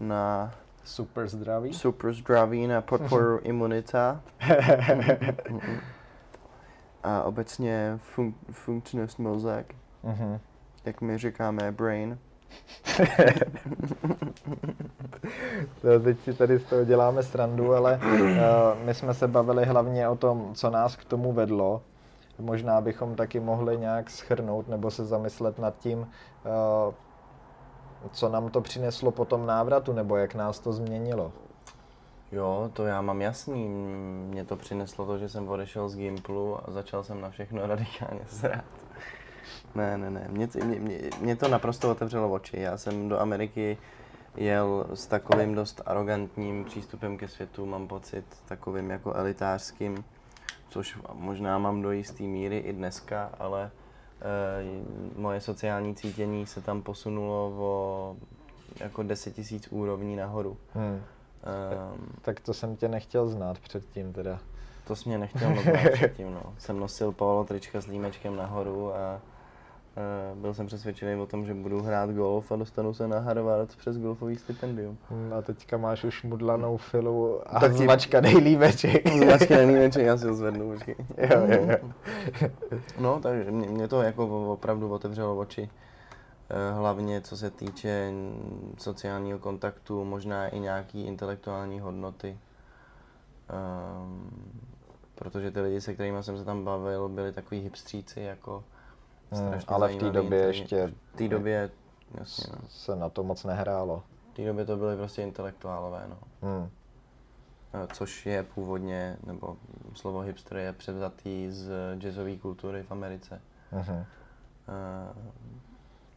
[0.00, 0.54] na
[0.84, 1.74] Super zdravý.
[1.74, 4.20] super zdraví, na podporu imunita
[7.02, 10.38] a obecně fun- funkčnost mozek, Mhm.
[10.84, 12.18] jak my říkáme brain.
[15.82, 20.08] To teď si tady z toho děláme srandu, ale uh, my jsme se bavili hlavně
[20.08, 21.82] o tom, co nás k tomu vedlo.
[22.38, 26.06] Možná bychom taky mohli nějak schrnout nebo se zamyslet nad tím, uh,
[28.12, 31.32] co nám to přineslo po tom návratu, nebo jak nás to změnilo.
[32.32, 33.68] Jo, to já mám jasný.
[34.28, 38.20] Mě to přineslo to, že jsem odešel z Gimplu a začal jsem na všechno radikálně
[38.26, 38.64] srát.
[39.74, 40.26] Ne, ne, ne.
[40.28, 42.60] Mě, mě, mě, mě to naprosto otevřelo oči.
[42.60, 43.78] Já jsem do Ameriky
[44.36, 50.04] jel s takovým dost arrogantním přístupem ke světu, mám pocit, takovým jako elitářským,
[50.68, 53.70] což možná mám do jisté míry i dneska, ale
[55.16, 58.16] moje sociální cítění se tam posunulo o
[58.80, 60.56] jako 10 tisíc úrovní nahoru.
[60.74, 60.92] Hmm.
[60.94, 64.38] Um, Tak to jsem tě nechtěl znát předtím teda.
[64.86, 66.54] to jsi mě nechtěl moc znát předtím, no.
[66.58, 69.20] Jsem nosil polo trička s límečkem nahoru a
[70.34, 73.98] byl jsem přesvědčený o tom, že budu hrát golf a dostanu se na Harvard přes
[73.98, 74.98] golfový stipendium.
[75.10, 79.08] Hmm, A teďka máš už mudlanou filu a Tak ti- zmačkanej límeček.
[79.24, 80.94] Zlačky na límeček, já si ho zvednu, počkej.
[81.18, 81.90] jo, jo, jo.
[83.00, 85.70] No, takže mě, mě to jako opravdu otevřelo oči.
[86.50, 88.12] Eh, Hlavně co se týče
[88.78, 92.38] sociálního kontaktu, možná i nějaký intelektuální hodnoty.
[94.02, 94.30] Um,
[95.14, 98.64] protože ty lidi, se kterými jsem se tam bavil, byli takový hipstříci, jako
[99.30, 101.70] Hmm, ale v té době ještě V té době,
[102.14, 102.68] jasně no.
[102.68, 104.02] se na to moc nehrálo.
[104.32, 106.18] V té době to byly prostě intelektuálové, no.
[106.42, 106.68] Hmm.
[107.92, 109.56] Což je původně, nebo
[109.94, 113.40] slovo hipster je převzatý z jazzové kultury v Americe.
[113.72, 114.04] Mhm.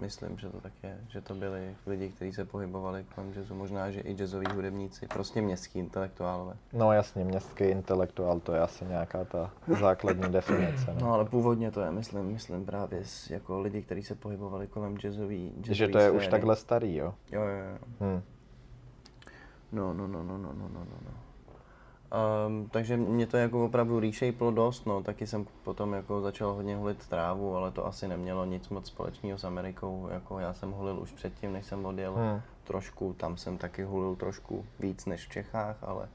[0.02, 3.92] Myslím, že to tak je, že to byli lidi, kteří se pohybovali kolem jazzu, možná,
[3.92, 6.54] že i jazzoví hudebníci, prostě městský intelektuálové.
[6.74, 10.94] No jasně, městský intelektuál, to je asi nějaká ta základní definice.
[10.94, 11.14] No No.
[11.14, 15.52] ale původně to je, myslím, myslím právě s, jako lidi, kteří se pohybovali kolem jazzový,
[15.56, 16.32] jazzový Že to je už sféry.
[16.32, 17.14] takhle starý, jo?
[17.32, 17.78] Jo, jo, jo.
[18.00, 18.22] Hmm.
[19.72, 21.12] No, no, no, no, no, no, no, no.
[22.48, 26.76] Um, takže mě to jako opravdu reshapelo dost, no, taky jsem potom jako začal hodně
[26.76, 31.00] hulit trávu, ale to asi nemělo nic moc společného s Amerikou, jako já jsem hulil
[31.00, 32.42] už předtím, než jsem odjel Hmm.
[32.64, 36.08] trošku, tam jsem taky hulil trošku víc než v Čechách, ale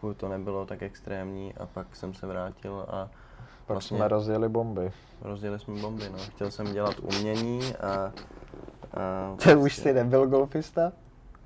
[0.00, 3.08] furt to nebylo tak extrémní a pak jsem se vrátil a
[3.66, 4.92] Pak vlastně jsme rozjeli bomby.
[5.22, 6.18] rozdělili jsme bomby, no.
[6.18, 8.12] Chtěl jsem dělat umění a, a
[9.44, 10.92] To už jsi nebyl golfista?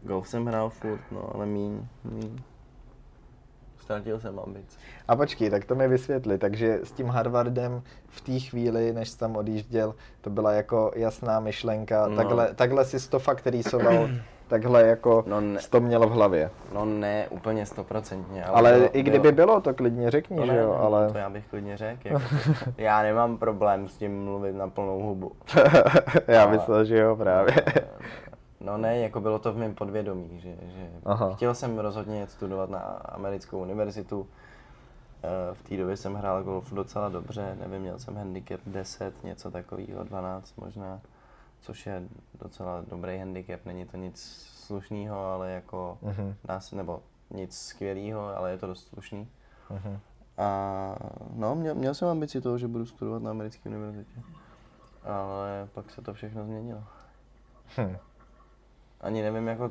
[0.03, 2.39] golf jsem hrál furt, no, ale míň, míň.
[3.81, 4.79] Ztratil jsem ambice.
[5.09, 6.39] A počkej, tak to mi vysvětli.
[6.39, 12.07] Takže s tím Harvardem v té chvíli, než tam odjížděl, to byla jako jasná myšlenka.
[12.09, 12.17] No.
[12.17, 14.09] Takhle, takhle jsi to fakt rýsoval,
[14.49, 15.61] takhle jako No ne.
[15.71, 16.51] to měl v hlavě.
[16.75, 20.57] No ne úplně stoprocentně, ale, Ale bylo- i kdyby bylo, to klidně řekni, No že
[20.57, 22.01] jo, no, ale To já bych klidně řekl.
[22.09, 22.21] Jako.
[22.79, 25.33] já nemám problém s tím mluvit na plnou hubu.
[26.29, 27.55] já ale- myslel, že jo, právě.
[28.61, 31.35] No ne, jako bylo to v mém podvědomí, že, že Aha.
[31.35, 34.27] chtěl jsem rozhodně studovat na americkou univerzitu.
[35.23, 39.51] Eh, V té době jsem hrál golf docela dobře, nevím, měl jsem handicap 10, něco
[39.51, 41.01] takového, 12 možná,
[41.61, 42.03] což je
[42.41, 44.23] docela dobrý handicap, není to nic
[44.67, 45.99] slušného, ale jako
[46.45, 49.29] dá se, nebo nic skvělého, ale je to dost slušný.
[49.71, 49.99] mhm.
[50.39, 50.97] A
[51.35, 54.21] no, měl, měl jsem ambici toho, že budu studovat na americké univerzitě.
[55.05, 56.83] Ale pak se to všechno změnilo.
[57.79, 57.97] Hm.
[59.01, 59.71] Ani nevím, jako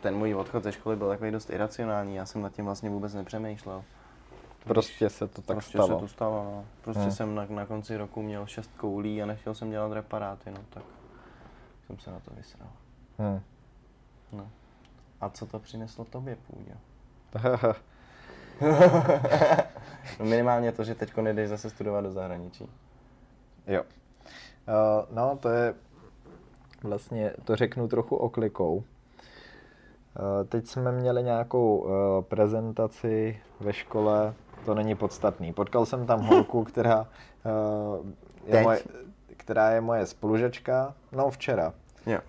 [0.00, 3.14] ten můj odchod ze školy byl takový dost iracionální, já jsem nad tím vlastně vůbec
[3.14, 3.84] nepřemýšlel.
[4.64, 5.88] Prostě se to tak prostě stalo.
[5.98, 6.64] se to stalo, no.
[6.82, 7.12] Prostě Hmm.
[7.12, 10.82] jsem na, na konci roku měl šest koulí a nechtěl jsem dělat reparáty, no tak
[11.86, 12.68] jsem se na to vysral.
[13.18, 13.40] Hm.
[14.32, 14.48] No.
[15.20, 16.72] A co to přineslo tobě, Půdě?
[20.18, 22.70] no minimálně to, že teď nejdeš zase studovat do zahraničí.
[23.66, 23.82] jo.
[23.82, 25.74] Uh, no, to je
[26.82, 28.74] vlastně, to řeknu trochu oklikou.
[28.76, 28.84] Uh,
[30.48, 31.90] teď jsme měli nějakou uh,
[32.22, 34.34] prezentaci ve škole,
[34.64, 35.52] to není podstatný.
[35.52, 38.06] Potkal jsem tam holku, která, uh,
[38.46, 38.82] je moje,
[39.36, 41.74] která je moje spolužečka, no včera.
[42.06, 42.20] Jo.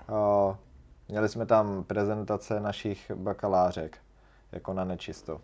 [1.08, 3.98] Měli jsme tam prezentace našich bakalářek,
[4.52, 5.42] jako na nečisto.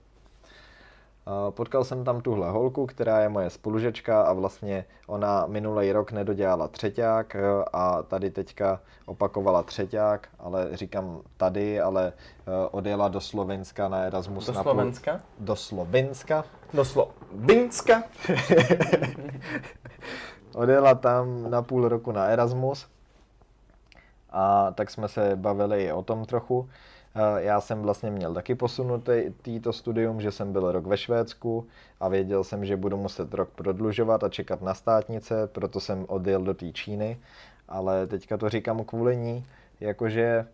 [1.28, 6.12] Uh, Potkal jsem tam tuhle holku, která je moje spolužečka a vlastně ona minulý rok
[6.12, 12.14] nedodělala třeťák jo, a tady teďka opakovala třeťák, ale říkám tady, ale
[12.48, 14.46] uh, odjela do Slovenska na Erasmus.
[14.46, 15.22] Do na půl- Slovenska?
[15.40, 16.44] Do Slovenska.
[16.74, 18.04] Do Slovinska?
[20.56, 22.88] Odjela tam na půl roku na Erasmus
[24.30, 26.70] a tak jsme se bavili i o tom trochu.
[27.16, 31.68] Eh, Já jsem vlastně měl taky posunutý týto studium, že jsem byl rok ve Švédsku
[32.00, 36.42] a věděl jsem, že budu muset rok prodlužovat a čekat na státnice, proto jsem odjel
[36.42, 37.18] do té Číny,
[37.68, 39.46] ale teďka to říkám kvůli ní,
[39.80, 40.46] jakože eh,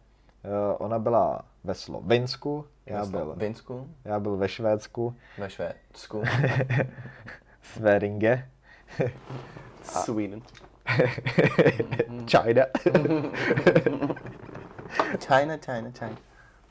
[0.78, 3.88] ona byla ve Slovinsku, já byl, Slovinsku?
[4.06, 6.24] já byl ve Švédsku, Ve Švédsku?
[7.62, 8.50] Sveringe,
[9.84, 10.42] Sweden.
[12.28, 12.66] China.
[15.28, 16.18] China, China, China.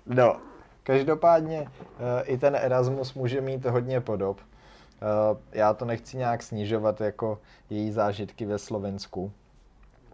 [0.06, 0.36] No,
[0.82, 4.40] každopádně eh, i ten Erasmus může mít hodně podob.
[4.40, 7.38] Eh, Já to nechci nějak snižovat jako
[7.70, 9.32] její zážitky ve Slovensku,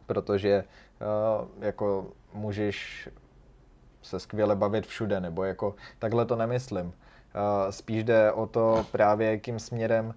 [0.07, 3.09] protože eh, jako můžeš
[4.03, 6.93] se skvěle bavit všude, nebo jako takhle to nemyslím.
[7.71, 10.15] Spíš jde o to právě, jakým směrem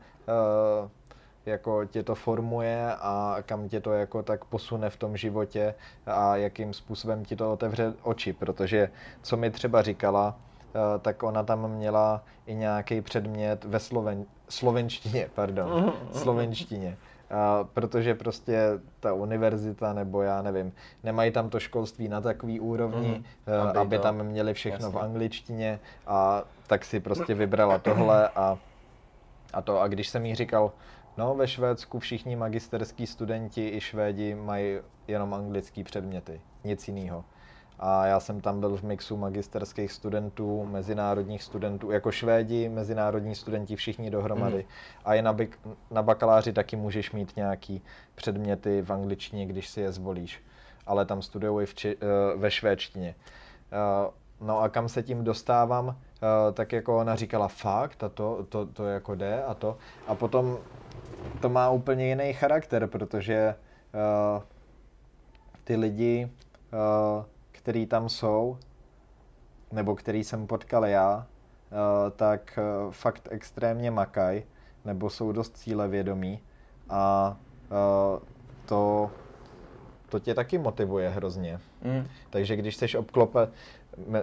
[1.46, 5.76] jako tě to formuje a kam tě to jako tak posune v tom životě
[6.06, 8.90] a jakým způsobem ti to otevře oči, protože
[9.22, 10.36] co mi třeba říkala,
[10.70, 16.98] eh, tak ona tam měla i nějaký předmět ve Sloven, slovenštině, pardon, slovenštině.
[17.32, 20.72] A protože prostě ta univerzita, nebo já nevím,
[21.04, 24.94] nemají tam to školství na takový úrovni, eh, Aby aby to- tam měli všechno v
[24.94, 25.00] jasně.
[25.08, 28.58] angličtině a tak si prostě vybrala tohle a,
[29.54, 29.80] a to.
[29.82, 30.72] A když jsem jí říkal,
[31.20, 34.78] no ve Švédsku všichni magisterský studenti i Švédi mají
[35.08, 37.26] jenom anglický předměty, nic jiného.
[37.80, 43.76] A já jsem tam byl v mixu magisterských studentů, mezinárodních studentů, jako Švédi, mezinárodní studenti,
[43.76, 44.58] všichni dohromady.
[44.58, 44.66] Mhm.
[45.06, 47.82] A i na, bik- na bakaláři taky můžeš mít nějaký
[48.16, 50.44] předměty v angličtině, když si je zvolíš.
[50.86, 53.16] Ale tam studují i v či, eh, ve švédštině.
[53.72, 58.46] Eh, No a kam se tím dostávám, eh, tak jako ona říkala fakt a to,
[58.50, 59.78] to, to jako jde a to.
[60.08, 60.58] A potom
[61.42, 64.42] to má úplně jiný charakter, protože eh,
[65.64, 66.30] ty lidi,
[66.74, 68.58] eh, který tam jsou,
[69.72, 74.44] nebo který jsem potkal já, eh, tak eh, fakt extrémně makaj,
[74.86, 76.40] nebo jsou dost cílevědomí
[76.90, 78.20] a eh,
[78.66, 79.12] to,
[80.10, 81.60] to tě taky motivuje hrozně.
[81.84, 82.08] Mm.
[82.30, 83.48] Takže když jsi, obklope,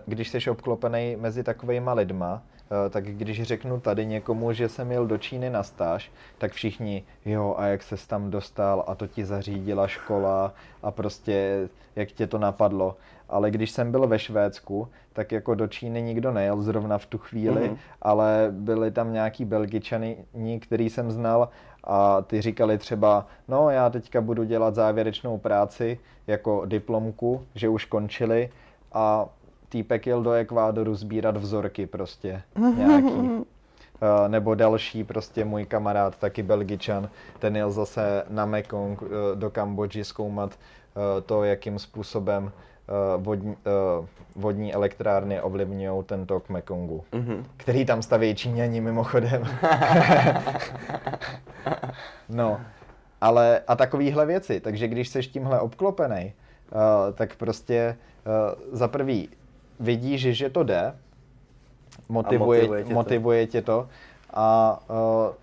[0.06, 2.42] když jsi obklopený mezi takovýma lidma,
[2.90, 7.54] tak když řeknu tady někomu, že jsem jel do Číny na stáž, tak všichni, jo,
[7.58, 12.38] a jak ses tam dostal a to ti zařídila škola a prostě jak tě to
[12.38, 12.96] napadlo.
[13.28, 17.18] Ale když jsem byl ve Švédsku, tak jako do Číny nikdo nejel zrovna v tu
[17.18, 17.76] chvíli, Mhm.
[18.02, 20.16] ale byli tam nějaký belgičani,
[20.60, 21.48] který jsem znal
[21.84, 27.84] a ty říkali třeba, no já teďka budu dělat závěrečnou práci jako diplomku, že už
[27.84, 28.50] končili
[28.92, 29.26] a
[29.68, 32.42] týpek jel do Ekvádoru sbírat vzorky prostě
[32.76, 33.12] nějaký.
[34.24, 39.50] Eh, Nebo další, prostě můj kamarád, taky Belgičan, ten jel zase na Mekong eh, do
[39.50, 42.52] Kambodži zkoumat eh, to, jakým způsobem
[42.88, 44.06] eh, vodní, eh,
[44.36, 47.44] vodní elektrárny ovlivňují ten tok Mekongu, Mhm.
[47.56, 49.44] který tam staví Číňani mimochodem.
[52.28, 52.60] no,
[53.20, 56.32] ale a takovýhle věci, takže když seš tímhle obklopený,
[56.72, 56.80] uh,
[57.14, 59.28] tak prostě uh, za prvý
[59.80, 60.94] vidíš, že to jde,
[62.08, 62.94] motivuje, motivuje tě to.
[62.94, 63.88] motivuje tě to.
[64.34, 65.34] A uh,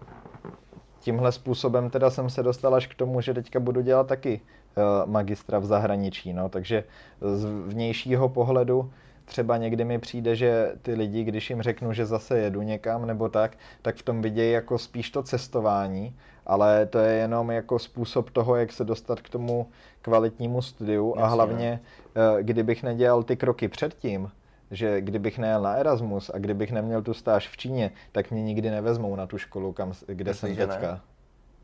[0.99, 4.41] tímhle způsobem teda jsem se dostal až k tomu, že teďka budu dělat taky
[4.75, 6.83] uh, magistra v zahraničí, no, takže
[7.21, 8.91] z vnějšího pohledu
[9.25, 13.29] třeba někdy mi přijde, že ty lidi, když jim řeknu, že zase jedu někam nebo
[13.29, 16.15] tak, tak v tom vidějí jako spíš to cestování,
[16.45, 19.67] ale to je jenom jako způsob toho, jak se dostat k tomu
[20.01, 21.79] kvalitnímu studiu a hlavně,
[22.15, 24.31] eh, kdybych nedělal ty kroky předtím,
[24.71, 28.71] že kdybych nejel na Erasmus a kdybych neměl tu stáž v Číně, tak mě nikdy
[28.71, 30.91] nevezmou na tu školu, kam, kde Myslíš, jsem teďka.
[30.91, 31.01] ne?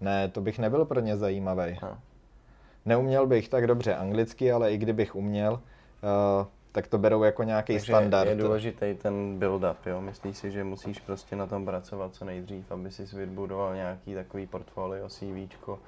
[0.01, 0.27] Ne?
[0.27, 1.77] to bych nebyl pro ně zajímavý.
[1.83, 1.97] No.
[2.85, 7.73] Neuměl bych tak dobře anglicky, ale i kdybych uměl, uh, tak to berou jako nějaký
[7.73, 8.27] Takže standard.
[8.29, 10.01] je důležitý ten build-up, jo?
[10.01, 14.47] Myslíš si, že musíš prostě na tom pracovat co nejdřív, aby si vybudoval nějaký takový
[14.47, 15.79] portfolio, CVčko,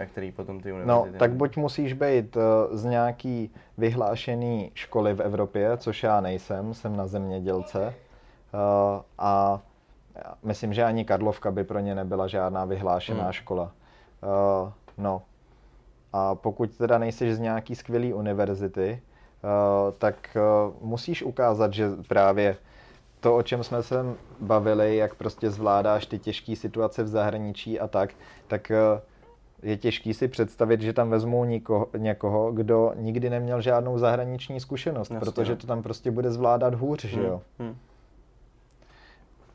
[0.00, 1.18] na který potom ty No, univerzity...
[1.18, 2.42] tak buď musíš být uh,
[2.72, 7.94] z nějaký vyhlášený školy v Evropě, což já nejsem, jsem na zemědělce.
[8.54, 9.60] Uh, a
[10.42, 13.32] myslím, že ani Karlovka by pro ně nebyla žádná vyhlášená Hmm.
[13.32, 13.62] škola.
[14.62, 15.22] Uh, no.
[16.12, 19.02] A pokud teda nejseš z nějaký skvělý univerzity,
[19.98, 22.56] tak uh, musíš ukázat, že právě
[23.20, 24.04] to, o čem jsme se
[24.40, 28.10] bavili, jak prostě zvládáš ty těžké situace v zahraničí a tak,
[28.46, 29.00] tak uh,
[29.62, 35.10] je těžký si představit, že tam vezmou nikoho, někoho, kdo nikdy neměl žádnou zahraniční zkušenost,
[35.10, 35.56] Jasně, protože no.
[35.56, 37.42] to tam prostě bude zvládat hůř, že jo.
[37.58, 37.76] Hmm.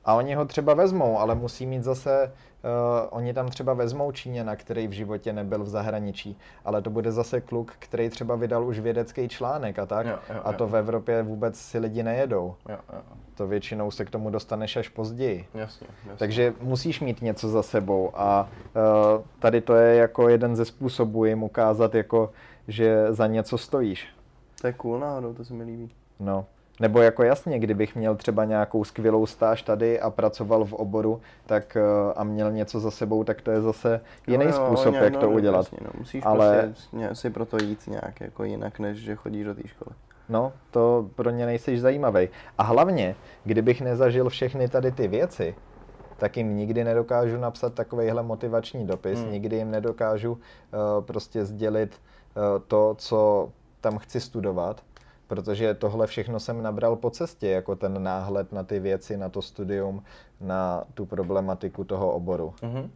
[0.06, 2.32] A oni ho třeba vezmou, ale musí mít zase,
[2.64, 7.12] uh, oni tam třeba vezmou Číňana, který v životě nebyl v zahraničí, ale to bude
[7.12, 10.06] zase kluk, který třeba vydal už vědecký článek a tak.
[10.06, 10.68] Jo, jo, a to jo.
[10.68, 12.56] v Evropě vůbec si lidi nejedou.
[12.70, 13.02] Jo, jo.
[13.36, 15.48] To většinou se k tomu dostaneš až později.
[15.54, 16.18] Jasně, jasně.
[16.18, 21.26] Takže musíš mít něco za sebou a uh, tady to je jako jeden ze způsobů
[21.26, 22.32] jim ukázat, jako,
[22.68, 24.08] že za něco stojíš.
[24.62, 25.92] To je cool náhodou, to se mi líbí.
[26.20, 26.46] No.
[26.80, 31.78] Nebo jako jasně, kdybych měl třeba nějakou skvělou stáž tady a pracoval v oboru tak,
[32.06, 35.04] uh, a měl něco za sebou, tak to je zase jiný No jo, způsob, nějak-
[35.04, 35.58] jak no, to no, udělat.
[35.58, 35.90] Jasně, no.
[36.00, 39.68] Musíš Ale- prostě si pro to jít nějak jako jinak, než že chodíš do té
[39.68, 39.96] školy.
[40.30, 42.30] No, to pro ně nejseš zajímavý.
[42.58, 45.56] A hlavně, kdybych nezažil všechny tady ty věci,
[46.18, 49.32] tak jim nikdy nedokážu napsat takovejhle motivační dopis, Hmm.
[49.32, 50.40] nikdy jim nedokážu uh,
[51.06, 51.96] prostě sdělit
[52.36, 53.50] uh, to, co
[53.82, 54.82] tam chci studovat,
[55.30, 59.42] protože tohle všechno jsem nabral po cestě, jako ten náhled na ty věci, na to
[59.42, 60.04] studium,
[60.42, 62.54] na tu problematiku toho oboru.
[62.62, 62.92] Mhm.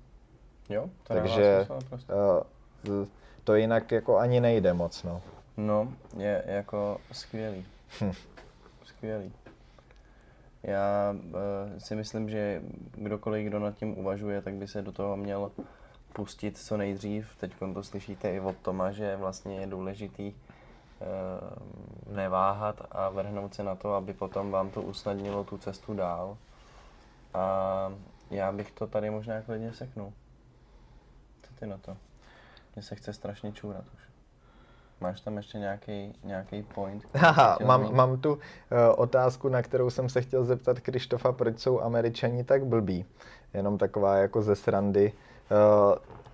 [0.70, 3.08] Jo, to Takže uh,
[3.44, 5.22] to jinak jako ani nejde moc, no.
[5.58, 7.66] No, je jako skvělý.
[8.02, 8.12] Hm.
[8.86, 9.32] Skvělý.
[10.64, 12.62] Já uh, si myslím, že
[12.92, 15.52] kdokoliv, kdo nad tím uvažuje, tak by se do toho měl
[16.14, 17.28] pustit co nejdřív.
[17.40, 20.34] Teď to slyšíte i od Toma, že vlastně je důležitý
[22.08, 26.38] neváhat a vrhnout se na to, aby potom vám to usnadnilo tu cestu dál.
[27.34, 27.94] A
[28.32, 30.14] já bych to tady možná klidně seknul.
[31.44, 31.98] Co ty na to?
[32.76, 34.04] Mně se chce strašně čůrat už.
[35.02, 37.04] Máš tam ještě nějaký nějaký point?
[37.54, 38.40] chtěl mám, mám tu uh,
[38.96, 43.06] otázku, na kterou jsem se chtěl zeptat Krištofa, proč jsou američani tak blbí.
[43.54, 45.33] Jenom taková jako ze srandy, uh,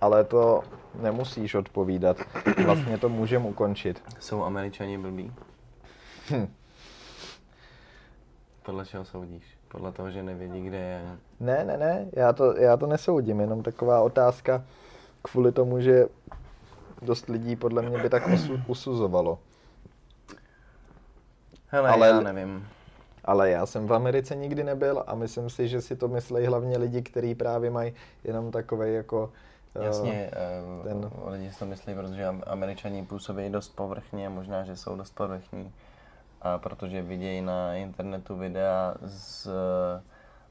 [0.00, 0.62] ale to
[0.94, 2.16] nemusíš odpovídat.
[2.64, 4.02] Vlastně to můžeme ukončit.
[4.20, 5.32] Jsou američani blbí?
[6.30, 6.48] Hm.
[8.62, 9.44] Podle čeho soudíš?
[9.68, 11.02] Podle toho, že nevědí, kde je.
[11.40, 14.64] Ne, ne, ne, já to, já to nesoudím, jenom taková otázka
[15.22, 16.06] kvůli tomu, že
[17.02, 19.38] dost lidí podle mě by tak usu, usuzovalo.
[21.66, 22.68] Hele, Ale- já nevím.
[23.30, 26.78] Ale já jsem v Americe nikdy nebyl a myslím si, že si to myslejí hlavně
[26.78, 27.92] lidi, kteří právě mají
[28.24, 29.32] jenom takový jako...
[29.74, 30.30] eh, Jasně,
[30.82, 31.10] ten- ten...
[31.24, 35.72] lidi si to myslí, protože Am- američani působí dost povrchně, možná, že jsou dost povrchní.
[36.42, 40.02] A protože vidějí na internetu videa z eh,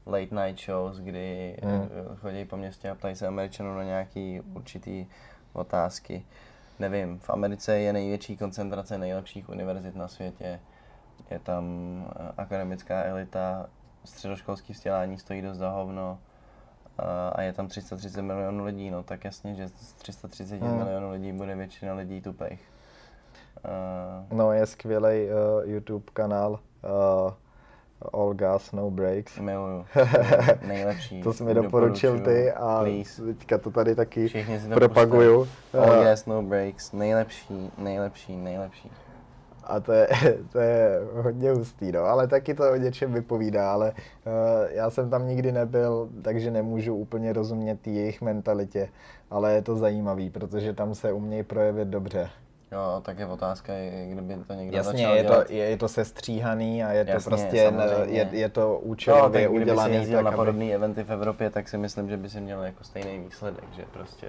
[0.06, 1.88] late night shows, kdy hmm.
[2.20, 5.06] chodí po městě a ptají se američanů na nějaký určitý
[5.52, 6.24] otázky.
[6.78, 10.60] Nevím, v Americe je největší koncentrace nejlepších univerzit na světě.
[11.30, 11.64] Je tam
[12.20, 13.66] eh, akademická elita,
[14.04, 16.18] středoškolské vzdělání stojí dost za hovno
[16.98, 20.76] a- a je tam 330 milionů lidí, no tak jasně, že z 330 Hmm.
[20.76, 22.68] milionů lidí bude většina lidí tupých.
[24.30, 27.32] Uh, No, je skvělý uh, YouTube kanál uh,
[28.12, 29.38] All Gas, No Breaks.
[29.38, 29.86] miluju.
[30.66, 31.22] Nejlepší.
[31.22, 33.22] To jsi mi doporučil ty a Please.
[33.22, 34.32] teďka to tady taky
[34.74, 35.48] propaguju.
[35.80, 36.92] All gas, no breaks.
[36.92, 38.90] Nejlepší, nejlepší, nejlepší.
[39.64, 40.08] A to je,
[40.52, 44.32] to je hodně hustý, no, ale taky to o něčem vypovídá, ale uh,
[44.70, 48.88] já jsem tam nikdy nebyl, takže nemůžu úplně rozumět jejich mentalitě,
[49.30, 52.30] ale je to zajímavý, protože tam se umějí projevit dobře.
[52.72, 53.72] Jo, tak je otázka,
[54.06, 55.50] kdyby to někdo Jasně, začal je to, dělat.
[55.50, 58.18] je, je to sestříhaný a je to Jasně, prostě, samozřejmě.
[58.18, 60.36] je, je to No, účelově tak kdyby si udělaný jezdil tak, na aby...
[60.36, 63.82] podobné eventy v Evropě, tak si myslím, že by si měl jako stejný výsledek, že
[63.92, 64.26] prostě...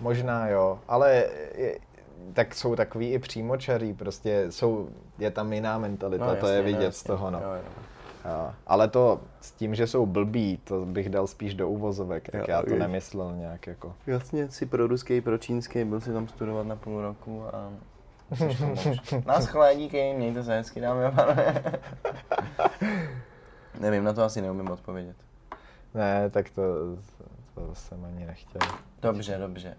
[0.00, 1.24] Možná jo, ale
[1.54, 1.78] je,
[2.32, 4.88] tak jsou takový i přímočarí, prostě jsou,
[5.18, 7.06] je tam jiná mentalita, to je vidět z jasně.
[7.08, 7.38] toho, no.
[7.38, 7.62] Jo, jo.
[8.24, 12.40] Jo, ale to s tím, že jsou blbí, to bych dal spíš do uvozovek, tak
[12.40, 12.78] Jo, já to víš.
[12.78, 13.94] nemyslel nějak jako.
[14.06, 17.70] Jasně, si pro ruský, pro čínský, byl si tam studovat na půl roku a
[18.38, 19.14] pomůct.
[19.26, 21.62] Naschle, díky, mějte se hezky, dámy a pánové.
[23.80, 25.16] Nevím, na to asi neumím odpovědět.
[25.94, 26.62] Ne, tak to,
[27.54, 28.60] to jsem ani nechtěl.
[29.02, 29.76] Dobře, dobře.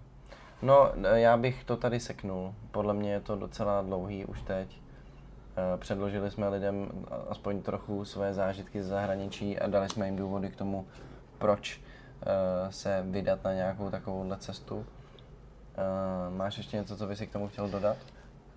[0.62, 2.56] No, já bych to tady seknul.
[2.72, 4.82] Podle mě je to docela dlouhý už teď.
[5.58, 6.88] Eh, Předložili jsme lidem
[7.30, 10.88] aspoň trochu své zážitky z zahraničí a dali jsme jim důvody k tomu,
[11.38, 14.86] proč eh, se vydat na nějakou takovouhle cestu.
[16.30, 17.98] Máš ještě něco, co bys si k tomu chtěl dodat?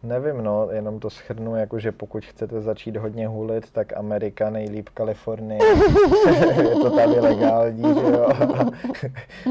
[0.02, 5.64] Nevím, no, jenom to schrnu, jakože pokud chcete začít hodně hulit, tak Amerika, nejlíp Kalifornie,
[6.56, 8.28] je to tady legální, že jo.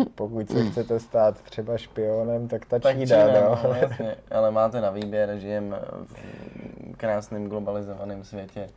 [0.16, 3.60] pokud se chcete stát třeba špionem, tak ta Tak Čína, Čína, no.
[3.64, 4.16] no, jasně.
[4.32, 8.68] Ale máte na výběr, žijeme v krásném globalizovaném světě.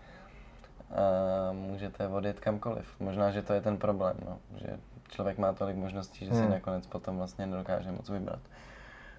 [0.90, 2.86] A můžete odjet kamkoliv.
[3.01, 4.39] Možná, že to je ten problém, no.
[4.57, 4.66] že
[5.11, 6.51] člověk má tolik možností, že si Hmm.
[6.51, 8.39] nakonec potom vlastně nedokáže moc vybrat.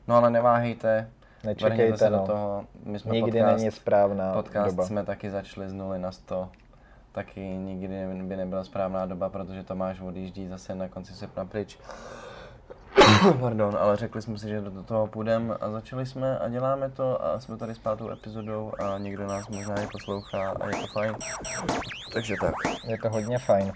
[0.07, 1.09] No ale neváhejte,
[1.43, 2.19] Nečekejte, se no.
[2.19, 2.65] do toho.
[2.85, 4.85] My jsme Nikdy podcast, není správná podcast doba.
[4.87, 6.49] jsme taky začali z nuly na 100.
[7.11, 11.77] Taky nikdy by nebyla správná doba, protože Tomáš odjíždí zase na konci srpna pryč.
[13.39, 16.89] Pardon, ale řekli jsme si, že do do toho půjdeme a začali jsme a děláme
[16.89, 20.75] to a jsme tady s pátou epizodou a někdo nás možná i poslouchá a je
[20.75, 21.15] to fajn.
[22.13, 22.53] Takže tak.
[22.87, 23.71] Je to hodně fajn.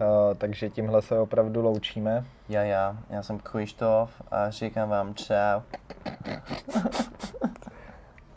[0.00, 2.24] Uh, takže tímhle se opravdu loučíme.
[2.48, 5.60] Já, já, já jsem Krištof a říkám vám čau.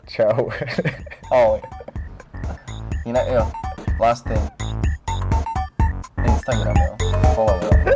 [0.06, 0.50] Čau.
[1.32, 1.62] Ahoj.
[3.06, 3.50] Jinak jo,
[4.00, 4.50] last thing.
[6.24, 6.96] Instagram jo,
[7.34, 7.94] follow jo.